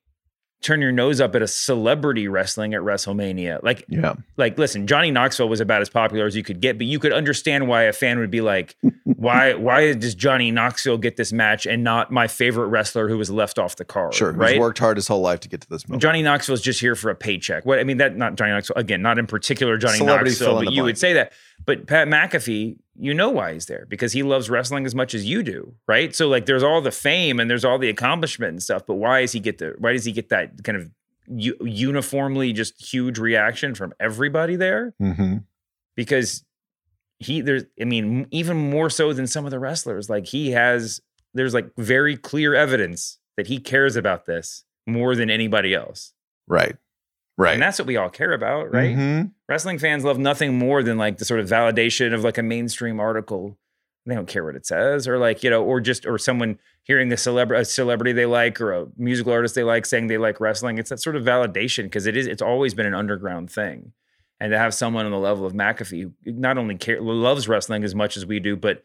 turn 0.64 0.82
your 0.82 0.92
nose 0.92 1.22
up 1.22 1.36
at 1.36 1.42
a 1.42 1.48
celebrity 1.48 2.28
wrestling 2.28 2.74
at 2.74 2.82
WrestleMania. 2.82 3.62
Like, 3.62 3.86
yeah. 3.90 4.16
like 4.38 4.58
listen, 4.58 4.88
Johnny 4.88 5.12
Knoxville 5.12 5.50
was 5.50 5.60
about 5.60 5.82
as 5.82 5.90
popular 5.90 6.26
as 6.26 6.36
you 6.36 6.44
could 6.44 6.62
get, 6.62 6.78
but 6.78 6.88
you 6.88 7.00
could 7.00 7.12
understand 7.12 7.68
why 7.68 7.84
a 7.84 7.94
fan 7.94 8.18
would 8.20 8.32
be 8.32 8.42
like, 8.42 8.76
why 9.04 9.54
why 9.54 9.94
does 9.94 10.16
Johnny 10.16 10.50
Knoxville 10.50 10.98
get 10.98 11.18
this 11.18 11.32
match 11.32 11.66
and 11.66 11.84
not 11.84 12.12
my 12.12 12.28
favorite 12.28 12.68
wrestler 12.68 13.10
who 13.10 13.18
was 13.18 13.30
left 13.30 13.60
off 13.60 13.76
the 13.76 13.86
card? 13.86 14.14
Sure. 14.14 14.32
right? 14.32 14.54
He's 14.54 14.60
worked 14.60 14.80
hard 14.80 14.98
his 14.98 15.08
whole 15.08 15.22
life 15.22 15.42
to 15.42 15.50
get 15.50 15.62
to 15.62 15.70
this 15.70 15.88
moment. 15.88 16.02
Johnny 16.02 16.24
Knoxville's 16.24 16.62
just 16.62 16.80
here 16.80 16.96
for 16.96 17.10
a 17.10 17.16
paycheck. 17.16 17.66
What 17.66 17.80
I 17.80 17.84
mean 17.84 17.98
that 17.98 18.16
not 18.16 18.36
Johnny 18.36 18.52
Knoxville 18.52 18.78
again, 18.78 19.02
not 19.02 19.20
in 19.20 19.28
particular 19.28 19.78
Johnny 19.78 19.98
Celebrity 19.98 20.32
Knoxville, 20.32 20.56
but 20.56 20.66
you 20.66 20.82
blank. 20.82 20.86
would 20.86 20.98
say 20.98 21.14
that. 21.14 21.34
But 21.66 21.88
Pat 21.88 22.08
McAfee, 22.08 22.78
you 22.96 23.14
know 23.14 23.30
why 23.30 23.54
he's 23.54 23.66
there 23.68 23.86
because 23.88 24.12
he 24.12 24.22
loves 24.22 24.50
wrestling 24.50 24.86
as 24.86 24.94
much 24.94 25.14
as 25.14 25.26
you 25.26 25.44
do, 25.44 25.74
right? 25.88 26.14
So 26.14 26.28
like, 26.28 26.46
there's 26.46 26.64
all 26.64 26.82
the 26.82 26.92
fame 26.92 27.40
and 27.40 27.50
there's 27.50 27.66
all 27.66 27.80
the 27.80 27.90
accomplishment 27.90 28.52
and 28.52 28.62
stuff. 28.62 28.86
But 28.86 28.96
why 28.96 29.22
does 29.22 29.32
he 29.32 29.40
get 29.40 29.58
the? 29.60 29.76
Why 29.78 29.94
does 29.94 30.06
he 30.06 30.12
get 30.12 30.30
that 30.30 30.64
kind 30.64 30.78
of 30.78 30.92
u- 31.28 31.58
uniformly 31.62 32.54
just 32.54 32.82
huge 32.82 33.18
reaction 33.18 33.76
from 33.76 33.94
everybody 34.00 34.56
there? 34.56 34.94
Mm-hmm. 35.02 35.38
because 35.96 36.44
he 37.20 37.40
there's 37.42 37.64
I 37.80 37.86
mean 37.86 38.28
even 38.32 38.58
more 38.58 38.90
so 38.90 39.14
than 39.14 39.28
some 39.28 39.46
of 39.46 39.52
the 39.52 39.60
wrestlers 39.60 40.10
like 40.10 40.26
he 40.26 40.52
has 40.52 41.00
there's 41.34 41.54
like 41.54 41.70
very 41.78 42.18
clear 42.18 42.54
evidence 42.54 43.18
that 43.38 43.48
he 43.48 43.60
cares 43.60 43.96
about 43.96 44.26
this 44.26 44.66
more 44.86 45.16
than 45.16 45.30
anybody 45.30 45.74
else. 45.74 46.14
Right. 46.48 46.76
Right. 47.38 47.54
And 47.54 47.62
that's 47.62 47.80
what 47.80 47.88
we 47.88 47.98
all 47.98 48.10
care 48.10 48.34
about, 48.34 48.72
right? 48.72 48.96
Mhm. 48.96 49.32
Wrestling 49.50 49.80
fans 49.80 50.04
love 50.04 50.20
nothing 50.20 50.58
more 50.58 50.84
than 50.84 50.98
like 50.98 51.18
the 51.18 51.26
sort 51.26 51.40
of 51.40 51.48
validation 51.50 52.14
of 52.14 52.24
like 52.24 52.38
a 52.38 52.44
mainstream 52.44 53.00
article. 53.00 53.58
They 54.06 54.16
don't 54.16 54.28
care 54.28 54.44
what 54.44 54.56
it 54.56 54.66
says, 54.66 55.08
or 55.08 55.18
like 55.18 55.44
you 55.44 55.50
know, 55.50 55.64
or 55.64 55.80
just 55.80 56.06
or 56.06 56.18
someone 56.18 56.60
hearing 56.84 57.12
a 57.12 57.18
celebrity, 57.18 57.62
a 57.62 57.66
celebrity 57.66 58.12
they 58.12 58.26
like, 58.26 58.60
or 58.60 58.74
a 58.74 58.88
musical 58.98 59.32
artist 59.32 59.56
they 59.56 59.64
like, 59.64 59.86
saying 59.86 60.08
they 60.08 60.18
like 60.18 60.40
wrestling. 60.42 60.78
It's 60.78 60.90
that 60.90 61.00
sort 61.00 61.16
of 61.16 61.24
validation 61.24 61.84
because 61.84 62.06
it 62.06 62.18
is. 62.18 62.28
It's 62.28 62.42
always 62.42 62.74
been 62.74 62.86
an 62.86 62.94
underground 62.94 63.50
thing, 63.50 63.94
and 64.42 64.52
to 64.52 64.58
have 64.60 64.74
someone 64.74 65.06
on 65.06 65.12
the 65.12 65.18
level 65.18 65.46
of 65.46 65.54
McAfee 65.54 66.12
who 66.26 66.32
not 66.34 66.58
only 66.58 66.76
care, 66.76 67.02
loves 67.02 67.48
wrestling 67.48 67.84
as 67.86 67.96
much 67.96 68.18
as 68.18 68.26
we 68.26 68.40
do, 68.42 68.58
but 68.58 68.84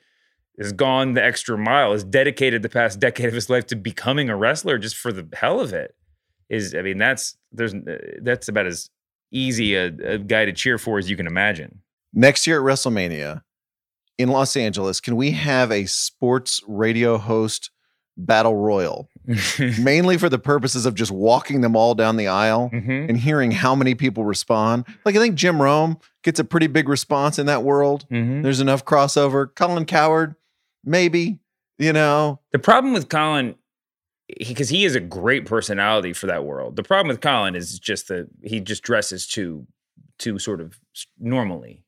has 0.58 0.72
gone 0.72 1.14
the 1.14 1.22
extra 1.22 1.58
mile, 1.58 1.92
has 1.92 2.04
dedicated 2.04 2.62
the 2.62 2.68
past 2.68 2.98
decade 3.00 3.26
of 3.26 3.34
his 3.34 3.50
life 3.50 3.66
to 3.66 3.76
becoming 3.76 4.30
a 4.30 4.36
wrestler 4.36 4.78
just 4.78 4.96
for 4.96 5.12
the 5.12 5.28
hell 5.34 5.60
of 5.60 5.72
it. 5.72 5.94
Is 6.48 6.74
I 6.74 6.82
mean 6.82 6.98
that's 6.98 7.36
there's 7.52 7.74
that's 8.22 8.48
about 8.48 8.66
as 8.66 8.90
easy 9.30 9.74
a, 9.74 9.86
a 9.86 10.18
guy 10.18 10.44
to 10.46 10.52
cheer 10.52 10.78
for 10.78 10.98
as 10.98 11.10
you 11.10 11.16
can 11.16 11.26
imagine. 11.26 11.80
Next 12.14 12.46
year 12.46 12.58
at 12.58 12.64
WrestleMania 12.64 13.42
in 14.16 14.30
Los 14.30 14.56
Angeles, 14.56 15.00
can 15.00 15.16
we 15.16 15.32
have 15.32 15.70
a 15.70 15.84
sports 15.86 16.62
radio 16.66 17.18
host 17.18 17.70
battle 18.16 18.56
royal? 18.56 19.08
Mainly 19.78 20.16
for 20.16 20.28
the 20.30 20.38
purposes 20.38 20.86
of 20.86 20.94
just 20.94 21.10
walking 21.12 21.60
them 21.60 21.76
all 21.76 21.94
down 21.94 22.16
the 22.16 22.28
aisle 22.28 22.70
Mhm. 22.72 23.08
and 23.10 23.18
hearing 23.18 23.50
how 23.50 23.74
many 23.74 23.94
people 23.94 24.24
respond. 24.24 24.86
Like 25.04 25.14
I 25.14 25.18
think 25.18 25.34
Jim 25.34 25.60
Rome 25.60 25.98
gets 26.24 26.40
a 26.40 26.44
pretty 26.44 26.66
big 26.66 26.88
response 26.88 27.38
in 27.38 27.44
that 27.46 27.62
world. 27.62 28.06
Mhm. 28.10 28.42
There's 28.42 28.60
enough 28.60 28.84
crossover. 28.86 29.54
Colin 29.54 29.84
Cowherd, 29.84 30.34
maybe, 30.84 31.38
you 31.78 31.92
know. 31.92 32.40
The 32.52 32.58
problem 32.58 32.94
with 32.94 33.08
Colin, 33.10 33.54
because 34.36 34.68
he, 34.68 34.84
is 34.84 34.94
a 34.94 35.00
great 35.00 35.46
personality 35.46 36.12
for 36.12 36.26
that 36.26 36.44
world. 36.44 36.76
The 36.76 36.82
problem 36.82 37.08
with 37.08 37.20
Colin 37.20 37.54
is 37.54 37.78
just 37.78 38.08
that 38.08 38.28
he 38.42 38.60
just 38.60 38.82
dresses 38.82 39.26
too, 39.26 39.66
too 40.18 40.38
sort 40.38 40.60
of 40.60 40.78
normally, 41.18 41.82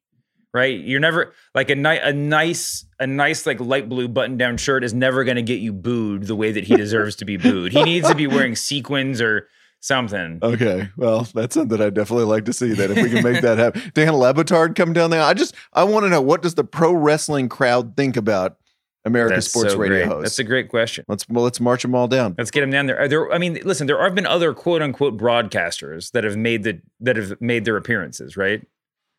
right? 0.55 0.79
You're 0.81 1.00
never 1.00 1.35
like 1.55 1.70
a 1.70 1.74
ni- 1.74 1.98
a 1.98 2.12
nice, 2.12 2.87
a 2.98 3.07
nice 3.07 3.46
like 3.46 3.61
light 3.61 3.88
blue 3.88 4.09
button 4.09 4.37
down 4.37 4.57
shirt 4.57 4.85
is 4.85 4.94
never 4.94 5.24
going 5.24 5.37
to 5.37 5.42
get 5.42 5.61
you 5.61 5.72
booed 5.72 6.24
the 6.24 6.37
way 6.37 6.53
that 6.53 6.64
he 6.64 6.76
deserves 6.76 7.16
to 7.16 7.24
be 7.24 7.37
booed. 7.37 7.72
He 7.72 7.83
needs 7.83 8.09
to 8.09 8.14
be 8.14 8.26
wearing 8.26 8.57
sequins 8.57 9.20
or 9.20 9.48
something. 9.81 10.38
Okay, 10.42 10.88
well, 10.96 11.26
that's 11.35 11.55
something 11.55 11.81
I'd 11.81 11.94
definitely 11.94 12.26
like 12.26 12.44
to 12.46 12.53
see. 12.53 12.72
That 12.72 12.90
if 12.90 12.96
we 13.03 13.11
can 13.11 13.24
make 13.24 13.42
that 13.42 13.59
happen, 13.59 13.90
Dan 13.94 14.14
Le 14.14 14.33
Batard 14.33 14.76
come 14.76 14.92
down 14.92 15.11
there. 15.11 15.22
I 15.22 15.35
just 15.35 15.55
I 15.72 15.85
want 15.85 16.05
to 16.05 16.11
know 16.11 16.20
what 16.20 16.42
does 16.42 16.55
the 16.55 16.64
pro 16.64 16.92
wrestling 16.92 17.48
crowd 17.48 17.96
think 17.96 18.16
about 18.16 18.60
America's 19.05 19.37
That's 19.37 19.47
sports 19.49 19.73
so 19.73 19.79
radio 19.79 20.07
host? 20.07 20.23
That's 20.23 20.39
a 20.39 20.45
great 20.45 20.69
question. 20.69 21.05
let's 21.09 21.29
well, 21.29 21.45
let's 21.45 21.61
march 21.61 21.83
them 21.83 21.95
all 21.95 22.07
down. 22.09 22.35
Let's 22.37 22.51
get 22.51 22.61
them 22.61 22.71
down 22.71 22.87
there. 22.87 23.09
There. 23.09 23.33
I 23.33 23.39
mean, 23.39 23.59
listen, 23.65 23.87
there 23.87 24.03
have 24.03 24.15
been 24.15 24.27
other 24.27 24.53
quote 24.53 24.83
unquote 24.83 25.17
broadcasters 25.17 26.13
that 26.13 26.25
have 26.25 26.37
made 26.37 26.63
the 26.65 26.81
that 27.01 27.17
have 27.17 27.41
made 27.41 27.65
their 27.65 27.77
appearances, 27.77 28.37
right? 28.37 28.61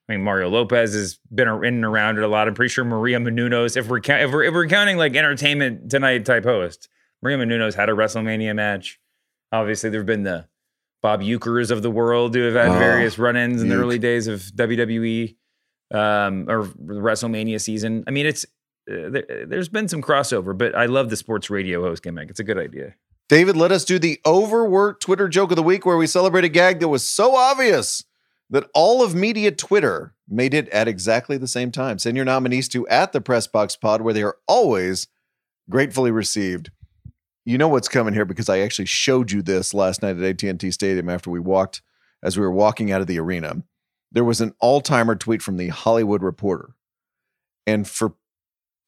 I 0.10 0.14
mean, 0.14 0.24
Mario 0.24 0.50
Lopez 0.50 0.94
has 0.94 1.20
been 1.34 1.48
in 1.48 1.64
and 1.76 1.86
around 1.86 2.18
it 2.18 2.24
a 2.24 2.28
lot. 2.28 2.48
I'm 2.48 2.54
pretty 2.54 2.70
sure 2.70 2.84
Maria 2.84 3.18
Menounos, 3.18 3.78
if 3.78 3.88
we're 3.88 4.00
if 4.00 4.32
we're 4.32 4.44
if 4.44 4.54
we're 4.54 4.68
counting 4.68 4.98
like 4.98 5.16
entertainment 5.16 5.90
tonight 5.90 6.26
type 6.26 6.44
host, 6.44 6.90
Maria 7.22 7.38
Menounos 7.38 7.76
had 7.76 7.90
a 7.90 7.94
WrestleMania 7.94 8.56
match. 8.56 9.00
Obviously, 9.52 9.90
there've 9.90 10.06
been 10.06 10.24
the 10.24 10.48
Bob 11.02 11.22
Ueckers 11.22 11.72
of 11.72 11.82
the 11.82 11.90
world 11.92 12.36
who 12.36 12.42
have 12.44 12.54
had 12.54 12.76
Oh, 12.76 12.80
various 12.80 13.18
run-ins 13.18 13.62
in 13.62 13.70
the 13.70 13.76
early 13.76 13.98
days 14.00 14.28
of 14.28 14.42
WWE 14.42 15.36
um, 15.92 16.46
or 16.50 16.66
WrestleMania 16.66 17.60
season. 17.60 18.04
I 18.08 18.12
mean, 18.12 18.26
it's 18.26 18.46
Uh, 18.92 19.10
there, 19.10 19.24
uh, 19.30 19.46
there's 19.48 19.70
been 19.70 19.88
some 19.88 20.02
crossover, 20.02 20.58
but 20.58 20.76
I 20.76 20.86
love 20.86 21.10
the 21.10 21.16
sports 21.16 21.50
radio 21.50 21.82
host 21.82 22.04
gimmick. 22.04 22.30
It's 22.30 22.40
a 22.40 22.44
good 22.44 22.58
idea. 22.58 22.96
David, 23.30 23.56
let 23.56 23.72
us 23.72 23.86
do 23.86 23.98
the 23.98 24.20
overworked 24.26 25.02
Twitter 25.02 25.30
joke 25.30 25.52
of 25.52 25.56
the 25.56 25.64
week, 25.64 25.86
where 25.86 25.98
we 25.98 26.08
celebrate 26.08 26.44
a 26.44 26.50
gag 26.50 26.80
that 26.82 26.90
was 26.90 27.08
so 27.08 27.36
obvious 27.36 28.04
that 28.50 28.70
all 28.74 29.02
of 29.02 29.16
media 29.16 29.52
Twitter 29.52 30.14
made 30.28 30.54
it 30.54 30.68
at 30.70 30.90
exactly 30.90 31.38
the 31.38 31.48
same 31.48 31.72
time. 31.72 31.98
Send 31.98 32.18
your 32.18 32.26
nominees 32.26 32.68
to 32.70 32.86
at 32.90 33.14
the 33.14 33.22
Press 33.22 33.48
Box 33.48 33.78
Pod, 33.78 34.02
where 34.02 34.14
they 34.14 34.24
are 34.24 34.38
always 34.48 35.08
gratefully 35.70 36.12
received. 36.12 36.72
You 37.46 37.58
know 37.58 37.70
what's 37.70 37.88
coming 37.88 38.14
here 38.14 38.26
because 38.26 38.50
I 38.50 38.60
actually 38.60 38.86
showed 38.86 39.32
you 39.32 39.42
this 39.42 39.74
last 39.74 40.02
night 40.02 40.22
at 40.22 40.44
AT&T 40.44 40.70
Stadium 40.72 41.10
after 41.10 41.30
we 41.30 41.40
walked 41.40 41.82
as 42.22 42.38
we 42.38 42.44
were 42.44 42.52
walking 42.52 42.92
out 42.92 43.02
of 43.02 43.08
the 43.08 43.20
arena. 43.20 43.64
There 44.12 44.26
was 44.26 44.42
an 44.42 44.54
all-timer 44.60 45.16
tweet 45.16 45.42
from 45.42 45.58
the 45.58 45.70
Hollywood 45.70 46.22
Reporter. 46.22 46.76
And 47.66 47.88
for 47.88 48.16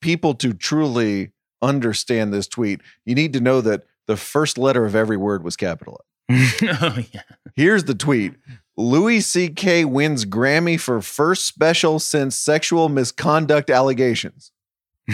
people 0.04 0.36
to 0.36 0.54
truly 0.54 1.32
understand 1.62 2.34
this 2.34 2.48
tweet, 2.48 2.82
you 3.06 3.16
need 3.16 3.34
to 3.34 3.40
know 3.40 3.62
that 3.62 3.86
the 4.06 4.18
first 4.18 4.58
letter 4.58 4.86
of 4.86 4.96
every 4.96 5.18
word 5.18 5.44
was 5.44 5.56
capitalized. 5.56 6.04
oh 6.30 7.00
yeah. 7.12 7.22
Here's 7.56 7.86
the 7.86 7.96
tweet. 7.96 8.34
Louis 8.76 9.22
C.K. 9.22 9.86
wins 9.86 10.26
Grammy 10.26 10.80
for 10.80 11.02
first 11.02 11.46
special 11.46 12.00
since 12.00 12.36
sexual 12.36 12.90
misconduct 12.90 13.70
allegations. 13.70 14.52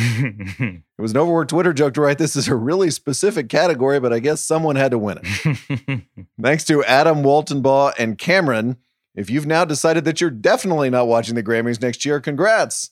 It 0.99 1.01
was 1.01 1.11
an 1.11 1.17
overworked 1.17 1.51
Twitter 1.51 1.71
joke 1.71 1.93
to 1.93 2.01
write 2.01 2.17
this 2.17 2.35
is 2.35 2.49
a 2.49 2.55
really 2.55 2.89
specific 2.91 3.47
category, 3.47 4.01
but 4.01 4.11
I 4.11 4.19
guess 4.19 4.41
someone 4.43 4.75
had 4.75 4.91
to 4.91 4.97
win 4.97 5.19
it. 5.23 6.01
Thanks 6.41 6.65
to 6.65 6.83
Adam 6.83 7.23
Waltonbaugh 7.23 7.93
and 7.97 8.17
Cameron. 8.17 8.75
If 9.15 9.29
you've 9.29 9.45
now 9.45 9.63
decided 9.63 10.03
that 10.03 10.19
you're 10.19 10.29
definitely 10.29 10.89
not 10.89 11.07
watching 11.07 11.35
the 11.35 11.43
Grammys 11.43 11.81
next 11.81 12.03
year, 12.03 12.19
congrats. 12.19 12.91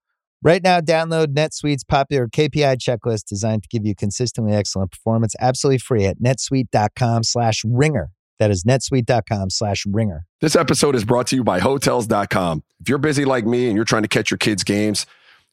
Right 0.43 0.63
now, 0.63 0.79
download 0.79 1.35
NetSuite's 1.35 1.83
popular 1.83 2.27
KPI 2.27 2.77
checklist 2.77 3.25
designed 3.25 3.61
to 3.61 3.69
give 3.69 3.85
you 3.85 3.93
consistently 3.93 4.53
excellent 4.53 4.91
performance 4.91 5.35
absolutely 5.39 5.77
free 5.77 6.05
at 6.05 6.19
netsuite.com 6.19 7.23
slash 7.23 7.63
ringer. 7.63 8.09
That 8.39 8.49
is 8.49 8.63
netsuite.com 8.63 9.51
slash 9.51 9.85
ringer. 9.85 10.25
This 10.39 10.55
episode 10.55 10.95
is 10.95 11.05
brought 11.05 11.27
to 11.27 11.35
you 11.35 11.43
by 11.43 11.59
Hotels.com. 11.59 12.63
If 12.79 12.89
you're 12.89 12.97
busy 12.97 13.23
like 13.23 13.45
me 13.45 13.67
and 13.67 13.75
you're 13.75 13.85
trying 13.85 14.01
to 14.01 14.07
catch 14.07 14.31
your 14.31 14.39
kids' 14.39 14.63
games, 14.63 15.05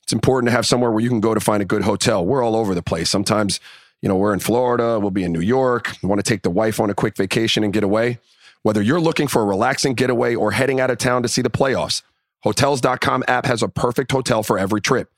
it's 0.02 0.12
important 0.14 0.48
to 0.48 0.52
have 0.52 0.66
somewhere 0.66 0.90
where 0.90 1.02
you 1.02 1.10
can 1.10 1.20
go 1.20 1.34
to 1.34 1.40
find 1.40 1.60
a 1.60 1.66
good 1.66 1.82
hotel. 1.82 2.24
We're 2.24 2.42
all 2.42 2.56
over 2.56 2.74
the 2.74 2.82
place. 2.82 3.10
Sometimes, 3.10 3.60
you 4.00 4.08
know, 4.08 4.16
we're 4.16 4.32
in 4.32 4.40
Florida, 4.40 4.98
we'll 4.98 5.10
be 5.10 5.22
in 5.22 5.32
New 5.32 5.42
York, 5.42 5.96
we 6.02 6.08
want 6.08 6.18
to 6.18 6.22
take 6.22 6.40
the 6.40 6.50
wife 6.50 6.80
on 6.80 6.88
a 6.88 6.94
quick 6.94 7.14
vacation 7.14 7.62
and 7.62 7.74
get 7.74 7.84
away. 7.84 8.20
Whether 8.62 8.80
you're 8.80 9.02
looking 9.02 9.28
for 9.28 9.42
a 9.42 9.44
relaxing 9.44 9.92
getaway 9.92 10.34
or 10.34 10.52
heading 10.52 10.80
out 10.80 10.90
of 10.90 10.96
town 10.96 11.22
to 11.24 11.28
see 11.28 11.42
the 11.42 11.50
playoffs, 11.50 12.00
Hotels.com 12.44 13.24
app 13.26 13.46
has 13.46 13.62
a 13.62 13.68
perfect 13.68 14.12
hotel 14.12 14.42
for 14.42 14.58
every 14.58 14.80
trip. 14.80 15.10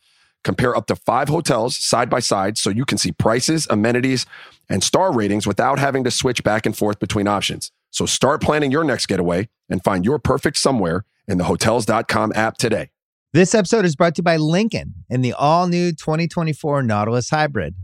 Compare 0.43 0.75
up 0.75 0.87
to 0.87 0.97
five 0.97 1.29
hotels 1.29 1.77
side 1.77 2.09
by 2.09 2.21
side 2.21 2.57
so 2.57 2.71
you 2.71 2.87
can 2.87 2.97
see 2.97 3.12
prices, 3.12 3.66
amenities, 3.68 4.25
and 4.71 4.83
star 4.83 5.12
ratings 5.12 5.47
without 5.47 5.79
having 5.79 6.03
to 6.05 6.11
switch 6.11 6.43
back 6.43 6.64
and 6.64 6.77
forth 6.77 6.99
between 6.99 7.29
options. 7.29 7.73
So 7.91 8.07
start 8.07 8.41
planning 8.41 8.71
your 8.71 8.85
next 8.85 9.07
getaway 9.07 9.49
and 9.68 9.85
find 9.85 10.05
your 10.05 10.18
perfect 10.18 10.57
somewhere 10.57 11.05
in 11.29 11.39
the 11.39 11.45
Hotels.com 11.45 12.33
app 12.35 12.57
today. 12.57 12.91
This 13.33 13.55
episode 13.55 13.85
is 13.85 13.95
brought 13.95 14.14
to 14.16 14.21
you 14.21 14.25
by 14.25 14.39
Lincoln 14.39 14.95
and 15.11 15.25
the 15.25 15.35
all 15.35 15.68
new 15.68 15.93
2024 15.93 16.83
Nautilus 16.83 17.31
Hybrid, 17.31 17.75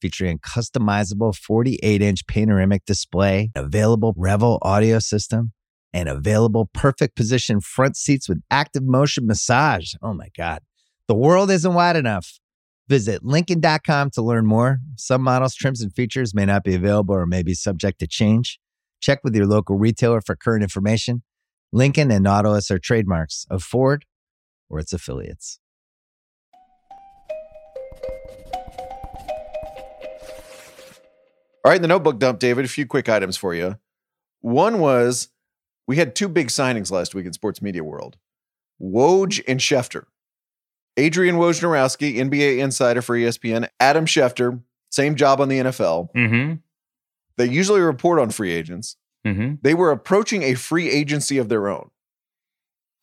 featuring 0.00 0.36
a 0.36 0.38
customizable 0.38 1.34
48 1.34 2.00
inch 2.00 2.26
panoramic 2.26 2.84
display, 2.86 3.50
available 3.54 4.14
Revel 4.16 4.58
audio 4.62 4.98
system, 4.98 5.52
and 5.92 6.08
available 6.08 6.68
perfect 6.72 7.16
position 7.16 7.60
front 7.60 7.96
seats 7.96 8.28
with 8.28 8.42
active 8.50 8.84
motion 8.84 9.26
massage. 9.26 9.94
Oh 10.02 10.12
my 10.12 10.28
God. 10.36 10.60
The 11.06 11.14
world 11.14 11.50
isn't 11.50 11.74
wide 11.74 11.96
enough. 11.96 12.38
Visit 12.88 13.24
Lincoln.com 13.24 14.10
to 14.10 14.22
learn 14.22 14.46
more. 14.46 14.78
Some 14.96 15.22
models, 15.22 15.54
trims, 15.54 15.82
and 15.82 15.92
features 15.94 16.34
may 16.34 16.46
not 16.46 16.64
be 16.64 16.74
available 16.74 17.14
or 17.14 17.26
may 17.26 17.42
be 17.42 17.54
subject 17.54 17.98
to 18.00 18.06
change. 18.06 18.58
Check 19.00 19.20
with 19.22 19.34
your 19.34 19.46
local 19.46 19.76
retailer 19.76 20.20
for 20.20 20.34
current 20.34 20.62
information. 20.62 21.22
Lincoln 21.72 22.10
and 22.10 22.24
Nautilus 22.24 22.70
are 22.70 22.78
trademarks 22.78 23.46
of 23.50 23.62
Ford 23.62 24.06
or 24.70 24.78
its 24.78 24.92
affiliates. 24.92 25.60
All 31.64 31.72
right, 31.72 31.76
in 31.76 31.82
the 31.82 31.88
notebook 31.88 32.18
dump, 32.18 32.38
David. 32.38 32.64
A 32.64 32.68
few 32.68 32.86
quick 32.86 33.08
items 33.08 33.36
for 33.36 33.54
you. 33.54 33.76
One 34.40 34.78
was 34.78 35.28
we 35.88 35.96
had 35.96 36.14
two 36.14 36.28
big 36.28 36.48
signings 36.48 36.92
last 36.92 37.14
week 37.14 37.26
in 37.26 37.32
sports 37.32 37.60
media 37.60 37.82
world: 37.82 38.16
Woj 38.80 39.42
and 39.48 39.58
Schefter. 39.58 40.04
Adrian 40.96 41.36
Wojnarowski, 41.36 42.16
NBA 42.16 42.58
insider 42.58 43.02
for 43.02 43.16
ESPN. 43.16 43.68
Adam 43.78 44.04
Schefter, 44.04 44.60
same 44.90 45.14
job 45.14 45.40
on 45.40 45.48
the 45.48 45.58
NFL. 45.58 46.08
Mm-hmm. 46.12 46.54
They 47.36 47.46
usually 47.46 47.80
report 47.80 48.18
on 48.18 48.30
free 48.30 48.52
agents. 48.52 48.96
Mm-hmm. 49.26 49.56
They 49.62 49.74
were 49.74 49.90
approaching 49.92 50.42
a 50.42 50.54
free 50.54 50.90
agency 50.90 51.38
of 51.38 51.48
their 51.48 51.68
own. 51.68 51.90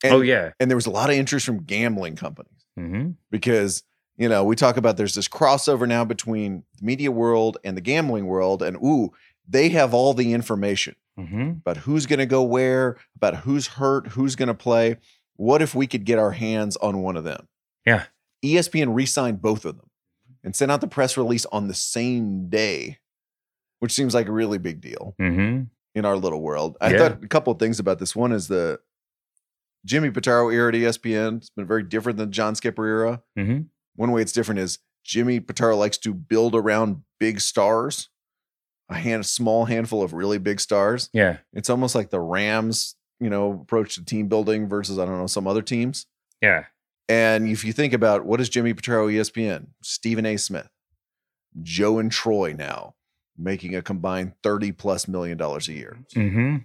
And, 0.03 0.13
oh 0.13 0.21
yeah. 0.21 0.51
and 0.59 0.69
there 0.69 0.75
was 0.75 0.86
a 0.86 0.91
lot 0.91 1.09
of 1.09 1.15
interest 1.15 1.45
from 1.45 1.63
gambling 1.63 2.15
companies 2.15 2.51
Mm-hmm. 2.77 3.11
because 3.31 3.83
you 4.17 4.27
know 4.27 4.43
we 4.43 4.57
talk 4.57 4.75
about 4.75 4.97
there's 4.97 5.15
this 5.15 5.29
crossover 5.29 5.88
now 5.88 6.03
between 6.03 6.63
the 6.77 6.86
media 6.86 7.09
world 7.09 7.57
and 7.63 7.77
the 7.77 7.81
gambling 7.81 8.25
world, 8.25 8.61
and 8.61 8.75
ooh, 8.77 9.13
they 9.47 9.69
have 9.69 9.93
all 9.93 10.13
the 10.13 10.33
information 10.33 10.95
Mm-hmm. 11.17 11.49
about 11.61 11.77
who's 11.77 12.05
going 12.07 12.19
to 12.19 12.25
go 12.25 12.43
where, 12.43 12.97
about 13.15 13.37
who's 13.37 13.67
hurt, 13.67 14.07
who's 14.07 14.35
going 14.35 14.49
to 14.49 14.53
play. 14.53 14.97
What 15.37 15.61
if 15.61 15.73
we 15.73 15.87
could 15.87 16.03
get 16.03 16.19
our 16.19 16.31
hands 16.31 16.75
on 16.75 17.01
one 17.01 17.15
of 17.15 17.23
them? 17.23 17.47
Yeah. 17.85 18.03
ESPN 18.43 18.93
re-signed 18.93 19.41
both 19.41 19.63
of 19.63 19.77
them 19.77 19.89
and 20.43 20.53
sent 20.53 20.71
out 20.71 20.81
the 20.81 20.87
press 20.89 21.15
release 21.15 21.45
on 21.53 21.69
the 21.69 21.73
same 21.73 22.49
day, 22.49 22.97
which 23.79 23.93
seems 23.93 24.13
like 24.13 24.27
a 24.27 24.31
really 24.33 24.57
big 24.57 24.81
deal 24.81 25.15
Mm-hmm. 25.17 25.63
in 25.97 26.05
our 26.05 26.17
little 26.17 26.41
world. 26.41 26.75
I 26.81 26.91
Yeah. 26.91 26.97
thought 26.97 27.23
a 27.23 27.27
couple 27.29 27.53
of 27.53 27.59
things 27.59 27.79
about 27.79 27.99
this. 27.99 28.13
One 28.13 28.33
is 28.33 28.49
the 28.49 28.81
Jimmy 29.85 30.09
Pitaro 30.09 30.53
era 30.53 30.67
at 30.69 30.75
ESPN. 30.75 31.37
It's 31.37 31.49
been 31.49 31.65
very 31.65 31.83
different 31.83 32.17
than 32.17 32.31
John 32.33 32.55
Skipper 32.55 32.85
era. 32.85 33.21
Mm-hmm. 33.39 33.61
One 33.95 34.11
way 34.11 34.21
it's 34.21 34.33
different 34.33 34.59
is 34.59 34.79
Jimmy 35.05 35.39
Pitaro 35.39 35.77
likes 35.77 35.97
to 35.99 36.13
build 36.13 36.55
around 36.55 37.03
big 37.21 37.39
stars, 37.39 38.09
a 38.89 38.95
hand, 38.95 39.21
a 39.21 39.27
small 39.27 39.65
handful 39.65 40.03
of 40.03 40.13
really 40.13 40.38
big 40.38 40.59
stars. 40.59 41.09
Yeah. 41.13 41.38
It's 41.53 41.69
almost 41.69 41.95
like 41.95 42.09
the 42.09 42.19
Rams, 42.19 42.95
you 43.19 43.29
know, 43.29 43.59
approach 43.61 43.95
to 43.95 44.05
team 44.05 44.27
building 44.27 44.67
versus 44.67 44.99
I 44.99 45.05
don't 45.05 45.17
know 45.17 45.27
some 45.27 45.47
other 45.47 45.61
teams. 45.61 46.05
Yeah. 46.41 46.65
And 47.07 47.47
if 47.47 47.63
you 47.63 47.73
think 47.73 47.93
about 47.93 48.25
what 48.25 48.41
is 48.41 48.49
Jimmy 48.49 48.73
Pitaro 48.73 49.11
ESPN, 49.11 49.67
Stephen 49.81 50.25
A. 50.25 50.38
Smith, 50.38 50.69
Joe 51.61 51.99
and 51.99 52.11
Troy 52.11 52.53
now 52.57 52.95
making 53.38 53.75
a 53.75 53.81
combined 53.81 54.33
30 54.43 54.71
plus 54.71 55.07
million 55.07 55.38
dollars 55.38 55.67
a 55.67 55.73
year. 55.73 55.97
Mm-hmm. 56.15 56.57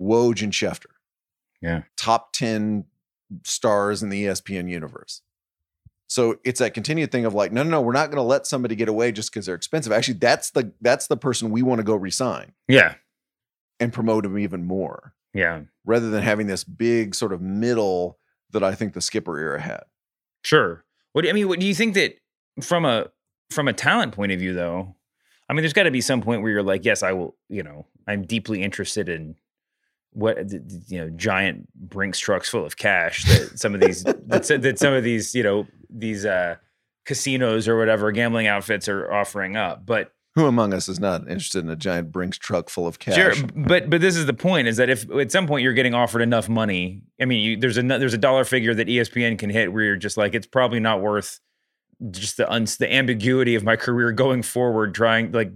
Woj 0.00 0.42
and 0.42 0.52
Schefter. 0.52 0.92
Yeah. 1.60 1.82
Top 1.96 2.32
10 2.32 2.84
stars 3.44 4.02
in 4.02 4.10
the 4.10 4.24
ESPN 4.24 4.70
universe. 4.70 5.22
So 6.08 6.38
it's 6.44 6.58
that 6.60 6.72
continued 6.74 7.12
thing 7.12 7.24
of 7.26 7.34
like, 7.34 7.52
no, 7.52 7.62
no, 7.62 7.68
no, 7.70 7.80
we're 7.82 7.92
not 7.92 8.06
going 8.06 8.16
to 8.16 8.22
let 8.22 8.46
somebody 8.46 8.74
get 8.74 8.88
away 8.88 9.12
just 9.12 9.30
because 9.30 9.46
they're 9.46 9.54
expensive. 9.54 9.92
Actually, 9.92 10.14
that's 10.18 10.50
the 10.50 10.72
that's 10.80 11.06
the 11.06 11.16
person 11.16 11.50
we 11.50 11.62
want 11.62 11.78
to 11.80 11.84
go 11.84 11.94
resign 11.94 12.52
Yeah. 12.66 12.94
and 13.78 13.92
promote 13.92 14.22
them 14.24 14.38
even 14.38 14.64
more, 14.64 15.12
Yeah. 15.34 15.62
rather 15.84 16.08
than 16.10 16.22
having 16.22 16.46
this 16.46 16.64
big 16.64 17.14
sort 17.14 17.32
of 17.32 17.40
middle 17.42 18.18
that 18.52 18.64
I 18.64 18.74
think 18.74 18.94
the 18.94 19.00
Skipper 19.02 19.38
era 19.38 19.60
had. 19.60 19.84
Sure. 20.44 20.84
What 21.12 21.22
do 21.22 21.28
I 21.28 21.32
mean? 21.32 21.46
What 21.48 21.60
do 21.60 21.66
you 21.66 21.74
think 21.74 21.94
that 21.94 22.14
from 22.62 22.84
a 22.86 23.08
from 23.50 23.68
a 23.68 23.72
talent 23.72 24.12
point 24.12 24.32
of 24.32 24.38
view, 24.38 24.54
though? 24.54 24.94
I 25.48 25.52
mean, 25.54 25.62
there's 25.62 25.72
got 25.72 25.84
to 25.84 25.90
be 25.90 26.00
some 26.02 26.20
point 26.20 26.42
where 26.42 26.50
you're 26.52 26.62
like, 26.62 26.84
yes, 26.84 27.02
I 27.02 27.12
will. 27.12 27.36
You 27.48 27.62
know, 27.62 27.86
I'm 28.06 28.22
deeply 28.26 28.62
interested 28.62 29.08
in 29.10 29.36
what 30.12 30.50
you 30.88 30.98
know, 30.98 31.10
giant 31.10 31.68
Brinks 31.74 32.18
trucks 32.18 32.48
full 32.48 32.64
of 32.64 32.76
cash 32.76 33.24
that 33.24 33.58
some 33.58 33.74
of 33.74 33.80
these 33.80 34.04
that, 34.04 34.60
that 34.62 34.78
some 34.78 34.94
of 34.94 35.04
these 35.04 35.34
you 35.34 35.42
know 35.42 35.66
these 35.90 36.24
uh 36.24 36.56
casinos 37.08 37.66
or 37.66 37.78
whatever 37.78 38.12
gambling 38.12 38.46
outfits 38.46 38.88
are 38.88 39.10
offering 39.12 39.56
up, 39.56 39.84
but. 39.84 40.12
Who 40.34 40.46
among 40.46 40.72
us 40.72 40.88
is 40.88 41.00
not 41.00 41.22
interested 41.22 41.64
in 41.64 41.70
a 41.70 41.74
giant 41.74 42.12
Brinks 42.12 42.38
truck 42.38 42.68
full 42.68 42.86
of 42.86 43.00
cash? 43.00 43.16
Sure, 43.16 43.46
but 43.56 43.90
but 43.90 44.00
this 44.00 44.14
is 44.14 44.26
the 44.26 44.34
point: 44.34 44.68
is 44.68 44.76
that 44.76 44.88
if 44.88 45.10
at 45.10 45.32
some 45.32 45.48
point 45.48 45.64
you're 45.64 45.72
getting 45.72 45.94
offered 45.94 46.22
enough 46.22 46.48
money, 46.48 47.02
I 47.20 47.24
mean, 47.24 47.40
you, 47.42 47.56
there's 47.56 47.76
a 47.76 47.82
there's 47.82 48.14
a 48.14 48.18
dollar 48.18 48.44
figure 48.44 48.72
that 48.74 48.86
ESPN 48.86 49.36
can 49.36 49.50
hit 49.50 49.72
where 49.72 49.82
you're 49.82 49.96
just 49.96 50.16
like, 50.16 50.36
it's 50.36 50.46
probably 50.46 50.78
not 50.78 51.00
worth 51.00 51.40
just 52.10 52.36
the 52.36 52.50
uns 52.50 52.76
the 52.76 52.92
ambiguity 52.92 53.54
of 53.54 53.64
my 53.64 53.76
career 53.76 54.12
going 54.12 54.42
forward, 54.42 54.94
trying 54.94 55.32
like 55.32 55.52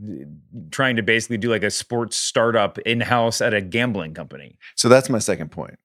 trying 0.71 0.97
to 0.97 1.03
basically 1.03 1.39
do 1.39 1.51
like 1.51 1.63
a 1.63 1.71
sports 1.71 2.17
startup 2.17 2.79
in 2.81 3.01
house 3.01 3.41
at 3.41 3.55
a 3.55 3.61
gambling 3.61 4.15
company. 4.15 4.59
So 4.77 4.89
that's 4.89 5.09
my 5.09 5.19
second 5.19 5.51
point. 5.51 5.79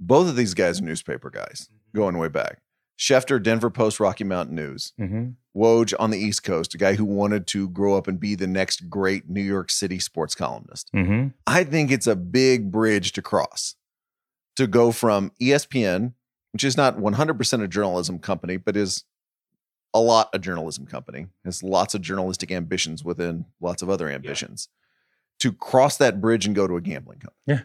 Both 0.00 0.28
of 0.28 0.36
these 0.36 0.54
guys 0.54 0.80
are 0.80 0.84
newspaper 0.84 1.30
guys 1.30 1.68
going 1.94 2.18
way 2.18 2.28
back. 2.28 2.60
Schefter, 2.98 3.42
Denver 3.42 3.70
Post, 3.70 4.00
Rocky 4.00 4.24
Mountain 4.24 4.56
News. 4.56 4.92
Mm-hmm. 5.00 5.30
Woj 5.56 5.94
on 5.98 6.10
the 6.10 6.18
East 6.18 6.42
Coast, 6.44 6.74
a 6.74 6.78
guy 6.78 6.94
who 6.94 7.04
wanted 7.04 7.46
to 7.48 7.68
grow 7.70 7.96
up 7.96 8.08
and 8.08 8.20
be 8.20 8.34
the 8.34 8.46
next 8.46 8.90
great 8.90 9.28
New 9.28 9.42
York 9.42 9.70
City 9.70 9.98
sports 9.98 10.34
columnist. 10.34 10.90
Mm-hmm. 10.94 11.28
I 11.46 11.64
think 11.64 11.90
it's 11.90 12.06
a 12.06 12.16
big 12.16 12.70
bridge 12.70 13.12
to 13.12 13.22
cross 13.22 13.74
to 14.56 14.66
go 14.66 14.92
from 14.92 15.32
ESPN, 15.40 16.12
which 16.52 16.64
is 16.64 16.76
not 16.76 16.98
100% 16.98 17.62
a 17.62 17.68
journalism 17.68 18.18
company, 18.18 18.56
but 18.58 18.76
is 18.76 19.04
a 19.96 20.00
lot 20.00 20.28
a 20.34 20.38
journalism 20.38 20.86
company, 20.86 21.26
has 21.44 21.62
lots 21.62 21.94
of 21.94 22.02
journalistic 22.02 22.52
ambitions 22.52 23.02
within 23.02 23.46
lots 23.60 23.80
of 23.80 23.88
other 23.88 24.10
ambitions, 24.10 24.68
to 25.38 25.52
cross 25.52 25.96
that 25.96 26.20
bridge 26.20 26.44
and 26.44 26.54
go 26.54 26.66
to 26.66 26.76
a 26.76 26.82
gambling 26.82 27.18
company. 27.18 27.40
Yeah. 27.46 27.60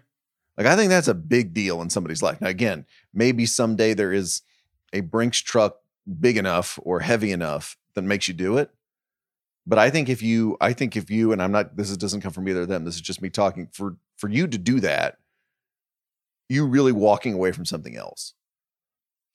Like, 0.58 0.68
I 0.68 0.78
think 0.78 0.90
that's 0.90 1.10
a 1.10 1.14
big 1.14 1.54
deal 1.54 1.82
in 1.82 1.90
somebody's 1.90 2.24
life. 2.24 2.40
Now, 2.40 2.48
again, 2.48 2.86
maybe 3.14 3.46
someday 3.46 3.94
there 3.94 4.14
is 4.14 4.44
a 4.94 5.02
Brinks 5.02 5.40
truck 5.40 5.78
big 6.20 6.38
enough 6.38 6.80
or 6.84 7.02
heavy 7.02 7.32
enough 7.32 7.78
that 7.96 8.04
makes 8.04 8.30
you 8.30 8.34
do 8.34 8.58
it. 8.58 8.72
But 9.68 9.78
I 9.78 9.90
think 9.90 10.08
if 10.08 10.22
you, 10.24 10.58
I 10.62 10.72
think 10.72 10.96
if 10.96 11.10
you, 11.10 11.34
and 11.34 11.42
I'm 11.42 11.52
not, 11.52 11.76
this 11.76 11.90
is, 11.90 11.98
doesn't 11.98 12.22
come 12.22 12.32
from 12.32 12.48
either 12.48 12.62
of 12.62 12.68
them. 12.70 12.86
This 12.86 12.96
is 12.96 13.02
just 13.02 13.22
me 13.22 13.30
talking 13.30 13.68
for, 13.74 13.98
for 14.18 14.30
you 14.30 14.48
to 14.48 14.58
do 14.58 14.80
that, 14.80 15.18
you 16.50 16.66
really 16.66 16.92
walking 16.92 17.34
away 17.34 17.52
from 17.52 17.66
something 17.66 17.96
else 17.96 18.34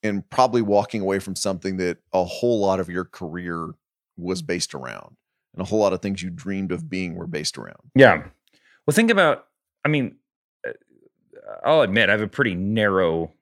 and 0.07 0.29
probably 0.31 0.63
walking 0.63 1.01
away 1.03 1.19
from 1.19 1.37
something 1.37 1.77
that 1.77 1.99
a 2.13 2.25
whole 2.25 2.61
lot 2.61 2.81
of 2.81 2.89
your 2.89 3.05
career 3.05 3.71
was 4.17 4.43
based 4.43 4.75
around 4.75 5.17
and 5.53 5.63
a 5.63 5.65
whole 5.65 5.81
lot 5.81 5.93
of 5.93 6.01
things 6.01 6.23
you 6.23 6.31
dreamed 6.31 6.73
of 6.73 6.89
being 6.89 7.15
were 7.15 7.27
based 7.27 7.59
around. 7.59 7.91
Yeah. 7.95 8.25
Well, 8.87 8.95
think 8.95 9.11
about, 9.11 9.47
I 9.85 9.89
mean, 9.89 10.17
uh, 10.67 10.73
I'll 11.65 11.83
admit 11.83 12.09
I 12.09 12.13
have 12.13 12.21
a 12.21 12.29
pretty 12.29 12.55
narrow 12.55 13.33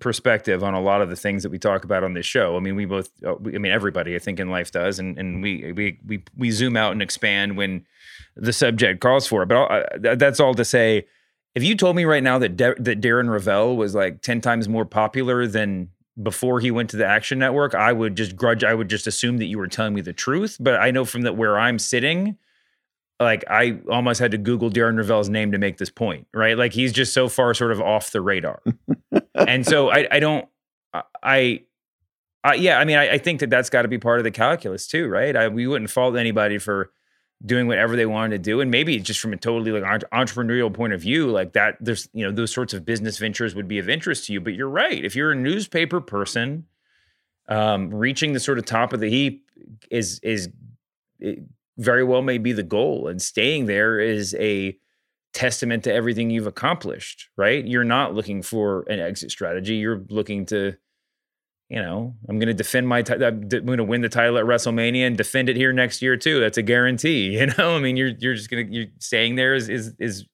perspective 0.00 0.64
on 0.64 0.74
a 0.74 0.80
lot 0.80 1.02
of 1.02 1.10
the 1.10 1.16
things 1.16 1.42
that 1.42 1.50
we 1.50 1.58
talk 1.58 1.84
about 1.84 2.02
on 2.02 2.14
this 2.14 2.26
show. 2.26 2.56
I 2.56 2.60
mean, 2.60 2.76
we 2.76 2.84
both, 2.86 3.10
uh, 3.24 3.34
I 3.36 3.58
mean, 3.58 3.72
everybody 3.72 4.16
I 4.16 4.18
think 4.18 4.40
in 4.40 4.50
life 4.50 4.72
does, 4.72 4.98
and 4.98 5.18
and 5.18 5.42
we 5.42 5.72
we 5.72 5.98
we 6.06 6.22
we 6.36 6.50
zoom 6.50 6.76
out 6.76 6.92
and 6.92 7.02
expand 7.02 7.56
when 7.56 7.86
the 8.36 8.52
subject 8.52 9.00
calls 9.00 9.26
for 9.26 9.42
it. 9.42 9.46
But 9.46 9.56
I'll, 9.56 9.82
uh, 10.10 10.14
that's 10.16 10.40
all 10.40 10.54
to 10.54 10.64
say. 10.64 11.06
If 11.56 11.64
you 11.64 11.74
told 11.74 11.96
me 11.96 12.04
right 12.04 12.22
now 12.22 12.38
that 12.38 12.56
Da- 12.56 12.74
that 12.78 13.00
Darren 13.00 13.28
Rovell 13.28 13.74
was 13.76 13.94
like 13.94 14.20
ten 14.22 14.40
times 14.40 14.68
more 14.68 14.84
popular 14.84 15.46
than 15.48 15.88
before 16.22 16.60
he 16.60 16.70
went 16.70 16.90
to 16.90 16.96
the 16.96 17.06
Action 17.06 17.38
Network, 17.38 17.74
I 17.74 17.92
would 17.92 18.14
just 18.16 18.36
grudge. 18.36 18.62
I 18.62 18.74
would 18.74 18.88
just 18.88 19.06
assume 19.06 19.38
that 19.38 19.46
you 19.46 19.58
were 19.58 19.66
telling 19.66 19.94
me 19.94 20.02
the 20.02 20.12
truth. 20.12 20.58
But 20.60 20.78
I 20.80 20.90
know 20.90 21.04
from 21.04 21.22
that 21.22 21.36
where 21.36 21.58
I'm 21.58 21.78
sitting, 21.78 22.36
like 23.18 23.44
I 23.48 23.78
almost 23.90 24.20
had 24.20 24.32
to 24.32 24.38
Google 24.38 24.70
Darren 24.70 25.02
Rovell's 25.02 25.28
name 25.28 25.52
to 25.52 25.58
make 25.58 25.78
this 25.78 25.90
point, 25.90 26.26
right? 26.34 26.56
Like 26.56 26.72
he's 26.72 26.92
just 26.92 27.14
so 27.14 27.28
far 27.28 27.54
sort 27.54 27.72
of 27.72 27.80
off 27.80 28.10
the 28.10 28.20
radar. 28.20 28.62
and 29.34 29.64
so 29.66 29.90
I, 29.90 30.06
I 30.10 30.20
don't, 30.20 30.46
I, 31.22 31.62
I, 32.44 32.54
yeah, 32.54 32.78
I 32.78 32.84
mean, 32.84 32.98
I, 32.98 33.12
I 33.12 33.18
think 33.18 33.40
that 33.40 33.50
that's 33.50 33.70
got 33.70 33.82
to 33.82 33.88
be 33.88 33.98
part 33.98 34.18
of 34.18 34.24
the 34.24 34.30
calculus 34.30 34.86
too, 34.86 35.08
right? 35.08 35.34
I, 35.34 35.48
we 35.48 35.66
wouldn't 35.66 35.90
fault 35.90 36.16
anybody 36.16 36.58
for 36.58 36.90
doing 37.44 37.66
whatever 37.66 37.96
they 37.96 38.06
wanted 38.06 38.30
to 38.30 38.50
do, 38.50 38.60
and 38.60 38.70
maybe 38.70 38.98
just 38.98 39.20
from 39.20 39.32
a 39.32 39.36
totally 39.36 39.72
like 39.72 40.02
entrepreneurial 40.10 40.72
point 40.72 40.92
of 40.92 41.00
view, 41.00 41.30
like 41.30 41.52
that, 41.52 41.76
there's 41.80 42.08
you 42.12 42.24
know 42.24 42.32
those 42.32 42.52
sorts 42.52 42.72
of 42.72 42.84
business 42.84 43.18
ventures 43.18 43.54
would 43.54 43.68
be 43.68 43.78
of 43.78 43.88
interest 43.88 44.26
to 44.26 44.32
you. 44.32 44.40
But 44.40 44.54
you're 44.54 44.68
right, 44.68 45.04
if 45.04 45.14
you're 45.14 45.32
a 45.32 45.36
newspaper 45.36 46.00
person, 46.00 46.66
um, 47.48 47.92
reaching 47.92 48.32
the 48.32 48.40
sort 48.40 48.58
of 48.58 48.64
top 48.64 48.92
of 48.92 49.00
the 49.00 49.10
heap 49.10 49.50
is 49.90 50.18
is 50.22 50.48
it 51.18 51.40
very 51.78 52.04
well 52.04 52.22
may 52.22 52.38
be 52.38 52.52
the 52.52 52.62
goal, 52.62 53.08
and 53.08 53.20
staying 53.20 53.66
there 53.66 54.00
is 54.00 54.34
a 54.38 54.76
testament 55.36 55.84
to 55.84 55.92
everything 55.92 56.30
you've 56.30 56.46
accomplished, 56.46 57.28
right? 57.36 57.66
You're 57.66 57.84
not 57.84 58.14
looking 58.14 58.40
for 58.40 58.84
an 58.88 58.98
exit 58.98 59.30
strategy. 59.30 59.74
You're 59.74 60.02
looking 60.08 60.46
to, 60.46 60.74
you 61.68 61.82
know, 61.82 62.14
I'm 62.28 62.38
going 62.38 62.46
to 62.48 62.54
defend 62.54 62.86
my, 62.86 63.02
ti- 63.02 63.14
I'm 63.24 63.48
going 63.48 63.78
to 63.78 63.84
win 63.84 64.00
the 64.00 64.08
title 64.08 64.38
at 64.38 64.44
WrestleMania 64.44 65.06
and 65.06 65.16
defend 65.16 65.48
it 65.48 65.56
here 65.56 65.72
next 65.72 66.00
year 66.02 66.16
too. 66.16 66.38
That's 66.40 66.58
a 66.58 66.62
guarantee. 66.62 67.36
You 67.40 67.46
know, 67.46 67.76
I 67.76 67.80
mean, 67.80 67.96
you're 67.96 68.12
you're 68.18 68.34
just 68.34 68.50
going 68.50 68.66
to 68.66 68.72
you're 68.72 68.86
staying 68.98 69.34
there 69.36 69.54
is 69.54 69.68
is 69.68 69.94
is 69.98 70.24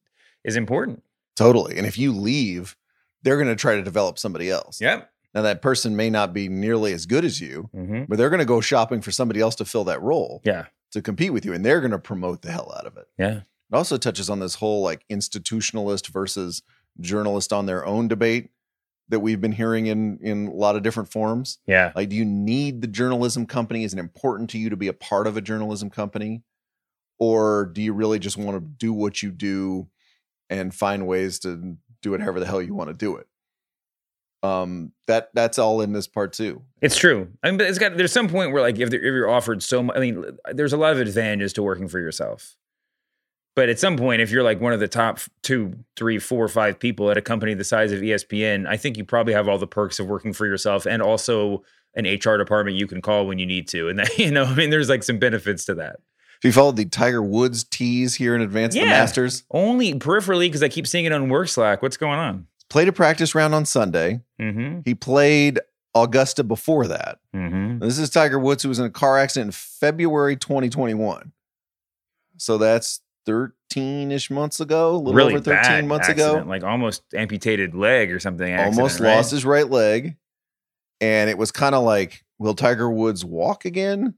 is 0.45 0.57
important. 0.57 1.03
Totally. 1.37 1.79
And 1.79 1.87
if 1.87 1.97
you 1.99 2.13
leave, 2.13 2.77
they're 3.23 3.37
going 3.37 3.49
to 3.49 3.57
try 3.57 3.77
to 3.77 3.83
develop 3.83 4.19
somebody 4.19 4.51
else. 4.51 4.81
Yep. 4.81 5.09
Now 5.35 5.41
that 5.43 5.63
person 5.63 5.97
may 5.97 6.11
not 6.11 6.35
be 6.35 6.49
nearly 6.49 6.93
as 6.93 7.07
good 7.07 7.25
as 7.25 7.41
you, 7.41 7.71
Mm-hmm. 7.75 8.05
but 8.09 8.19
they're 8.19 8.29
going 8.29 8.41
to 8.41 8.45
go 8.45 8.61
shopping 8.61 9.01
for 9.01 9.11
somebody 9.11 9.41
else 9.41 9.55
to 9.57 9.65
fill 9.65 9.85
that 9.85 10.03
role 10.03 10.43
Yeah. 10.45 10.67
to 10.91 11.01
compete 11.01 11.33
with 11.33 11.47
you 11.47 11.55
and 11.55 11.65
they're 11.65 11.81
going 11.81 11.93
to 11.93 11.99
promote 11.99 12.43
the 12.43 12.53
hell 12.53 12.71
out 12.77 12.87
of 12.87 12.99
it. 12.99 13.07
Yeah. 13.17 13.37
It 13.39 13.75
also 13.75 13.97
touches 13.97 14.29
on 14.29 14.41
this 14.41 14.57
whole 14.57 14.83
like 14.83 15.07
institutionalist 15.11 16.09
versus 16.09 16.63
journalist 17.01 17.53
on 17.53 17.65
their 17.65 17.87
own 17.87 18.09
debate 18.09 18.51
that 19.13 19.21
we've 19.21 19.41
been 19.41 19.53
hearing 19.53 19.87
in 19.87 20.19
in 20.23 20.49
a 20.49 20.55
lot 20.55 20.75
of 20.75 20.83
different 20.83 21.13
forms. 21.13 21.59
Yeah. 21.67 21.93
Like, 21.95 22.09
do 22.09 22.17
you 22.17 22.25
need 22.25 22.81
the 22.81 22.87
journalism 22.87 23.47
company? 23.47 23.85
Is 23.85 23.93
it 23.93 23.99
important 23.99 24.51
to 24.51 24.59
you 24.59 24.71
to 24.71 24.77
be 24.77 24.89
a 24.89 24.93
part 24.93 25.27
of 25.27 25.37
a 25.37 25.43
journalism 25.43 25.91
company? 25.91 26.43
Or 27.19 27.67
do 27.67 27.83
you 27.83 27.93
really 27.93 28.19
just 28.19 28.39
want 28.39 28.57
to 28.57 28.61
do 28.61 28.93
what 28.93 29.23
you 29.23 29.31
do 29.31 29.87
and 30.51 30.75
find 30.75 31.07
ways 31.07 31.39
to 31.41 31.77
do 32.01 32.15
it 32.15 32.21
however 32.21 32.41
the 32.41 32.47
hell 32.47 32.63
you 32.63 32.75
want 32.75 32.89
to 32.89 32.95
do 32.95 33.17
it? 33.17 33.27
Um, 34.43 34.93
that 35.07 35.31
that's 35.35 35.59
all 35.59 35.83
in 35.83 35.93
this 35.93 36.09
part 36.09 36.33
too. 36.33 36.63
It's 36.81 36.97
true. 36.97 37.29
I 37.43 37.51
mean, 37.51 37.59
but 37.59 37.69
it's 37.69 37.79
got 37.79 37.97
there's 37.97 38.13
some 38.13 38.29
point 38.29 38.53
where 38.53 38.63
like 38.63 38.79
if, 38.79 38.89
if 38.93 39.03
you're 39.03 39.31
offered 39.31 39.63
so 39.63 39.83
much, 39.83 39.97
I 39.97 40.01
mean, 40.01 40.25
there's 40.53 40.73
a 40.73 40.79
lot 40.79 40.95
of 40.95 41.01
advantages 41.01 41.53
to 41.53 41.63
working 41.63 41.87
for 41.87 42.01
yourself. 42.01 42.57
But 43.55 43.69
at 43.69 43.79
some 43.79 43.97
point, 43.97 44.23
if 44.23 44.31
you're 44.31 44.43
like 44.43 44.61
one 44.61 44.73
of 44.73 44.81
the 44.81 44.89
top 44.89 45.21
two, 45.43 45.75
three, 45.97 46.19
four, 46.19 46.49
five 46.49 46.79
people 46.79 47.11
at 47.11 47.19
a 47.19 47.23
company 47.23 47.53
the 47.55 47.65
size 47.65 47.93
of 47.93 48.01
ESPN, 48.01 48.67
I 48.67 48.77
think 48.77 48.97
you 48.97 49.05
probably 49.05 49.35
have 49.35 49.49
all 49.49 49.59
the 49.59 49.67
perks 49.67 49.99
of 49.99 50.07
working 50.07 50.33
for 50.33 50.47
yourself 50.47 50.87
and 50.87 51.03
also 51.03 51.63
an 51.95 52.07
HR 52.07 52.39
department 52.39 52.79
you 52.79 52.87
can 52.87 53.03
call 53.03 53.27
when 53.27 53.39
you 53.39 53.45
need 53.45 53.69
to. 53.69 53.89
And 53.89 53.99
that, 53.99 54.17
you 54.19 54.31
know, 54.31 54.45
I 54.45 54.55
mean, 54.55 54.71
there's 54.71 54.89
like 54.89 55.03
some 55.03 55.19
benefits 55.19 55.67
to 55.67 55.75
that. 55.75 55.97
If 56.39 56.47
you 56.47 56.53
followed 56.53 56.77
the 56.77 56.87
Tiger 56.87 57.23
Woods 57.23 57.63
tease 57.63 58.15
here 58.15 58.35
in 58.35 58.41
advance 58.41 58.75
of 58.75 58.81
the 58.81 58.87
Masters, 58.87 59.45
Only 59.51 59.95
peripherally 59.95 60.47
because 60.47 60.63
I 60.63 60.69
keep 60.69 60.89
seeing 60.89 61.05
it 61.05 61.13
on 61.13 61.29
work 61.29 61.49
Slack. 61.49 61.83
What's 61.83 61.97
going 61.97 62.19
on? 62.19 62.47
played 62.73 62.89
a 62.89 62.93
practice 62.93 63.35
round 63.35 63.55
on 63.55 63.67
Sunday. 63.67 64.23
Mm-hmm. 64.41 64.81
He 64.87 64.95
played 64.95 65.61
Augusta 65.95 66.43
before 66.43 66.89
that. 66.89 67.19
Mm-hmm. 67.37 67.81
This 67.81 67.99
is 67.99 68.09
Tiger 68.09 68.39
Woods, 68.39 68.63
who 68.63 68.71
was 68.71 68.79
in 68.79 68.87
a 68.87 68.91
car 68.91 69.19
accident 69.19 69.49
in 69.49 69.53
February 69.53 70.37
2021. 70.37 71.33
So 72.39 72.57
that's 72.57 73.02
13 73.27 74.13
ish 74.13 74.31
months 74.31 74.61
ago, 74.61 74.95
a 74.95 74.97
little 74.97 75.15
Really 75.15 75.35
over 75.35 75.45
13 75.45 75.63
bad 75.63 75.85
months 75.87 76.09
accident, 76.09 76.41
ago. 76.41 76.49
like 76.49 76.65
almost 76.65 77.03
amputated 77.15 77.75
leg 77.75 78.11
or 78.11 78.19
something. 78.19 78.53
Almost 78.53 78.79
accident, 78.79 79.01
right? 79.01 79.17
lost 79.17 79.31
his 79.31 79.45
right 79.45 79.69
leg. 79.69 80.17
And 81.01 81.29
it 81.29 81.39
was 81.39 81.51
kind 81.51 81.75
of 81.75 81.83
like, 81.83 82.25
will 82.39 82.55
Tiger 82.55 82.91
Woods 82.91 83.25
walk 83.25 83.65
again? 83.65 84.15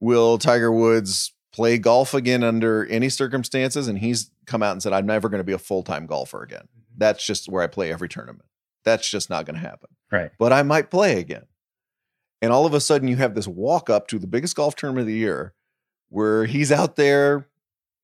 Will 0.00 0.38
Tiger 0.38 0.72
Woods 0.72 1.32
play 1.52 1.78
golf 1.78 2.14
again 2.14 2.42
under 2.42 2.86
any 2.86 3.08
circumstances? 3.08 3.88
And 3.88 3.98
he's 3.98 4.30
come 4.46 4.62
out 4.62 4.72
and 4.72 4.82
said, 4.82 4.92
I'm 4.92 5.06
never 5.06 5.28
going 5.28 5.40
to 5.40 5.44
be 5.44 5.52
a 5.52 5.58
full 5.58 5.82
time 5.82 6.06
golfer 6.06 6.42
again. 6.42 6.62
Mm-hmm. 6.62 6.98
That's 6.98 7.24
just 7.24 7.48
where 7.48 7.62
I 7.62 7.66
play 7.66 7.92
every 7.92 8.08
tournament. 8.08 8.44
That's 8.84 9.08
just 9.08 9.30
not 9.30 9.46
going 9.46 9.54
to 9.54 9.66
happen. 9.66 9.90
Right. 10.10 10.30
But 10.38 10.52
I 10.52 10.62
might 10.62 10.90
play 10.90 11.18
again. 11.18 11.44
And 12.42 12.52
all 12.52 12.64
of 12.64 12.72
a 12.72 12.80
sudden, 12.80 13.08
you 13.08 13.16
have 13.16 13.34
this 13.34 13.46
walk 13.46 13.90
up 13.90 14.08
to 14.08 14.18
the 14.18 14.26
biggest 14.26 14.56
golf 14.56 14.74
tournament 14.74 15.02
of 15.02 15.08
the 15.08 15.18
year 15.18 15.54
where 16.08 16.46
he's 16.46 16.72
out 16.72 16.96
there 16.96 17.46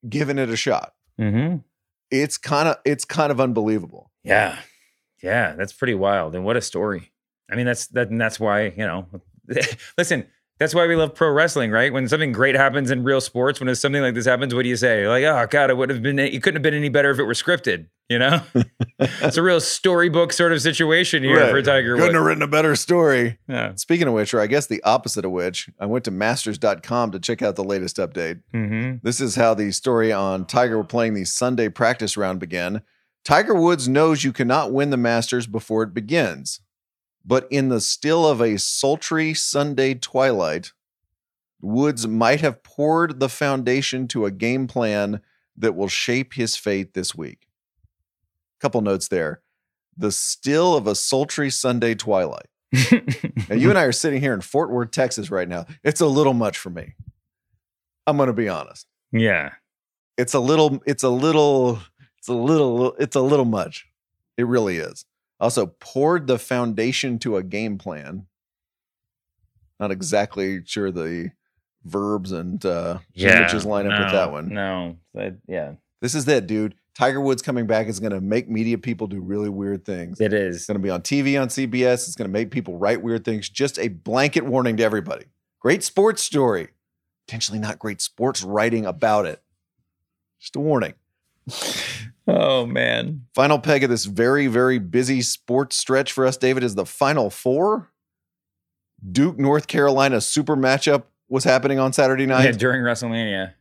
giving 0.09 0.39
it 0.39 0.49
a 0.49 0.57
shot. 0.57 0.95
Mm-hmm. 1.21 1.59
It's 2.11 2.39
kind 2.39 2.69
of 2.69 2.77
it's 2.85 3.05
kind 3.05 3.33
of 3.33 3.41
unbelievable. 3.41 4.11
Yeah. 4.23 4.59
Yeah, 5.23 5.55
that's 5.55 5.73
pretty 5.73 5.95
wild. 5.95 6.35
And 6.35 6.45
what 6.45 6.57
a 6.57 6.61
story. 6.61 7.13
I 7.51 7.57
mean, 7.57 7.67
that's 7.67 7.87
that 7.89 8.11
and 8.11 8.21
that's 8.21 8.39
why, 8.39 8.67
you 8.77 8.85
know, 8.85 9.07
listen, 9.99 10.27
that's 10.59 10.75
why 10.75 10.87
we 10.87 10.97
love 10.97 11.15
pro 11.15 11.31
wrestling, 11.31 11.71
right? 11.71 11.93
When 11.93 12.09
something 12.09 12.33
great 12.33 12.55
happens 12.55 12.91
in 12.91 13.05
real 13.05 13.21
sports, 13.21 13.61
when 13.61 13.75
something 13.75 14.03
like 14.03 14.15
this 14.15 14.27
happens, 14.27 14.55
what 14.55 14.63
do 14.63 14.69
you 14.69 14.77
say? 14.77 15.09
Like, 15.09 15.25
oh 15.25 15.47
God, 15.51 15.71
it 15.71 15.77
would 15.77 15.91
have 15.91 16.03
been 16.03 16.19
it 16.19 16.43
couldn't 16.43 16.57
have 16.57 16.63
been 16.63 16.75
any 16.75 16.89
better 16.89 17.11
if 17.11 17.19
it 17.19 17.25
were 17.25 17.35
scripted, 17.35 17.87
you 18.09 18.19
know? 18.19 18.41
it's 18.99 19.37
a 19.37 19.43
real 19.43 19.61
storybook 19.61 20.33
sort 20.33 20.53
of 20.53 20.61
situation 20.63 21.23
here 21.23 21.41
Right. 21.41 21.51
for 21.51 21.63
Tiger 21.63 21.97
Couldn't 21.97 22.15
have 22.15 22.25
written 22.25 22.43
a 22.43 22.49
better 22.49 22.77
story. 22.77 23.39
Yeah. 23.49 23.75
Speaking 23.75 24.07
of 24.09 24.15
which, 24.15 24.33
or 24.35 24.41
I 24.41 24.47
guess 24.47 24.67
the 24.67 24.83
opposite 24.85 25.25
of 25.25 25.31
which, 25.33 25.69
I 25.81 25.87
went 25.87 26.05
to 26.05 26.11
masters.com 26.11 27.11
to 27.13 27.19
check 27.19 27.43
out 27.43 27.57
the 27.57 27.65
latest 27.65 27.97
update. 27.97 28.43
Mm-hmm. 28.55 28.99
This 29.03 29.21
is 29.21 29.35
how 29.37 29.55
the 29.55 29.73
story 29.73 30.13
on 30.13 30.45
Tiger 30.47 30.83
playing 30.85 31.15
the 31.15 31.25
Sunday 31.25 31.69
practice 31.69 32.17
round 32.17 32.41
began. 32.41 32.83
Tiger 33.25 33.55
Woods 33.55 33.89
knows 33.89 34.23
you 34.23 34.33
cannot 34.33 34.73
win 34.73 34.91
the 34.91 34.97
Masters 34.97 35.47
before 35.47 35.83
it 35.83 35.93
begins. 35.93 36.61
But 37.25 37.49
in 37.51 37.71
the 37.71 37.81
still 37.81 38.25
of 38.25 38.41
a 38.41 38.57
sultry 38.57 39.35
Sunday 39.35 39.95
twilight, 39.95 40.73
Woods 41.61 42.07
might 42.07 42.41
have 42.43 42.63
poured 42.63 43.19
the 43.19 43.29
foundation 43.29 44.07
to 44.09 44.27
a 44.27 44.31
game 44.31 44.69
plan 44.69 45.21
that 45.57 45.75
will 45.75 45.89
shape 45.89 46.35
his 46.35 46.55
fate 46.55 46.95
this 46.95 47.17
week. 47.17 47.46
Couple 48.61 48.81
notes 48.81 49.09
there. 49.09 49.43
The 49.97 50.13
still 50.13 50.75
of 50.77 50.87
a 50.87 50.95
sultry 50.95 51.51
Sunday 51.51 51.95
twilight. 51.95 52.47
And 53.49 53.61
you 53.61 53.71
and 53.71 53.79
I 53.79 53.85
are 53.85 53.93
sitting 53.93 54.21
here 54.21 54.35
in 54.35 54.41
Fort 54.41 54.71
Worth, 54.71 54.91
Texas 54.91 55.31
right 55.31 55.49
now. 55.49 55.67
It's 55.85 56.01
a 56.01 56.07
little 56.07 56.35
much 56.35 56.59
for 56.59 56.69
me. 56.71 56.95
I'm 58.07 58.17
going 58.17 58.27
to 58.29 58.33
be 58.33 58.49
honest. 58.49 58.87
yeah. 59.13 59.53
It's 60.19 60.33
a 60.33 60.41
little, 60.41 60.81
it's 60.87 61.03
a 61.03 61.11
little, 61.11 61.79
it's 62.19 62.29
a 62.29 62.33
little, 62.33 62.95
it's 62.95 63.17
a 63.17 63.21
little 63.21 63.45
much. 63.45 63.87
It 64.39 64.47
really 64.47 64.79
is. 64.79 65.05
Also, 65.39 65.67
poured 65.67 66.27
the 66.27 66.39
foundation 66.39 67.19
to 67.19 67.37
a 67.37 67.43
game 67.43 67.77
plan. 67.77 68.27
Not 69.79 69.91
exactly 69.91 70.63
sure 70.65 70.91
the 70.91 71.33
verbs 71.85 72.33
and 72.33 72.65
uh, 72.65 72.99
Yeah. 73.13 73.41
images 73.41 73.67
line 73.67 73.87
up 73.87 73.99
with 74.05 74.13
that 74.13 74.33
one. 74.33 74.49
No. 74.49 74.97
Yeah. 75.47 75.73
This 76.01 76.15
is 76.15 76.27
it, 76.29 76.47
dude. 76.47 76.75
Tiger 76.97 77.21
Woods 77.21 77.43
coming 77.43 77.67
back 77.67 77.89
is 77.89 78.01
going 78.01 78.13
to 78.13 78.23
make 78.23 78.49
media 78.49 78.79
people 78.79 79.07
do 79.07 79.21
really 79.21 79.51
weird 79.51 79.85
things. 79.85 80.19
It 80.19 80.33
It's 80.33 80.65
going 80.65 80.79
to 80.79 80.83
be 80.83 80.89
on 80.89 81.03
TV 81.03 81.39
on 81.41 81.49
CBS. 81.49 82.07
It's 82.07 82.15
going 82.15 82.29
to 82.29 82.33
make 82.33 82.51
people 82.51 82.79
write 82.79 83.03
weird 83.03 83.23
things. 83.23 83.51
Just 83.51 83.79
a 83.79 83.89
blanket 83.89 84.47
warning 84.47 84.79
to 84.79 84.83
everybody. 84.83 85.27
Great 85.61 85.85
sports 85.85 86.23
story. 86.23 86.69
Potentially 87.27 87.59
not 87.59 87.79
great 87.79 88.01
sports 88.01 88.43
writing 88.43 88.87
about 88.87 89.27
it. 89.27 89.43
Just 90.41 90.57
a 90.57 90.61
warning. 90.61 90.95
Oh 92.29 92.67
man. 92.67 93.27
Final 93.37 93.61
peg 93.61 93.85
of 93.85 93.91
this 93.91 94.05
very, 94.05 94.49
very 94.49 94.81
busy 94.81 95.23
sports 95.23 95.77
stretch 95.77 96.11
for 96.11 96.27
us, 96.27 96.37
David, 96.37 96.65
is 96.65 96.75
the 96.75 96.85
final 96.85 97.31
four. 97.31 97.93
Duke, 99.13 99.39
North 99.39 99.69
Carolina 99.69 100.21
super 100.21 100.57
matchup 100.57 101.05
was 101.29 101.45
happening 101.45 101.79
on 101.79 101.93
Saturday 101.93 102.27
night. 102.27 102.45
Yeah, 102.45 102.51
during 102.51 102.83
WrestleMania. 102.83 103.53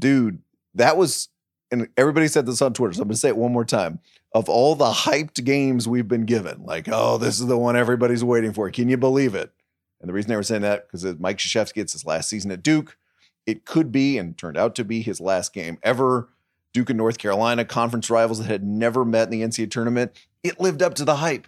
Dude, 0.00 0.40
that 0.74 0.96
was 0.96 1.28
and 1.74 1.88
everybody 1.96 2.28
said 2.28 2.46
this 2.46 2.62
on 2.62 2.72
Twitter, 2.72 2.94
so 2.94 3.02
I'm 3.02 3.08
going 3.08 3.14
to 3.14 3.20
say 3.20 3.28
it 3.28 3.36
one 3.36 3.52
more 3.52 3.64
time. 3.64 4.00
Of 4.32 4.48
all 4.48 4.74
the 4.74 4.90
hyped 4.90 5.44
games 5.44 5.86
we've 5.86 6.08
been 6.08 6.24
given, 6.24 6.64
like, 6.64 6.88
oh, 6.90 7.18
this 7.18 7.38
is 7.38 7.46
the 7.46 7.58
one 7.58 7.76
everybody's 7.76 8.24
waiting 8.24 8.52
for. 8.52 8.68
Can 8.70 8.88
you 8.88 8.96
believe 8.96 9.34
it? 9.34 9.52
And 10.00 10.08
the 10.08 10.12
reason 10.12 10.28
they 10.28 10.36
were 10.36 10.42
saying 10.42 10.62
that 10.62 10.86
because 10.86 11.04
Mike 11.18 11.38
Krzyzewski, 11.38 11.78
it's 11.78 11.92
his 11.92 12.04
last 12.04 12.28
season 12.28 12.50
at 12.50 12.62
Duke. 12.62 12.96
It 13.46 13.64
could 13.64 13.92
be 13.92 14.18
and 14.18 14.36
turned 14.36 14.56
out 14.56 14.74
to 14.76 14.84
be 14.84 15.02
his 15.02 15.20
last 15.20 15.52
game 15.52 15.78
ever. 15.82 16.28
Duke 16.72 16.90
and 16.90 16.98
North 16.98 17.18
Carolina, 17.18 17.64
conference 17.64 18.10
rivals 18.10 18.38
that 18.38 18.48
had 18.48 18.64
never 18.64 19.04
met 19.04 19.30
in 19.32 19.38
the 19.38 19.42
NCAA 19.42 19.70
tournament. 19.70 20.12
It 20.42 20.58
lived 20.58 20.82
up 20.82 20.94
to 20.94 21.04
the 21.04 21.16
hype. 21.16 21.46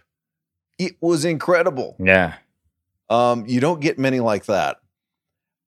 It 0.78 0.96
was 1.00 1.24
incredible. 1.24 1.96
Yeah. 1.98 2.34
Um, 3.10 3.44
you 3.46 3.60
don't 3.60 3.80
get 3.80 3.98
many 3.98 4.20
like 4.20 4.46
that. 4.46 4.80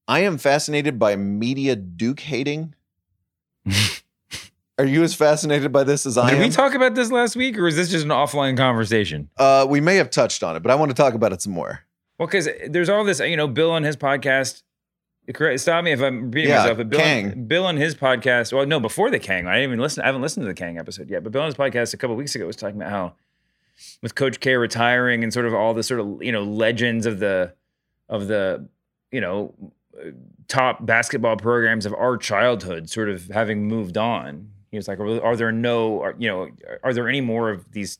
I 0.07 0.21
am 0.21 0.37
fascinated 0.37 0.97
by 0.97 1.15
media 1.15 1.75
Duke 1.75 2.21
hating. 2.21 2.73
Are 4.79 4.85
you 4.85 5.03
as 5.03 5.13
fascinated 5.13 5.73
by 5.73 5.83
this 5.83 6.05
as 6.05 6.17
I 6.17 6.23
am? 6.23 6.27
Did 6.29 6.35
am? 6.37 6.43
we 6.43 6.49
talk 6.49 6.73
about 6.73 6.95
this 6.95 7.11
last 7.11 7.35
week, 7.35 7.57
or 7.57 7.67
is 7.67 7.75
this 7.75 7.89
just 7.89 8.05
an 8.05 8.11
offline 8.11 8.55
conversation? 8.55 9.29
uh, 9.37 9.65
we 9.69 9.81
may 9.81 9.97
have 9.97 10.09
touched 10.09 10.41
on 10.41 10.55
it, 10.55 10.63
but 10.63 10.71
I 10.71 10.75
want 10.75 10.89
to 10.89 10.95
talk 10.95 11.13
about 11.13 11.33
it 11.33 11.41
some 11.41 11.51
more. 11.51 11.81
Well, 12.17 12.27
because 12.27 12.47
there's 12.67 12.87
all 12.89 13.03
this, 13.03 13.19
you 13.19 13.35
know, 13.37 13.47
Bill 13.47 13.71
on 13.71 13.83
his 13.83 13.97
podcast. 13.97 14.63
Stop 15.57 15.83
me 15.83 15.91
if 15.91 16.01
I'm 16.01 16.25
repeating 16.25 16.49
Yeah, 16.49 16.59
myself. 16.59 16.77
But 16.77 16.89
Bill, 16.89 16.99
Kang. 16.99 17.43
Bill 17.45 17.65
on 17.65 17.77
his 17.77 17.93
podcast. 17.93 18.51
Well, 18.51 18.65
no, 18.65 18.79
before 18.79 19.11
the 19.11 19.19
Kang, 19.19 19.47
I 19.47 19.55
didn't 19.55 19.69
even 19.69 19.79
listen. 19.79 20.01
I 20.01 20.07
haven't 20.07 20.21
listened 20.21 20.43
to 20.43 20.47
the 20.47 20.53
Kang 20.55 20.79
episode 20.79 21.09
yet. 21.09 21.23
But 21.23 21.33
Bill 21.33 21.41
on 21.41 21.47
his 21.47 21.55
podcast 21.55 21.93
a 21.93 21.97
couple 21.97 22.15
weeks 22.15 22.33
ago 22.33 22.47
was 22.47 22.55
talking 22.55 22.77
about 22.77 22.89
how, 22.89 23.13
with 24.01 24.15
Coach 24.15 24.39
K 24.39 24.55
retiring 24.55 25.23
and 25.23 25.31
sort 25.31 25.45
of 25.45 25.53
all 25.53 25.73
the 25.73 25.83
sort 25.83 25.99
of 25.99 26.23
you 26.23 26.31
know 26.31 26.43
legends 26.43 27.05
of 27.05 27.19
the, 27.19 27.53
of 28.07 28.27
the, 28.27 28.67
you 29.11 29.21
know, 29.21 29.53
top 30.47 30.85
basketball 30.85 31.35
programs 31.35 31.85
of 31.85 31.93
our 31.93 32.17
childhood 32.17 32.89
sort 32.89 33.09
of 33.09 33.27
having 33.27 33.67
moved 33.67 33.97
on. 33.97 34.49
He 34.71 34.77
was 34.77 34.87
like, 34.87 34.99
are, 34.99 35.21
are 35.23 35.35
there 35.35 35.51
no, 35.51 36.01
are, 36.01 36.15
you 36.17 36.27
know, 36.27 36.49
are 36.83 36.93
there 36.93 37.09
any 37.09 37.21
more 37.21 37.49
of 37.49 37.71
these 37.71 37.99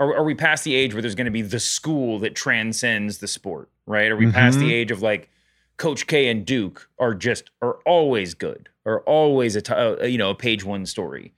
are, 0.00 0.16
are 0.16 0.24
we 0.24 0.34
past 0.34 0.64
the 0.64 0.74
age 0.74 0.94
where 0.94 1.02
there's 1.02 1.14
going 1.14 1.26
to 1.26 1.30
be 1.30 1.42
the 1.42 1.60
school 1.60 2.18
that 2.20 2.34
transcends 2.34 3.18
the 3.18 3.28
sport, 3.28 3.68
right? 3.86 4.10
Are 4.10 4.16
we 4.16 4.32
past 4.32 4.58
the 4.58 4.72
age 4.72 4.90
of 4.90 5.02
like 5.02 5.28
Coach 5.76 6.06
K 6.06 6.28
and 6.28 6.44
Duke 6.44 6.88
are 6.98 7.14
just 7.14 7.50
are 7.62 7.74
always 7.86 8.34
good, 8.34 8.70
are 8.86 9.00
always 9.00 9.54
a 9.56 9.62
t- 9.62 9.74
uh, 9.74 10.04
you 10.04 10.18
know 10.18 10.30
a 10.30 10.34
page 10.34 10.64
one 10.64 10.86
story. 10.86 11.32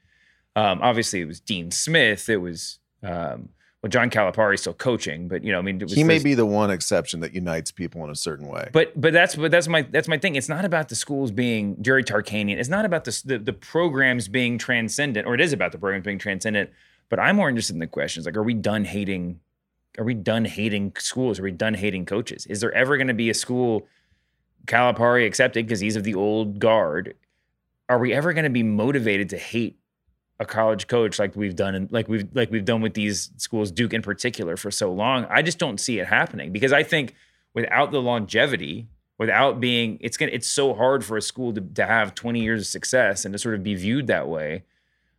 Um, 0.54 0.80
obviously, 0.80 1.20
it 1.20 1.26
was 1.26 1.40
Dean 1.40 1.70
Smith. 1.70 2.28
It 2.28 2.38
was 2.38 2.78
um, 3.02 3.50
well, 3.82 3.90
John 3.90 4.10
Calipari 4.10 4.58
still 4.58 4.74
coaching, 4.74 5.26
but 5.26 5.42
you 5.42 5.50
know, 5.50 5.58
I 5.58 5.62
mean, 5.62 5.76
it 5.80 5.84
was 5.84 5.92
He 5.94 6.04
may 6.04 6.14
this- 6.14 6.22
be 6.22 6.34
the 6.34 6.46
one 6.46 6.70
exception 6.70 7.20
that 7.20 7.34
unites 7.34 7.72
people 7.72 8.04
in 8.04 8.10
a 8.10 8.14
certain 8.14 8.46
way. 8.46 8.68
but 8.72 8.98
but 9.00 9.12
that's 9.12 9.34
but 9.34 9.50
that's 9.50 9.66
my 9.68 9.82
that's 9.82 10.06
my 10.08 10.18
thing. 10.18 10.36
It's 10.36 10.48
not 10.48 10.64
about 10.64 10.88
the 10.88 10.94
schools 10.94 11.32
being 11.32 11.82
Jerry 11.82 12.04
Tarkanian. 12.04 12.58
It's 12.58 12.68
not 12.68 12.84
about 12.84 13.04
the, 13.04 13.22
the 13.24 13.38
the 13.38 13.52
programs 13.52 14.28
being 14.28 14.56
transcendent, 14.56 15.26
or 15.26 15.34
it 15.34 15.40
is 15.40 15.52
about 15.52 15.72
the 15.72 15.78
programs 15.78 16.04
being 16.04 16.18
transcendent. 16.18 16.70
But 17.08 17.18
I'm 17.18 17.36
more 17.36 17.48
interested 17.48 17.74
in 17.74 17.80
the 17.80 17.86
questions 17.88 18.24
like, 18.24 18.36
are 18.36 18.42
we 18.42 18.54
done 18.54 18.84
hating? 18.84 19.40
Are 19.98 20.04
we 20.04 20.14
done 20.14 20.44
hating 20.46 20.92
schools? 20.98 21.38
Are 21.38 21.42
we 21.42 21.50
done 21.50 21.74
hating 21.74 22.06
coaches? 22.06 22.46
Is 22.46 22.60
there 22.60 22.72
ever 22.72 22.96
going 22.96 23.08
to 23.08 23.14
be 23.14 23.28
a 23.30 23.34
school, 23.34 23.86
Calipari 24.66 25.26
accepted 25.26 25.66
because 25.66 25.80
he's 25.80 25.96
of 25.96 26.04
the 26.04 26.14
old 26.14 26.58
guard? 26.60 27.14
Are 27.88 27.98
we 27.98 28.12
ever 28.14 28.32
going 28.32 28.44
to 28.44 28.50
be 28.50 28.62
motivated 28.62 29.28
to 29.30 29.36
hate 29.38 29.76
a 30.42 30.46
college 30.46 30.86
coach 30.86 31.18
like 31.18 31.34
we've 31.34 31.56
done 31.56 31.74
and 31.74 31.90
like 31.90 32.08
we've 32.08 32.28
like 32.34 32.50
we've 32.50 32.64
done 32.64 32.82
with 32.82 32.94
these 32.94 33.30
schools, 33.36 33.70
Duke 33.70 33.92
in 33.94 34.02
particular, 34.02 34.56
for 34.56 34.70
so 34.70 34.92
long? 34.92 35.26
I 35.30 35.42
just 35.42 35.58
don't 35.58 35.78
see 35.78 35.98
it 35.98 36.06
happening 36.06 36.52
because 36.52 36.72
I 36.72 36.82
think 36.82 37.14
without 37.54 37.90
the 37.92 38.00
longevity, 38.00 38.86
without 39.18 39.60
being 39.60 39.98
it's 40.00 40.16
gonna 40.16 40.32
it's 40.32 40.48
so 40.48 40.74
hard 40.74 41.04
for 41.04 41.16
a 41.16 41.22
school 41.22 41.52
to, 41.54 41.60
to 41.60 41.86
have 41.86 42.14
20 42.14 42.40
years 42.40 42.60
of 42.60 42.66
success 42.66 43.24
and 43.24 43.32
to 43.32 43.38
sort 43.38 43.54
of 43.54 43.62
be 43.62 43.74
viewed 43.74 44.06
that 44.08 44.28
way. 44.28 44.64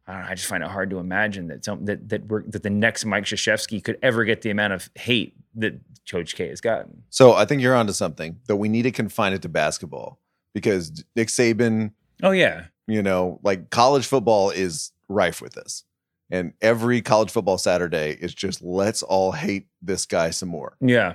I 0.05 0.13
don't 0.13 0.21
know, 0.23 0.27
I 0.29 0.35
just 0.35 0.47
find 0.47 0.63
it 0.63 0.69
hard 0.69 0.89
to 0.89 0.99
imagine 0.99 1.47
that 1.47 1.63
some 1.65 1.85
that 1.85 2.09
that 2.09 2.25
we're 2.27 2.43
that 2.43 2.63
the 2.63 2.69
next 2.69 3.05
Mike 3.05 3.23
Krzyzewski 3.23 3.83
could 3.83 3.97
ever 4.03 4.25
get 4.25 4.41
the 4.41 4.49
amount 4.49 4.73
of 4.73 4.89
hate 4.95 5.35
that 5.55 5.79
Coach 6.09 6.35
K 6.35 6.49
has 6.49 6.59
gotten. 6.59 7.03
so 7.09 7.33
I 7.33 7.45
think 7.45 7.61
you're 7.61 7.75
onto 7.75 7.93
something, 7.93 8.39
though 8.47 8.55
we 8.57 8.67
need 8.69 8.81
to 8.83 8.91
confine 8.91 9.31
it 9.33 9.41
to 9.43 9.49
basketball 9.49 10.19
because 10.53 11.03
Nick 11.15 11.29
Saban, 11.29 11.91
Oh 12.21 12.31
yeah. 12.31 12.65
you 12.87 13.01
know, 13.01 13.39
like 13.43 13.69
college 13.69 14.05
football 14.05 14.49
is 14.49 14.91
rife 15.09 15.41
with 15.41 15.53
this. 15.53 15.83
And 16.29 16.53
every 16.61 17.01
college 17.01 17.31
football 17.31 17.57
Saturday 17.57 18.17
is 18.19 18.33
just 18.33 18.61
let's 18.61 19.03
all 19.03 19.33
hate 19.33 19.67
this 19.81 20.05
guy 20.05 20.31
some 20.31 20.49
more. 20.49 20.75
Yeah. 20.79 21.13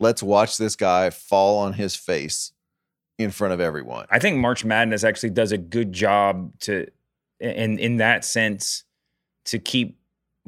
Let's 0.00 0.22
watch 0.22 0.58
this 0.58 0.76
guy 0.76 1.10
fall 1.10 1.58
on 1.58 1.72
his 1.72 1.96
face 1.96 2.52
in 3.18 3.30
front 3.30 3.54
of 3.54 3.60
everyone. 3.60 4.06
I 4.10 4.18
think 4.18 4.38
March 4.38 4.64
Madness 4.64 5.04
actually 5.04 5.30
does 5.30 5.52
a 5.52 5.58
good 5.58 5.92
job 5.92 6.52
to 6.60 6.86
in 7.40 7.78
in 7.78 7.96
that 7.98 8.24
sense 8.24 8.84
to 9.46 9.58
keep 9.58 9.98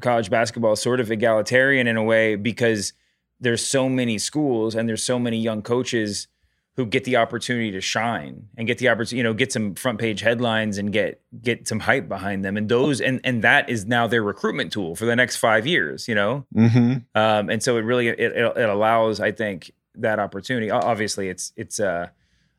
college 0.01 0.31
basketball 0.31 0.77
sort 0.77 1.01
of 1.01 1.11
egalitarian 1.11 1.87
in 1.87 1.97
a 1.97 2.03
way 2.03 2.37
because 2.37 2.93
there's 3.41 3.65
so 3.65 3.89
many 3.89 4.19
schools 4.19 4.75
and 4.75 4.89
there's 4.89 5.03
so 5.03 5.19
many 5.19 5.39
young 5.39 5.63
coaches 5.63 6.29
who 6.77 6.87
get 6.87 7.05
the 7.05 7.17
opportunity 7.17 7.71
to 7.73 7.81
shine 7.81 8.49
and 8.57 8.67
get 8.67 8.79
the 8.79 8.89
opportunity, 8.89 9.17
you 9.19 9.23
know, 9.23 9.35
get 9.35 9.53
some 9.53 9.75
front 9.75 9.99
page 9.99 10.21
headlines 10.21 10.79
and 10.79 10.93
get 10.93 11.21
get 11.43 11.67
some 11.69 11.81
hype 11.81 12.09
behind 12.09 12.45
them. 12.45 12.57
And 12.57 12.69
those 12.69 13.01
and 13.01 13.21
and 13.25 13.43
that 13.43 13.69
is 13.69 13.87
now 13.87 14.07
their 14.07 14.23
recruitment 14.23 14.73
tool 14.73 14.95
for 14.95 15.05
the 15.05 15.17
next 15.17 15.37
five 15.37 15.67
years, 15.67 16.09
you 16.09 16.15
know? 16.15 16.47
Mm-hmm. 16.55 16.93
um, 17.21 17.51
and 17.51 17.63
so 17.63 17.77
it 17.77 17.81
really 17.83 18.09
it, 18.09 18.19
it, 18.19 18.57
it 18.57 18.69
allows 18.69 19.21
i 19.21 19.31
think 19.33 19.73
that 19.97 20.19
opportunity 20.21 20.71
obviously 20.71 21.29
it's 21.29 21.53
it's 21.57 21.81
uh, 21.81 22.09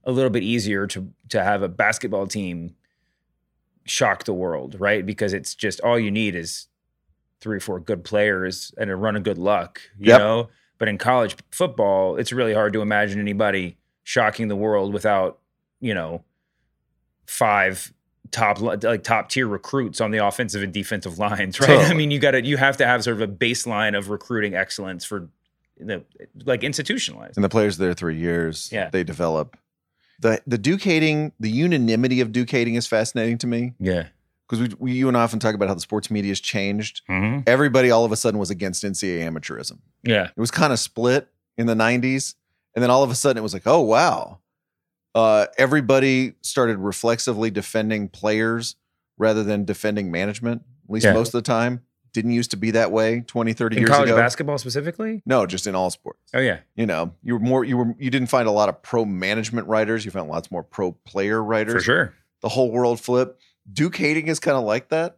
a 0.03 0.11
little 0.11 0.29
bit 0.29 0.43
easier 0.43 0.85
to 0.87 1.09
to 1.29 1.41
have 1.43 1.63
a 1.63 1.69
basketball 1.69 2.27
team 2.27 2.75
shock 3.85 4.25
the 4.25 4.33
world 4.33 4.75
right 4.79 5.05
because 5.05 5.33
it's 5.33 5.55
just 5.55 5.79
all 5.81 5.97
you 5.97 6.11
need 6.11 6.35
is 6.35 6.67
three 7.39 7.57
or 7.57 7.59
four 7.59 7.79
good 7.79 8.03
players 8.03 8.73
and 8.77 8.91
a 8.91 8.95
run 8.95 9.15
of 9.15 9.23
good 9.23 9.37
luck 9.37 9.81
you 9.97 10.09
Yep. 10.09 10.19
know 10.19 10.49
but 10.77 10.87
in 10.87 10.97
college 10.97 11.35
football 11.51 12.17
it's 12.17 12.31
really 12.31 12.53
hard 12.53 12.73
to 12.73 12.81
imagine 12.81 13.19
anybody 13.19 13.77
shocking 14.03 14.47
the 14.47 14.55
world 14.55 14.93
without 14.93 15.39
you 15.79 15.93
know 15.93 16.23
five 17.25 17.93
top 18.31 18.59
like 18.61 19.03
top 19.03 19.29
tier 19.29 19.47
recruits 19.47 19.99
on 19.99 20.11
the 20.11 20.17
offensive 20.25 20.63
and 20.63 20.73
defensive 20.73 21.17
lines 21.19 21.59
right 21.59 21.89
i 21.89 21.93
mean 21.93 22.11
you 22.11 22.19
got 22.19 22.31
to 22.31 22.43
you 22.45 22.55
have 22.57 22.77
to 22.77 22.85
have 22.85 23.03
sort 23.03 23.19
of 23.19 23.21
a 23.21 23.27
baseline 23.31 23.97
of 23.97 24.09
recruiting 24.09 24.55
excellence 24.55 25.03
for 25.03 25.27
the 25.77 26.03
like 26.45 26.63
institutionalized 26.63 27.35
And 27.37 27.43
the 27.43 27.49
players 27.49 27.77
there 27.77 27.93
three 27.95 28.15
years, 28.15 28.69
Yeah. 28.71 28.89
they 28.91 29.03
develop. 29.03 29.57
The 30.19 30.39
the 30.45 30.59
Duke 30.59 30.83
hating, 30.83 31.31
the 31.39 31.49
unanimity 31.49 32.21
of 32.21 32.31
Duke 32.31 32.51
hating 32.51 32.75
is 32.75 32.85
fascinating 32.85 33.39
to 33.39 33.47
me 33.47 33.73
yeah 33.79 34.07
because 34.47 34.67
we, 34.67 34.75
we 34.77 34.91
you 34.91 35.07
and 35.07 35.17
I 35.17 35.23
often 35.23 35.39
talk 35.39 35.55
about 35.55 35.69
how 35.69 35.73
the 35.73 35.81
sports 35.81 36.11
media 36.11 36.29
has 36.29 36.39
changed. 36.39 37.01
mm-hmm. 37.09 37.39
Everybody 37.47 37.89
all 37.89 38.05
of 38.05 38.11
a 38.11 38.15
sudden 38.15 38.39
was 38.39 38.51
against 38.51 38.83
NCAA 38.83 39.27
amateurism. 39.27 39.79
yeah 40.03 40.25
It 40.25 40.39
was 40.39 40.51
kind 40.51 40.71
of 40.71 40.77
split 40.79 41.27
in 41.57 41.65
the 41.65 41.73
90s. 41.73 42.35
And 42.75 42.81
then 42.83 42.89
all 42.89 43.03
of 43.03 43.09
a 43.11 43.15
sudden 43.15 43.37
it 43.37 43.43
was 43.43 43.53
like, 43.53 43.67
oh, 43.67 43.81
wow. 43.81 44.39
Uh, 45.13 45.47
everybody 45.57 46.33
started 46.41 46.77
reflexively 46.77 47.51
defending 47.51 48.07
players 48.07 48.75
rather 49.17 49.43
than 49.43 49.65
defending 49.65 50.09
management, 50.11 50.61
at 50.85 50.89
least 50.89 51.05
Yeah. 51.05 51.13
most 51.13 51.29
of 51.29 51.33
the 51.33 51.41
time. 51.41 51.81
Didn't 52.13 52.31
used 52.31 52.51
to 52.51 52.57
be 52.57 52.71
that 52.71 52.91
way 52.91 53.21
20, 53.21 53.53
30 53.53 53.75
in 53.77 53.81
years 53.83 53.89
college 53.89 54.09
ago. 54.09 54.17
basketball 54.17 54.57
specifically 54.57 55.21
No, 55.25 55.45
just 55.45 55.65
in 55.65 55.75
all 55.75 55.89
sports. 55.89 56.19
oh 56.33 56.39
yeah 56.39 56.57
You 56.75 56.85
know, 56.85 57.13
you 57.23 57.33
were 57.35 57.39
more, 57.39 57.63
you 57.63 57.77
were, 57.77 57.95
you 57.97 58.09
didn't 58.09 58.27
find 58.27 58.49
a 58.49 58.51
lot 58.51 58.67
of 58.67 58.81
pro 58.81 59.05
management 59.05 59.67
writers. 59.67 60.03
You 60.03 60.11
found 60.11 60.29
lots 60.29 60.51
more 60.51 60.61
pro 60.63 60.91
player 60.91 61.41
writers. 61.41 61.73
for 61.75 61.79
sure 61.81 62.13
The 62.41 62.49
whole 62.49 62.69
world 62.71 62.99
flipped. 62.99 63.41
Duke 63.71 63.95
hating 63.95 64.27
is 64.27 64.39
kind 64.41 64.57
of 64.57 64.63
like 64.65 64.89
that 64.89 65.15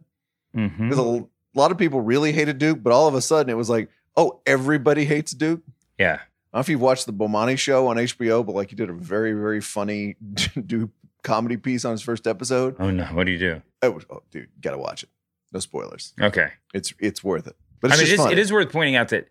mm-hmm. 0.56 0.88
because 0.88 1.04
a 1.04 1.26
lot 1.58 1.72
of 1.72 1.78
people 1.78 2.00
really 2.00 2.30
hated 2.32 2.58
Duke, 2.58 2.80
but 2.82 2.92
all 2.92 3.08
of 3.08 3.14
a 3.14 3.20
sudden 3.22 3.50
it 3.50 3.56
was 3.56 3.68
like, 3.70 3.88
oh, 4.16 4.40
everybody 4.46 5.04
hates 5.04 5.32
Duke. 5.32 5.62
yeah 5.98 6.20
I 6.54 6.58
don't 6.58 6.60
know 6.60 6.60
if 6.60 6.68
you've 6.68 6.80
watched 6.80 7.06
the 7.06 7.12
Bomani 7.12 7.58
show 7.58 7.88
on 7.88 7.96
HBO, 7.96 8.46
but 8.46 8.54
like 8.54 8.70
he 8.70 8.76
did 8.76 8.88
a 8.88 8.92
very, 8.92 9.32
very 9.32 9.60
funny 9.60 10.14
do 10.66 10.88
comedy 11.24 11.56
piece 11.56 11.84
on 11.84 11.90
his 11.90 12.00
first 12.02 12.26
episode. 12.28 12.76
oh 12.78 12.90
no 12.90 13.04
what 13.06 13.24
do 13.26 13.32
you 13.32 13.38
do 13.38 13.60
was, 13.82 14.04
oh, 14.08 14.22
dude, 14.30 14.48
gotta 14.60 14.78
watch 14.78 15.02
it. 15.02 15.08
No 15.52 15.58
spoilers. 15.60 16.14
okay 16.20 16.50
It's 16.72 16.94
it's 17.00 17.24
worth 17.24 17.46
it. 17.48 17.56
But 17.80 17.90
I 17.90 17.94
it's 17.94 18.02
mean, 18.04 18.12
it 18.12 18.16
just 18.16 18.26
is, 18.28 18.32
it 18.32 18.38
is 18.38 18.52
worth 18.52 18.70
pointing 18.72 18.94
out 18.96 19.08
that 19.08 19.28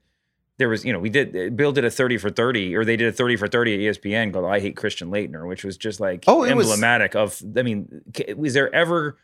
there 0.58 0.70
was, 0.70 0.84
you 0.86 0.92
know, 0.94 1.00
we 1.00 1.10
did 1.10 1.56
Bill 1.56 1.72
did 1.72 1.86
a 1.86 1.90
thirty 1.90 2.18
for 2.18 2.30
thirty, 2.30 2.76
or 2.76 2.84
they 2.86 2.96
did 2.98 3.08
a 3.08 3.12
thirty 3.12 3.36
for 3.38 3.48
thirty 3.48 3.74
at 3.88 3.96
ESPN 3.96 4.32
called 4.34 4.46
"I 4.46 4.60
Hate 4.60 4.76
Christian 4.78 5.10
Laettner," 5.10 5.48
which 5.48 5.64
was 5.64 5.78
just 5.78 6.00
like 6.00 6.26
Oh, 6.28 6.44
it 6.44 6.56
was- 6.56 6.68
emblematic 6.70 7.16
of. 7.16 7.42
I 7.58 7.64
mean, 7.64 8.02
was 8.38 8.54
there 8.54 8.74
ever? 8.76 9.18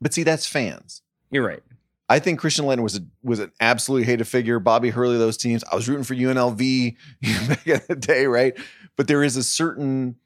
But 0.00 0.12
see, 0.12 0.24
that's 0.24 0.44
fans. 0.46 1.02
You're 1.30 1.46
right. 1.46 1.62
I 2.08 2.18
think 2.20 2.38
Christian 2.38 2.66
Laettner 2.66 2.82
was 2.82 2.96
a, 2.96 3.00
was 3.22 3.40
an 3.40 3.50
absolutely 3.60 4.06
hated 4.06 4.26
figure. 4.28 4.60
Bobby 4.60 4.90
Hurley, 4.90 5.18
those 5.18 5.36
teams. 5.36 5.64
I 5.70 5.74
was 5.74 5.88
rooting 5.88 6.04
for 6.04 6.14
UNLV 6.14 6.96
back 7.48 7.66
in 7.66 7.80
the 7.88 7.96
day, 7.96 8.26
right? 8.26 8.56
But 8.96 9.08
there 9.08 9.24
is 9.24 9.36
a 9.36 9.42
certain, 9.42 10.16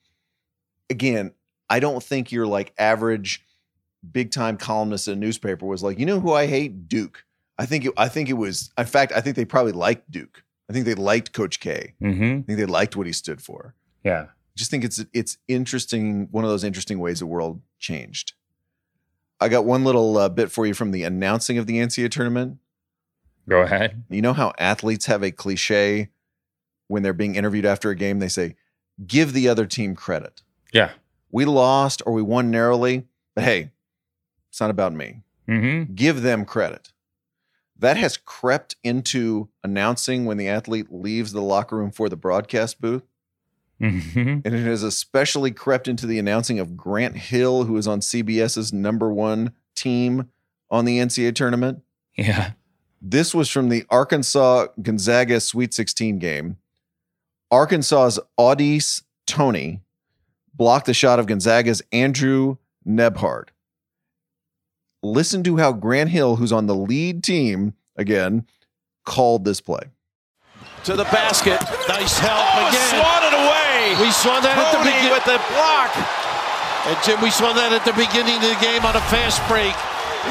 again, 0.91 1.33
I 1.71 1.81
don't 1.81 2.03
think 2.03 2.33
your 2.33 2.47
like 2.47 2.75
average 2.79 3.43
big 4.13 4.31
time 4.31 4.57
columnist 4.57 5.09
in 5.09 5.15
a 5.15 5.17
newspaper 5.17 5.67
was 5.67 5.83
like, 5.83 5.99
you 5.99 6.07
know 6.07 6.21
who 6.21 6.33
I 6.33 6.47
hate? 6.47 6.89
Duke. 6.89 7.25
I 7.59 7.67
think 7.67 7.85
it, 7.85 7.93
I 7.97 8.09
think 8.09 8.29
it 8.29 8.35
was. 8.35 8.71
In 8.77 8.87
fact, 8.87 9.13
I 9.15 9.21
think 9.21 9.37
they 9.37 9.45
probably 9.45 9.73
liked 9.73 10.11
Duke. 10.11 10.43
I 10.69 10.73
think 10.73 10.87
they 10.87 10.95
liked 10.95 11.33
Coach 11.33 11.61
K. 11.61 11.95
Mm-hmm. 12.03 12.23
I 12.23 12.43
think 12.43 12.59
they 12.59 12.67
liked 12.67 12.97
what 12.97 13.07
he 13.07 13.13
stood 13.13 13.43
for. 13.43 13.75
Yeah. 14.05 14.27
just 14.57 14.71
think 14.71 14.85
it's 14.85 15.05
it's 15.13 15.39
interesting. 15.49 16.29
One 16.31 16.45
of 16.45 16.51
those 16.51 16.65
interesting 16.65 16.99
ways 16.99 17.21
the 17.21 17.27
world 17.27 17.61
changed. 17.79 18.35
I 19.41 19.49
got 19.49 19.65
one 19.65 19.85
little 19.85 20.19
uh, 20.19 20.29
bit 20.29 20.51
for 20.51 20.67
you 20.67 20.75
from 20.75 20.91
the 20.91 21.03
announcing 21.05 21.59
of 21.59 21.67
the 21.67 21.79
NCAA 21.79 22.11
tournament. 22.11 22.59
Go 23.49 23.63
ahead. 23.63 24.05
You 24.11 24.23
know 24.23 24.35
how 24.35 24.53
athletes 24.59 25.07
have 25.07 25.23
a 25.23 25.31
cliche 25.31 26.11
when 26.89 27.03
they're 27.03 27.13
being 27.13 27.35
interviewed 27.35 27.65
after 27.65 27.91
a 27.91 27.97
game? 27.97 28.19
They 28.19 28.29
say, 28.29 28.57
give 29.07 29.33
the 29.33 29.49
other 29.49 29.67
team 29.67 29.95
credit. 29.95 30.43
Yeah. 30.73 30.91
We 31.33 31.45
lost 31.45 32.03
or 32.05 32.13
we 32.13 32.23
won 32.23 32.51
narrowly, 32.51 33.07
but 33.35 33.45
hey, 33.45 33.71
it's 34.51 34.61
not 34.61 34.71
about 34.71 34.93
me. 34.93 35.23
Mm-hmm. 35.49 35.95
Give 35.95 36.23
them 36.23 36.45
credit. 36.45 36.93
That 37.79 37.97
has 37.97 38.19
crept 38.19 38.77
into 38.85 39.49
announcing 39.65 40.27
when 40.27 40.37
the 40.37 40.49
athlete 40.49 40.89
leaves 40.91 41.33
the 41.33 41.41
locker 41.41 41.77
room 41.77 41.91
for 41.91 42.09
the 42.09 42.17
broadcast 42.17 42.81
booth. 42.81 43.05
Mm-hmm. 43.81 44.41
And 44.45 44.47
it 44.47 44.65
has 44.65 44.83
especially 44.83 45.51
crept 45.51 45.89
into 45.89 46.07
the 46.07 46.19
announcing 46.19 46.59
of 46.59 46.77
Grant 46.77 47.17
Hill, 47.17 47.65
who 47.65 47.77
is 47.77 47.89
on 47.89 48.01
CBS's 48.01 48.73
number 48.73 49.13
one 49.13 49.53
team 49.75 50.29
on 50.71 50.85
the 50.85 50.99
NCAA 50.99 51.35
tournament. 51.35 51.83
Yeah. 52.17 52.53
This 53.01 53.35
was 53.35 53.49
from 53.49 53.71
the 53.71 53.85
Arkansas 53.89 54.67
Gonzaga 54.83 55.41
Sweet 55.41 55.73
16 55.73 56.19
game. 56.19 56.59
Arkansas's 57.51 58.21
Au'Diese 58.39 59.03
Toney 59.27 59.81
blocked 60.55 60.87
the 60.87 60.95
shot 60.95 61.19
of 61.19 61.27
Gonzaga's 61.27 61.83
Andrew 61.93 62.57
Nembhard. 62.87 63.49
Listen 65.03 65.43
to 65.45 65.57
how 65.57 65.73
Grant 65.73 66.11
Hill, 66.11 66.37
who's 66.37 66.53
on 66.53 66.67
the 66.67 66.75
lead 66.75 67.25
team 67.25 67.73
again, 67.97 68.47
called 69.07 69.47
this 69.47 69.63
play. 69.63 69.85
to 70.85 70.95
the 70.95 71.05
basket. 71.05 71.61
Nice 71.89 72.19
help 72.19 72.69
again. 72.69 73.01
Swatted 73.01 73.33
away. 73.33 73.60
We 74.01 74.11
saw 74.13 74.41
that 74.41 74.57
at 74.57 74.71
the 74.77 74.83
beginning. 74.85 75.13
with 75.13 75.25
the 75.25 75.41
block. 75.53 75.93
And 76.89 76.97
Jim, 77.05 77.21
we 77.21 77.31
saw 77.31 77.53
that 77.53 77.73
at 77.73 77.85
the 77.85 77.93
beginning 77.93 78.41
of 78.41 78.49
the 78.49 78.61
game 78.61 78.85
on 78.89 78.97
a 78.97 79.05
fast 79.13 79.41
break. 79.49 79.77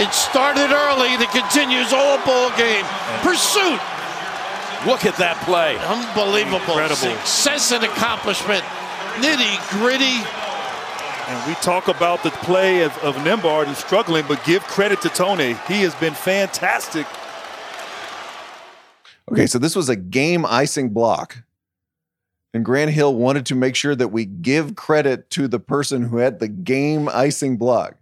It 0.01 0.13
started 0.13 0.69
early 0.69 1.13
and 1.13 1.21
it 1.21 1.29
continues 1.29 1.93
all 1.93 2.17
ball 2.25 2.49
game. 2.57 2.85
Pursuit. 3.21 3.81
Look 4.85 5.05
at 5.05 5.17
that 5.17 5.37
play. 5.45 5.77
Unbelievable. 5.77 6.77
Incredible. 6.77 7.17
Success 7.25 7.71
and 7.71 7.83
accomplishment. 7.83 8.63
Nitty 9.21 9.57
gritty. 9.77 10.21
And 11.29 11.47
we 11.47 11.53
talk 11.61 11.87
about 11.87 12.23
the 12.23 12.31
play 12.31 12.81
of, 12.81 12.97
of 12.99 13.15
Nembhard 13.17 13.67
and 13.67 13.75
struggling, 13.75 14.25
but 14.27 14.43
give 14.45 14.63
credit 14.63 15.01
to 15.01 15.09
Toney. 15.09 15.53
He 15.67 15.81
has 15.81 15.93
been 15.95 16.13
fantastic. 16.13 17.05
Okay, 19.31 19.45
so 19.45 19.59
this 19.59 19.75
was 19.75 19.89
a 19.89 19.95
game 19.95 20.45
icing 20.45 20.89
block. 20.89 21.43
And 22.53 22.65
Grant 22.65 22.91
Hill 22.91 23.13
wanted 23.13 23.45
to 23.47 23.55
make 23.55 23.75
sure 23.75 23.95
that 23.95 24.07
we 24.07 24.25
give 24.25 24.75
credit 24.75 25.29
to 25.31 25.47
the 25.47 25.59
person 25.59 26.03
who 26.03 26.17
had 26.17 26.39
the 26.39 26.47
game 26.47 27.07
icing 27.09 27.57
block. 27.57 27.95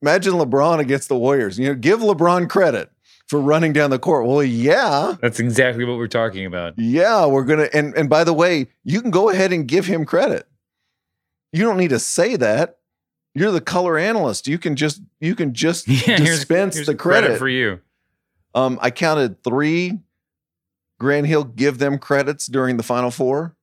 Imagine 0.00 0.34
LeBron 0.34 0.78
against 0.78 1.08
the 1.08 1.16
Warriors. 1.18 1.58
You 1.58 1.68
know, 1.68 1.74
give 1.74 2.00
LeBron 2.00 2.48
credit 2.48 2.90
for 3.26 3.40
running 3.40 3.72
down 3.72 3.90
the 3.90 3.98
court. 3.98 4.26
Well, 4.26 4.42
yeah. 4.44 5.16
That's 5.20 5.40
exactly 5.40 5.84
what 5.84 5.98
we're 5.98 6.06
talking 6.08 6.46
about. 6.46 6.74
Yeah, 6.78 7.26
we're 7.26 7.44
gonna 7.44 7.68
and 7.72 7.94
and 7.96 8.08
by 8.08 8.24
the 8.24 8.32
way, 8.32 8.68
you 8.84 9.00
can 9.02 9.10
go 9.10 9.28
ahead 9.30 9.52
and 9.52 9.66
give 9.66 9.86
him 9.86 10.04
credit. 10.04 10.46
You 11.52 11.64
don't 11.64 11.76
need 11.78 11.90
to 11.90 11.98
say 11.98 12.36
that. 12.36 12.78
You're 13.34 13.52
the 13.52 13.60
color 13.60 13.98
analyst. 13.98 14.46
You 14.48 14.58
can 14.58 14.76
just 14.76 15.00
you 15.20 15.34
can 15.34 15.52
just 15.52 15.88
Yeah, 16.06 16.16
dispense 16.16 16.74
here's 16.76 16.86
the 16.86 16.94
credit. 16.94 17.38
for 17.38 17.48
you. 17.48 17.80
Um, 18.54 18.78
I 18.80 18.90
counted 18.90 19.42
three 19.44 19.98
Grant 20.98 21.26
Hill 21.26 21.44
give 21.44 21.78
them 21.78 21.98
credits 21.98 22.46
during 22.46 22.76
the 22.76 22.82
final 22.82 23.10
four. 23.10 23.54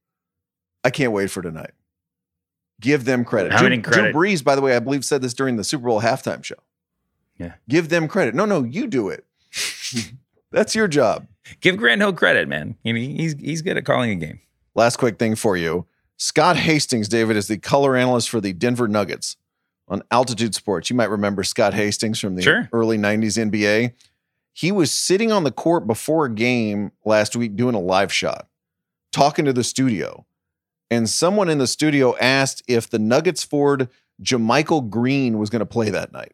I 0.83 0.89
can't 0.89 1.11
wait 1.11 1.31
for 1.31 1.41
tonight. 1.41 1.71
Give 2.81 3.05
them 3.05 3.23
credit. 3.25 3.51
How 3.51 3.59
Drew, 3.59 3.69
many 3.69 3.81
Drew 3.81 3.93
credit? 3.93 4.15
Brees, 4.15 4.43
by 4.43 4.55
the 4.55 4.61
way, 4.61 4.75
I 4.75 4.79
believe 4.79 5.05
said 5.05 5.21
this 5.21 5.33
during 5.33 5.55
the 5.55 5.63
Super 5.63 5.86
Bowl 5.88 6.01
halftime 6.01 6.43
show. 6.43 6.55
Yeah. 7.38 7.53
Give 7.67 7.89
them 7.89 8.07
credit. 8.07 8.36
No, 8.36 8.45
no, 8.45 8.63
you 8.63 8.88
do 8.88 9.09
it. 9.09 9.25
That's 10.51 10.75
your 10.75 10.88
job. 10.88 11.27
Give 11.61 11.77
Grant 11.77 12.01
Hill 12.01 12.13
credit, 12.13 12.47
man. 12.47 12.75
I 12.86 12.91
mean, 12.91 13.17
he's 13.17 13.33
he's 13.39 13.61
good 13.61 13.77
at 13.77 13.86
calling 13.86 14.11
a 14.11 14.15
game. 14.15 14.39
Last 14.73 14.97
quick 14.97 15.17
thing 15.19 15.36
for 15.36 15.55
you. 15.57 15.86
Scott 16.17 16.55
Hastings, 16.57 17.07
David, 17.09 17.36
is 17.38 17.47
the 17.47 17.57
color 17.57 17.95
analyst 17.95 18.29
for 18.29 18.39
the 18.41 18.53
Denver 18.53 18.88
Nuggets 18.88 19.36
on 19.88 20.01
Altitude 20.11 20.55
Sports. 20.55 20.89
You 20.89 20.95
might 20.95 21.09
remember 21.09 21.43
Scott 21.43 21.73
Hastings 21.73 22.19
from 22.19 22.36
the 22.36 22.41
Sure. 22.41 22.69
early 22.73 22.97
90s 22.97 23.38
NBA. 23.38 23.93
He 24.56 24.72
was 24.72 24.89
sitting 24.89 25.34
on 25.34 25.43
the 25.43 25.51
court 25.51 25.86
before 25.86 26.26
a 26.26 26.34
game 26.34 26.93
last 27.03 27.36
week 27.36 27.58
doing 27.58 27.76
a 27.76 27.80
live 27.80 28.12
shot, 28.12 28.47
talking 29.12 29.43
to 29.43 29.51
the 29.51 29.66
studio. 29.66 30.26
And 30.89 31.10
someone 31.10 31.49
in 31.49 31.58
the 31.58 31.68
studio 31.68 32.16
asked 32.22 32.64
if 32.66 32.89
the 32.89 32.97
Nuggets 32.97 33.43
forward 33.43 33.89
JaMychal 34.24 34.89
Green 34.89 35.39
was 35.39 35.49
going 35.49 35.60
to 35.60 35.66
play 35.66 35.89
that 35.89 36.14
night. 36.14 36.32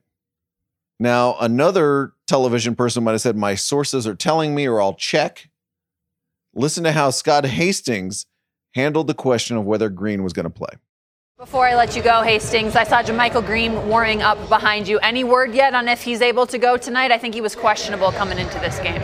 Now, 1.00 1.36
another 1.40 2.14
television 2.28 2.76
person 2.76 3.04
might 3.04 3.14
have 3.14 3.22
said, 3.22 3.36
My 3.36 3.56
sources 3.56 4.06
are 4.06 4.14
telling 4.14 4.54
me, 4.54 4.68
or 4.68 4.80
I'll 4.80 4.94
check. 4.94 5.50
Listen 6.54 6.84
to 6.84 6.92
how 6.92 7.10
Scott 7.10 7.44
Hastings 7.46 8.28
handled 8.76 9.08
the 9.08 9.16
question 9.16 9.58
of 9.58 9.66
whether 9.66 9.90
Green 9.90 10.24
was 10.24 10.34
going 10.34 10.44
to 10.44 10.52
play. 10.52 10.76
Before 11.42 11.66
I 11.66 11.74
let 11.74 11.96
you 11.96 12.04
go, 12.04 12.22
Hastings, 12.22 12.76
I 12.76 12.84
saw 12.84 13.02
JaMychal 13.02 13.44
Green 13.44 13.88
warming 13.88 14.22
up 14.22 14.38
behind 14.48 14.88
you. 14.88 15.00
Any 15.00 15.24
word 15.24 15.56
yet 15.56 15.74
on 15.74 15.88
if 15.88 16.04
he's 16.04 16.22
able 16.22 16.46
to 16.46 16.60
go 16.60 16.78
tonight? 16.78 17.12
I 17.12 17.18
think 17.18 17.34
he 17.34 17.42
was 17.42 17.56
questionable 17.56 18.12
coming 18.12 18.38
into 18.38 18.60
this 18.60 18.78
game. 18.78 19.02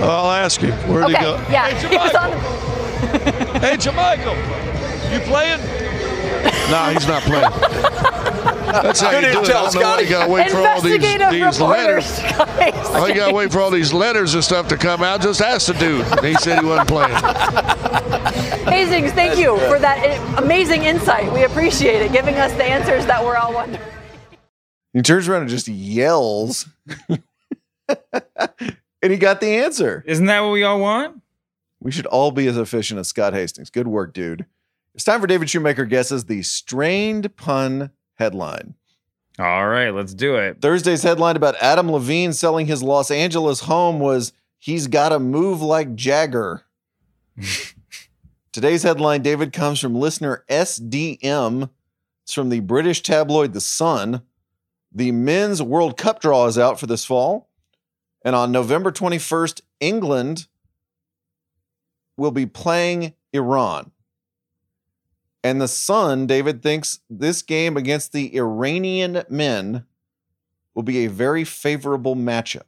I'll 0.00 0.30
ask 0.30 0.58
him. 0.58 0.72
Where'd 0.88 1.04
okay, 1.04 1.18
he 1.18 1.20
go? 1.20 1.34
yeah, 1.50 1.68
Hey, 1.68 1.88
he 1.90 1.96
was 1.98 2.12
the. 2.12 2.18
Hey, 3.60 3.76
JaMychal, 3.76 5.12
you 5.12 5.20
playing? 5.26 5.60
No, 6.70 6.88
he's 6.94 7.06
not 7.06 7.22
playing. 7.24 8.22
That's 8.82 9.00
how 9.00 9.10
you 9.12 9.20
do 9.20 9.26
it. 9.26 9.34
intel, 9.34 9.38
I 9.38 9.44
don't 9.44 9.54
know 9.54 9.62
why 9.62 9.70
Scotty. 9.70 10.04
you 10.04 10.10
gotta 10.10 10.30
wait 10.30 10.50
for 10.50 10.58
all 10.58 10.80
these, 10.80 11.00
these 11.00 11.60
letters. 11.60 12.06
Scott 12.06 12.48
Hastings. 12.50 12.86
Oh, 12.90 13.06
you 13.06 13.14
gotta 13.14 13.34
wait 13.34 13.52
for 13.52 13.60
all 13.60 13.70
these 13.70 13.92
letters 13.92 14.34
and 14.34 14.42
stuff 14.42 14.68
to 14.68 14.76
come 14.76 15.02
out. 15.02 15.20
Just 15.20 15.40
ask 15.40 15.66
the 15.66 15.74
dude. 15.74 16.04
He 16.24 16.34
said 16.34 16.60
he 16.60 16.66
wasn't 16.66 16.88
playing. 16.88 17.14
Hastings, 18.66 19.12
thank 19.12 19.38
you 19.38 19.56
for 19.68 19.78
that 19.78 20.38
amazing 20.42 20.84
insight. 20.84 21.32
We 21.32 21.44
appreciate 21.44 22.02
it, 22.02 22.12
giving 22.12 22.36
us 22.36 22.52
the 22.54 22.64
answers 22.64 23.06
that 23.06 23.24
we're 23.24 23.36
all 23.36 23.54
wondering. 23.54 23.82
He 24.92 25.02
turns 25.02 25.28
around 25.28 25.42
and 25.42 25.50
just 25.50 25.68
yells. 25.68 26.66
and 27.08 27.22
he 29.02 29.16
got 29.16 29.40
the 29.40 29.48
answer. 29.48 30.02
Isn't 30.06 30.26
that 30.26 30.40
what 30.40 30.52
we 30.52 30.64
all 30.64 30.80
want? 30.80 31.22
We 31.80 31.92
should 31.92 32.06
all 32.06 32.30
be 32.30 32.46
as 32.46 32.56
efficient 32.56 32.98
as 32.98 33.08
Scott 33.08 33.34
Hastings. 33.34 33.70
Good 33.70 33.86
work, 33.86 34.14
dude. 34.14 34.46
It's 34.94 35.04
time 35.04 35.20
for 35.20 35.26
David 35.26 35.50
Shoemaker 35.50 35.84
guesses 35.84 36.24
the 36.24 36.42
strained 36.42 37.36
pun 37.36 37.90
headline. 38.16 38.74
All 39.38 39.68
right, 39.68 39.90
let's 39.90 40.14
do 40.14 40.36
it. 40.36 40.60
Thursday's 40.60 41.02
headline 41.02 41.36
about 41.36 41.56
Adam 41.60 41.90
Levine 41.90 42.32
selling 42.32 42.66
his 42.66 42.82
Los 42.82 43.10
Angeles 43.10 43.60
home 43.60 44.00
was 44.00 44.32
He's 44.58 44.86
Got 44.86 45.10
to 45.10 45.18
Move 45.18 45.60
Like 45.60 45.94
Jagger. 45.94 46.64
Today's 48.52 48.82
headline, 48.82 49.20
David, 49.20 49.52
comes 49.52 49.78
from 49.78 49.94
listener 49.94 50.44
SDM. 50.48 51.68
It's 52.24 52.32
from 52.32 52.48
the 52.48 52.60
British 52.60 53.02
tabloid 53.02 53.52
The 53.52 53.60
Sun. 53.60 54.22
The 54.90 55.12
men's 55.12 55.60
World 55.60 55.98
Cup 55.98 56.20
draw 56.20 56.46
is 56.46 56.56
out 56.56 56.80
for 56.80 56.86
this 56.86 57.04
fall. 57.04 57.50
And 58.22 58.34
on 58.34 58.50
November 58.50 58.90
21st, 58.90 59.60
England 59.78 60.46
will 62.16 62.30
be 62.30 62.46
playing 62.46 63.12
Iran. 63.34 63.92
And 65.46 65.60
the 65.60 65.68
Sun, 65.68 66.26
David, 66.26 66.60
thinks 66.60 66.98
this 67.08 67.40
game 67.40 67.76
against 67.76 68.12
the 68.12 68.36
Iranian 68.36 69.22
men 69.28 69.84
will 70.74 70.82
be 70.82 71.04
a 71.04 71.08
very 71.08 71.44
favorable 71.44 72.16
matchup. 72.16 72.62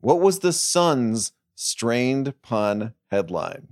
What 0.00 0.20
was 0.20 0.40
the 0.40 0.52
Sun's 0.52 1.32
strained 1.54 2.34
pun 2.42 2.92
headline? 3.12 3.68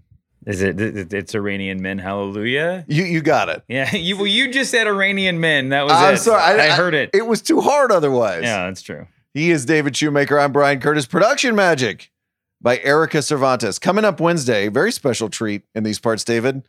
Is 0.47 0.62
it? 0.62 0.81
it- 0.81 1.12
It's 1.12 1.35
Iranian 1.35 1.83
men. 1.83 1.99
Hallelujah. 1.99 2.85
You 2.87 3.03
you 3.03 3.21
got 3.21 3.49
it. 3.49 3.64
Yeah. 3.69 3.91
You 3.97 4.17
well, 4.17 4.27
you 4.29 4.53
just 4.53 4.71
said 4.71 4.87
Iranian 4.87 5.41
men. 5.41 5.71
That 5.71 5.83
was 5.83 5.93
I'm 5.95 6.14
it. 6.14 6.19
sorry. 6.19 6.61
I, 6.61 6.71
heard 6.71 6.95
it. 6.95 7.11
It 7.12 7.27
was 7.27 7.43
too 7.43 7.61
hard 7.61 7.91
otherwise. 7.91 8.45
Yeah, 8.45 8.67
that's 8.67 8.83
true. 8.83 9.09
He 9.35 9.51
is 9.51 9.64
David 9.67 9.97
Shoemaker. 9.97 10.39
I'm 10.39 10.53
Bryan 10.53 10.79
Curtis. 10.81 11.05
Production 11.07 11.57
Magic 11.57 12.12
by 12.61 12.79
Erika 12.79 13.23
Cervantes. 13.23 13.81
Coming 13.81 14.05
up 14.05 14.21
Wednesday, 14.21 14.69
very 14.69 14.93
special 14.93 15.29
treat 15.29 15.62
in 15.75 15.83
these 15.83 15.99
parts, 15.99 16.23
David. 16.23 16.62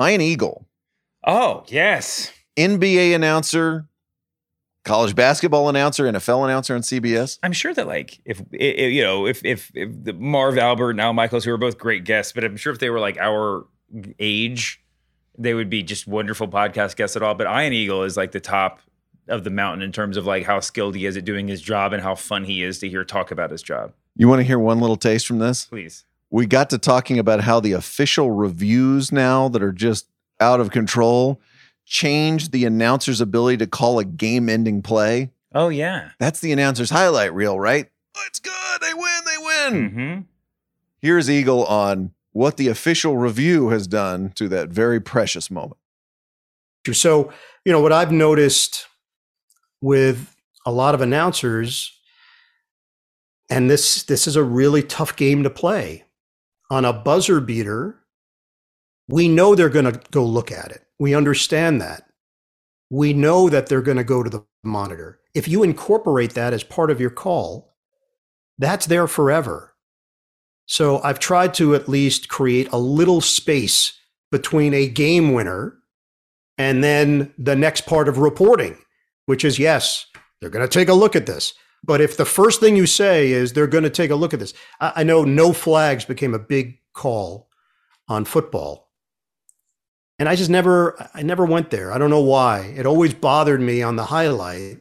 Ian 0.00 0.20
Eagle, 0.20 0.66
Oh 1.26 1.64
yes. 1.68 2.32
NBA 2.56 3.14
announcer, 3.14 3.86
college 4.84 5.14
basketball 5.14 5.68
announcer, 5.68 6.04
NFL 6.04 6.44
announcer 6.44 6.74
on 6.74 6.80
CBS. 6.82 7.38
I'm 7.42 7.52
sure 7.52 7.74
that 7.74 7.86
like 7.86 8.20
if, 8.24 8.40
i 8.52 8.56
i- 8.56 8.86
you 8.88 9.02
know 9.02 9.26
if 9.26 9.44
if 9.44 9.70
if 9.74 9.90
the 10.04 10.12
Marv 10.14 10.56
Albert 10.58 10.90
and 10.92 11.00
Al 11.00 11.12
Michaels 11.12 11.44
who 11.44 11.52
are 11.52 11.58
both 11.58 11.78
great 11.78 12.04
guests, 12.04 12.32
but 12.32 12.44
I'm 12.44 12.56
sure 12.56 12.72
if 12.72 12.78
they 12.78 12.90
were 12.90 13.00
like 13.00 13.18
our 13.18 13.66
age, 14.18 14.82
they 15.38 15.54
would 15.54 15.70
be 15.70 15.82
just 15.82 16.06
wonderful 16.06 16.48
podcast 16.48 16.96
guests 16.96 17.16
at 17.16 17.22
all. 17.22 17.34
But 17.34 17.46
Ian 17.46 17.72
Eagle 17.72 18.02
is 18.04 18.16
like 18.16 18.32
the 18.32 18.40
top 18.40 18.80
of 19.28 19.44
the 19.44 19.50
mountain 19.50 19.82
in 19.82 19.92
terms 19.92 20.16
of 20.16 20.26
like 20.26 20.44
how 20.44 20.60
skilled 20.60 20.94
he 20.96 21.06
is 21.06 21.16
at 21.16 21.24
doing 21.24 21.46
his 21.46 21.60
job 21.60 21.92
and 21.92 22.02
how 22.02 22.14
fun 22.14 22.44
he 22.44 22.62
is 22.62 22.78
to 22.80 22.88
hear 22.88 23.04
talk 23.04 23.30
about 23.30 23.50
his 23.50 23.62
job. 23.62 23.92
You 24.16 24.28
want 24.28 24.40
to 24.40 24.44
hear 24.44 24.58
one 24.58 24.80
little 24.80 24.96
taste 24.96 25.26
from 25.26 25.38
this? 25.38 25.66
Please. 25.66 26.04
We 26.30 26.46
got 26.46 26.70
to 26.70 26.78
talking 26.78 27.18
about 27.18 27.40
how 27.40 27.60
the 27.60 27.72
official 27.72 28.30
reviews 28.30 29.10
now 29.10 29.48
that 29.48 29.62
are 29.62 29.72
just 29.72 30.06
out 30.38 30.60
of 30.60 30.70
control 30.70 31.40
change 31.84 32.50
the 32.50 32.64
announcer's 32.64 33.20
ability 33.20 33.56
to 33.58 33.66
call 33.66 33.98
a 33.98 34.04
game-ending 34.04 34.82
play? 34.82 35.32
Oh 35.52 35.68
yeah. 35.68 36.10
That's 36.20 36.40
the 36.40 36.52
announcer's 36.52 36.90
highlight 36.90 37.34
reel, 37.34 37.58
right? 37.58 37.88
Oh, 38.16 38.22
it's 38.26 38.38
good. 38.38 38.52
They 38.80 38.94
win. 38.94 39.20
They 39.26 39.38
win. 39.38 39.90
Mm-hmm. 39.90 40.20
Here's 41.00 41.28
Eagle 41.28 41.64
on 41.64 42.12
what 42.32 42.56
the 42.56 42.68
official 42.68 43.16
review 43.16 43.70
has 43.70 43.88
done 43.88 44.30
to 44.36 44.48
that 44.48 44.68
very 44.68 45.00
precious 45.00 45.50
moment. 45.50 45.78
So, 46.92 47.32
you 47.64 47.72
know, 47.72 47.80
what 47.80 47.92
I've 47.92 48.12
noticed 48.12 48.86
with 49.80 50.36
a 50.64 50.70
lot 50.70 50.94
of 50.94 51.00
announcers, 51.00 51.98
and 53.48 53.68
this 53.68 54.04
this 54.04 54.26
is 54.26 54.36
a 54.36 54.44
really 54.44 54.82
tough 54.82 55.16
game 55.16 55.42
to 55.42 55.50
play. 55.50 56.04
On 56.70 56.84
a 56.84 56.92
buzzer 56.92 57.40
beater, 57.40 58.00
we 59.08 59.28
know 59.28 59.54
they're 59.54 59.68
going 59.68 59.92
to 59.92 60.00
go 60.10 60.24
look 60.24 60.52
at 60.52 60.70
it. 60.70 60.84
We 60.98 61.14
understand 61.14 61.80
that. 61.80 62.04
We 62.90 63.12
know 63.12 63.48
that 63.48 63.66
they're 63.66 63.82
going 63.82 63.96
to 63.96 64.04
go 64.04 64.22
to 64.22 64.30
the 64.30 64.44
monitor. 64.62 65.18
If 65.34 65.48
you 65.48 65.62
incorporate 65.62 66.34
that 66.34 66.52
as 66.52 66.62
part 66.62 66.90
of 66.90 67.00
your 67.00 67.10
call, 67.10 67.74
that's 68.58 68.86
there 68.86 69.06
forever. 69.06 69.74
So 70.66 71.02
I've 71.02 71.18
tried 71.18 71.54
to 71.54 71.74
at 71.74 71.88
least 71.88 72.28
create 72.28 72.68
a 72.70 72.78
little 72.78 73.20
space 73.20 73.92
between 74.30 74.74
a 74.74 74.88
game 74.88 75.32
winner 75.32 75.76
and 76.56 76.84
then 76.84 77.32
the 77.38 77.56
next 77.56 77.86
part 77.86 78.08
of 78.08 78.18
reporting, 78.18 78.78
which 79.26 79.44
is 79.44 79.58
yes, 79.58 80.06
they're 80.40 80.50
going 80.50 80.66
to 80.66 80.72
take 80.72 80.88
a 80.88 80.94
look 80.94 81.16
at 81.16 81.26
this. 81.26 81.54
But 81.82 82.00
if 82.00 82.16
the 82.16 82.24
first 82.24 82.60
thing 82.60 82.76
you 82.76 82.86
say 82.86 83.30
is 83.30 83.52
they're 83.52 83.66
going 83.66 83.84
to 83.84 83.90
take 83.90 84.10
a 84.10 84.16
look 84.16 84.34
at 84.34 84.40
this, 84.40 84.54
I, 84.80 84.92
I 84.96 85.02
know 85.02 85.24
no 85.24 85.52
flags 85.52 86.04
became 86.04 86.34
a 86.34 86.38
big 86.38 86.78
call 86.92 87.48
on 88.08 88.24
football. 88.24 88.90
And 90.18 90.28
I 90.28 90.36
just 90.36 90.50
never, 90.50 91.08
I 91.14 91.22
never 91.22 91.46
went 91.46 91.70
there. 91.70 91.92
I 91.92 91.98
don't 91.98 92.10
know 92.10 92.20
why. 92.20 92.74
It 92.76 92.84
always 92.84 93.14
bothered 93.14 93.60
me 93.60 93.82
on 93.82 93.96
the 93.96 94.04
highlight 94.04 94.80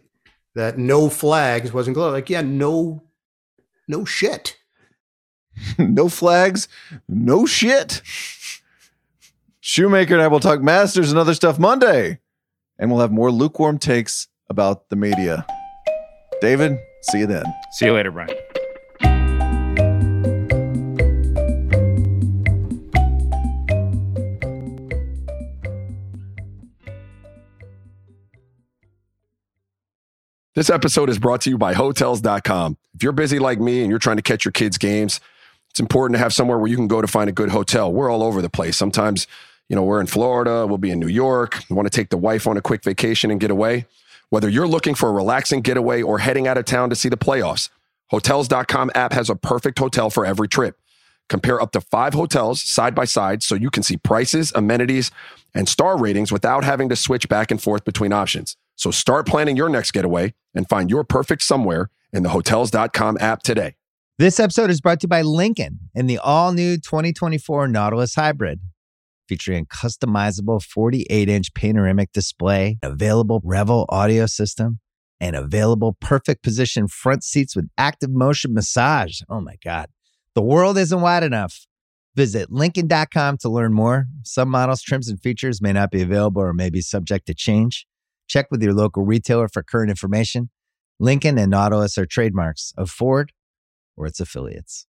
that 0.56 0.78
no 0.78 1.10
flags 1.10 1.72
wasn't. 1.72 1.96
Like, 1.96 2.30
yeah, 2.30 2.42
no, 2.42 3.04
no 3.88 4.04
shit. 4.04 4.58
no 5.78 6.10
flags, 6.10 6.68
no 7.08 7.46
shit. 7.46 8.02
Shoemaker 9.62 10.14
and 10.14 10.24
I 10.24 10.28
will 10.28 10.40
talk 10.40 10.62
Masters 10.62 11.12
and 11.12 11.20
other 11.20 11.34
stuff 11.34 11.60
Monday. 11.60 12.20
And 12.78 12.90
we'll 12.90 13.02
have 13.02 13.12
more 13.12 13.32
lukewarm 13.32 13.78
takes 13.78 14.28
about 14.50 14.90
the 14.90 14.96
media. 14.96 15.46
David, 16.42 16.80
see 17.02 17.20
you 17.20 17.28
then. 17.28 17.46
See 17.72 17.86
you 17.86 17.94
later, 17.94 18.12
Bryan. 18.12 18.36
This 30.60 30.70
episode 30.70 31.10
is 31.10 31.18
brought 31.18 31.40
to 31.42 31.50
you 31.50 31.58
by 31.58 31.74
Hotels.com. 31.74 32.78
If 32.94 33.02
you're 33.02 33.14
busy 33.14 33.40
like 33.40 33.62
me 33.62 33.80
and 33.80 33.90
you're 33.90 33.98
trying 33.98 34.18
to 34.18 34.22
catch 34.22 34.44
your 34.44 34.52
kids' 34.52 34.78
games, 34.78 35.22
it's 35.70 35.80
important 35.80 36.16
to 36.16 36.20
have 36.20 36.34
somewhere 36.34 36.58
where 36.58 36.70
you 36.70 36.76
can 36.76 36.90
go 36.90 37.00
to 37.00 37.08
find 37.08 37.30
a 37.30 37.32
good 37.32 37.48
hotel. 37.48 37.94
We're 37.94 38.12
all 38.12 38.22
over 38.22 38.42
the 38.42 38.50
place. 38.50 38.76
Sometimes, 38.76 39.26
you 39.70 39.78
know, 39.78 39.84
we're 39.84 40.02
in 40.02 40.08
Florida, 40.08 40.68
we'll 40.68 40.78
be 40.78 40.92
in 40.92 41.00
New 41.00 41.08
York, 41.08 41.64
we 41.70 41.78
want 41.78 41.86
to 41.86 41.96
take 41.96 42.10
the 42.10 42.18
wife 42.18 42.46
on 42.46 42.58
a 42.58 42.62
quick 42.62 42.84
vacation 42.84 43.32
and 43.32 43.40
get 43.40 43.52
away. 43.52 43.86
Whether 44.32 44.48
you're 44.48 44.68
looking 44.68 44.94
for 44.94 45.10
a 45.10 45.12
relaxing 45.12 45.62
getaway 45.62 46.04
or 46.04 46.20
heading 46.20 46.48
out 46.48 46.58
of 46.58 46.66
town 46.66 46.92
to 46.92 46.96
see 46.96 47.10
the 47.10 47.18
playoffs, 47.18 47.70
Hotels.com 48.12 48.92
app 48.94 49.14
has 49.14 49.30
a 49.30 49.36
perfect 49.36 49.80
hotel 49.80 50.10
for 50.10 50.26
every 50.26 50.48
trip. 50.48 50.80
Compare 51.30 51.62
up 51.62 51.72
to 51.72 51.82
five 51.82 52.14
hotels 52.14 52.62
side 52.62 52.94
by 52.94 53.06
side 53.06 53.42
so 53.42 53.56
you 53.56 53.70
can 53.70 53.84
see 53.84 53.98
prices, 53.98 54.52
amenities, 54.56 55.12
and 55.54 55.68
star 55.68 55.98
ratings 55.98 56.32
without 56.32 56.64
having 56.64 56.90
to 56.90 56.96
switch 56.96 57.28
back 57.28 57.52
and 57.52 57.62
forth 57.62 57.86
between 57.86 58.14
options. 58.14 58.56
So 58.76 58.92
start 58.92 59.28
planning 59.28 59.58
your 59.58 59.70
next 59.70 59.92
getaway 59.92 60.34
and 60.54 60.68
find 60.70 60.90
your 60.90 61.04
perfect 61.04 61.44
somewhere 61.44 61.90
in 62.14 62.24
the 62.24 62.30
Hotels.com 62.30 63.18
app 63.20 63.44
today. 63.44 63.76
This 64.18 64.40
episode 64.40 64.70
is 64.70 64.82
brought 64.82 65.00
to 65.02 65.06
you 65.06 65.10
by 65.10 65.22
Lincoln 65.22 65.80
and 65.96 66.10
the 66.10 66.18
all 66.20 66.52
new 66.52 66.78
2024 66.78 67.68
Nautilus 67.68 68.16
Hybrid. 68.16 68.60
Featuring 69.30 69.68
customizable 69.68 70.60
48 70.60 71.30
inch 71.30 71.54
panoramic 71.54 72.12
display, 72.12 72.80
available 72.82 73.42
Revel 73.44 73.86
audio 73.88 74.26
system, 74.26 74.80
and 75.22 75.36
available 75.36 75.96
perfect 76.02 76.42
position 76.42 76.88
front 76.88 77.24
seats 77.24 77.56
with 77.56 77.70
active 77.78 78.10
motion 78.10 78.56
massage. 78.56 79.22
Oh 79.30 79.40
my 79.40 79.58
God. 79.64 79.86
The 80.34 80.42
world 80.42 80.80
isn't 80.80 81.00
wide 81.00 81.22
enough. 81.22 81.68
Visit 82.16 82.52
Lincoln.com 82.52 83.38
to 83.42 83.50
learn 83.50 83.72
more. 83.72 84.08
Some 84.24 84.50
models, 84.50 84.82
trims, 84.82 85.08
and 85.08 85.22
features 85.22 85.62
may 85.62 85.74
not 85.74 85.92
be 85.92 86.02
available 86.02 86.42
or 86.42 86.52
may 86.52 86.72
be 86.72 86.82
subject 86.82 87.28
to 87.28 87.36
change. 87.36 87.86
Check 88.28 88.48
with 88.50 88.64
your 88.64 88.74
local 88.74 89.06
retailer 89.06 89.48
for 89.48 89.62
current 89.62 89.92
information. 89.92 90.50
Lincoln 91.00 91.38
and 91.38 91.52
Nautilus 91.52 92.00
are 92.00 92.08
trademarks 92.08 92.74
of 92.76 92.90
Ford 92.90 93.32
or 93.96 94.08
its 94.08 94.20
affiliates. 94.20 94.88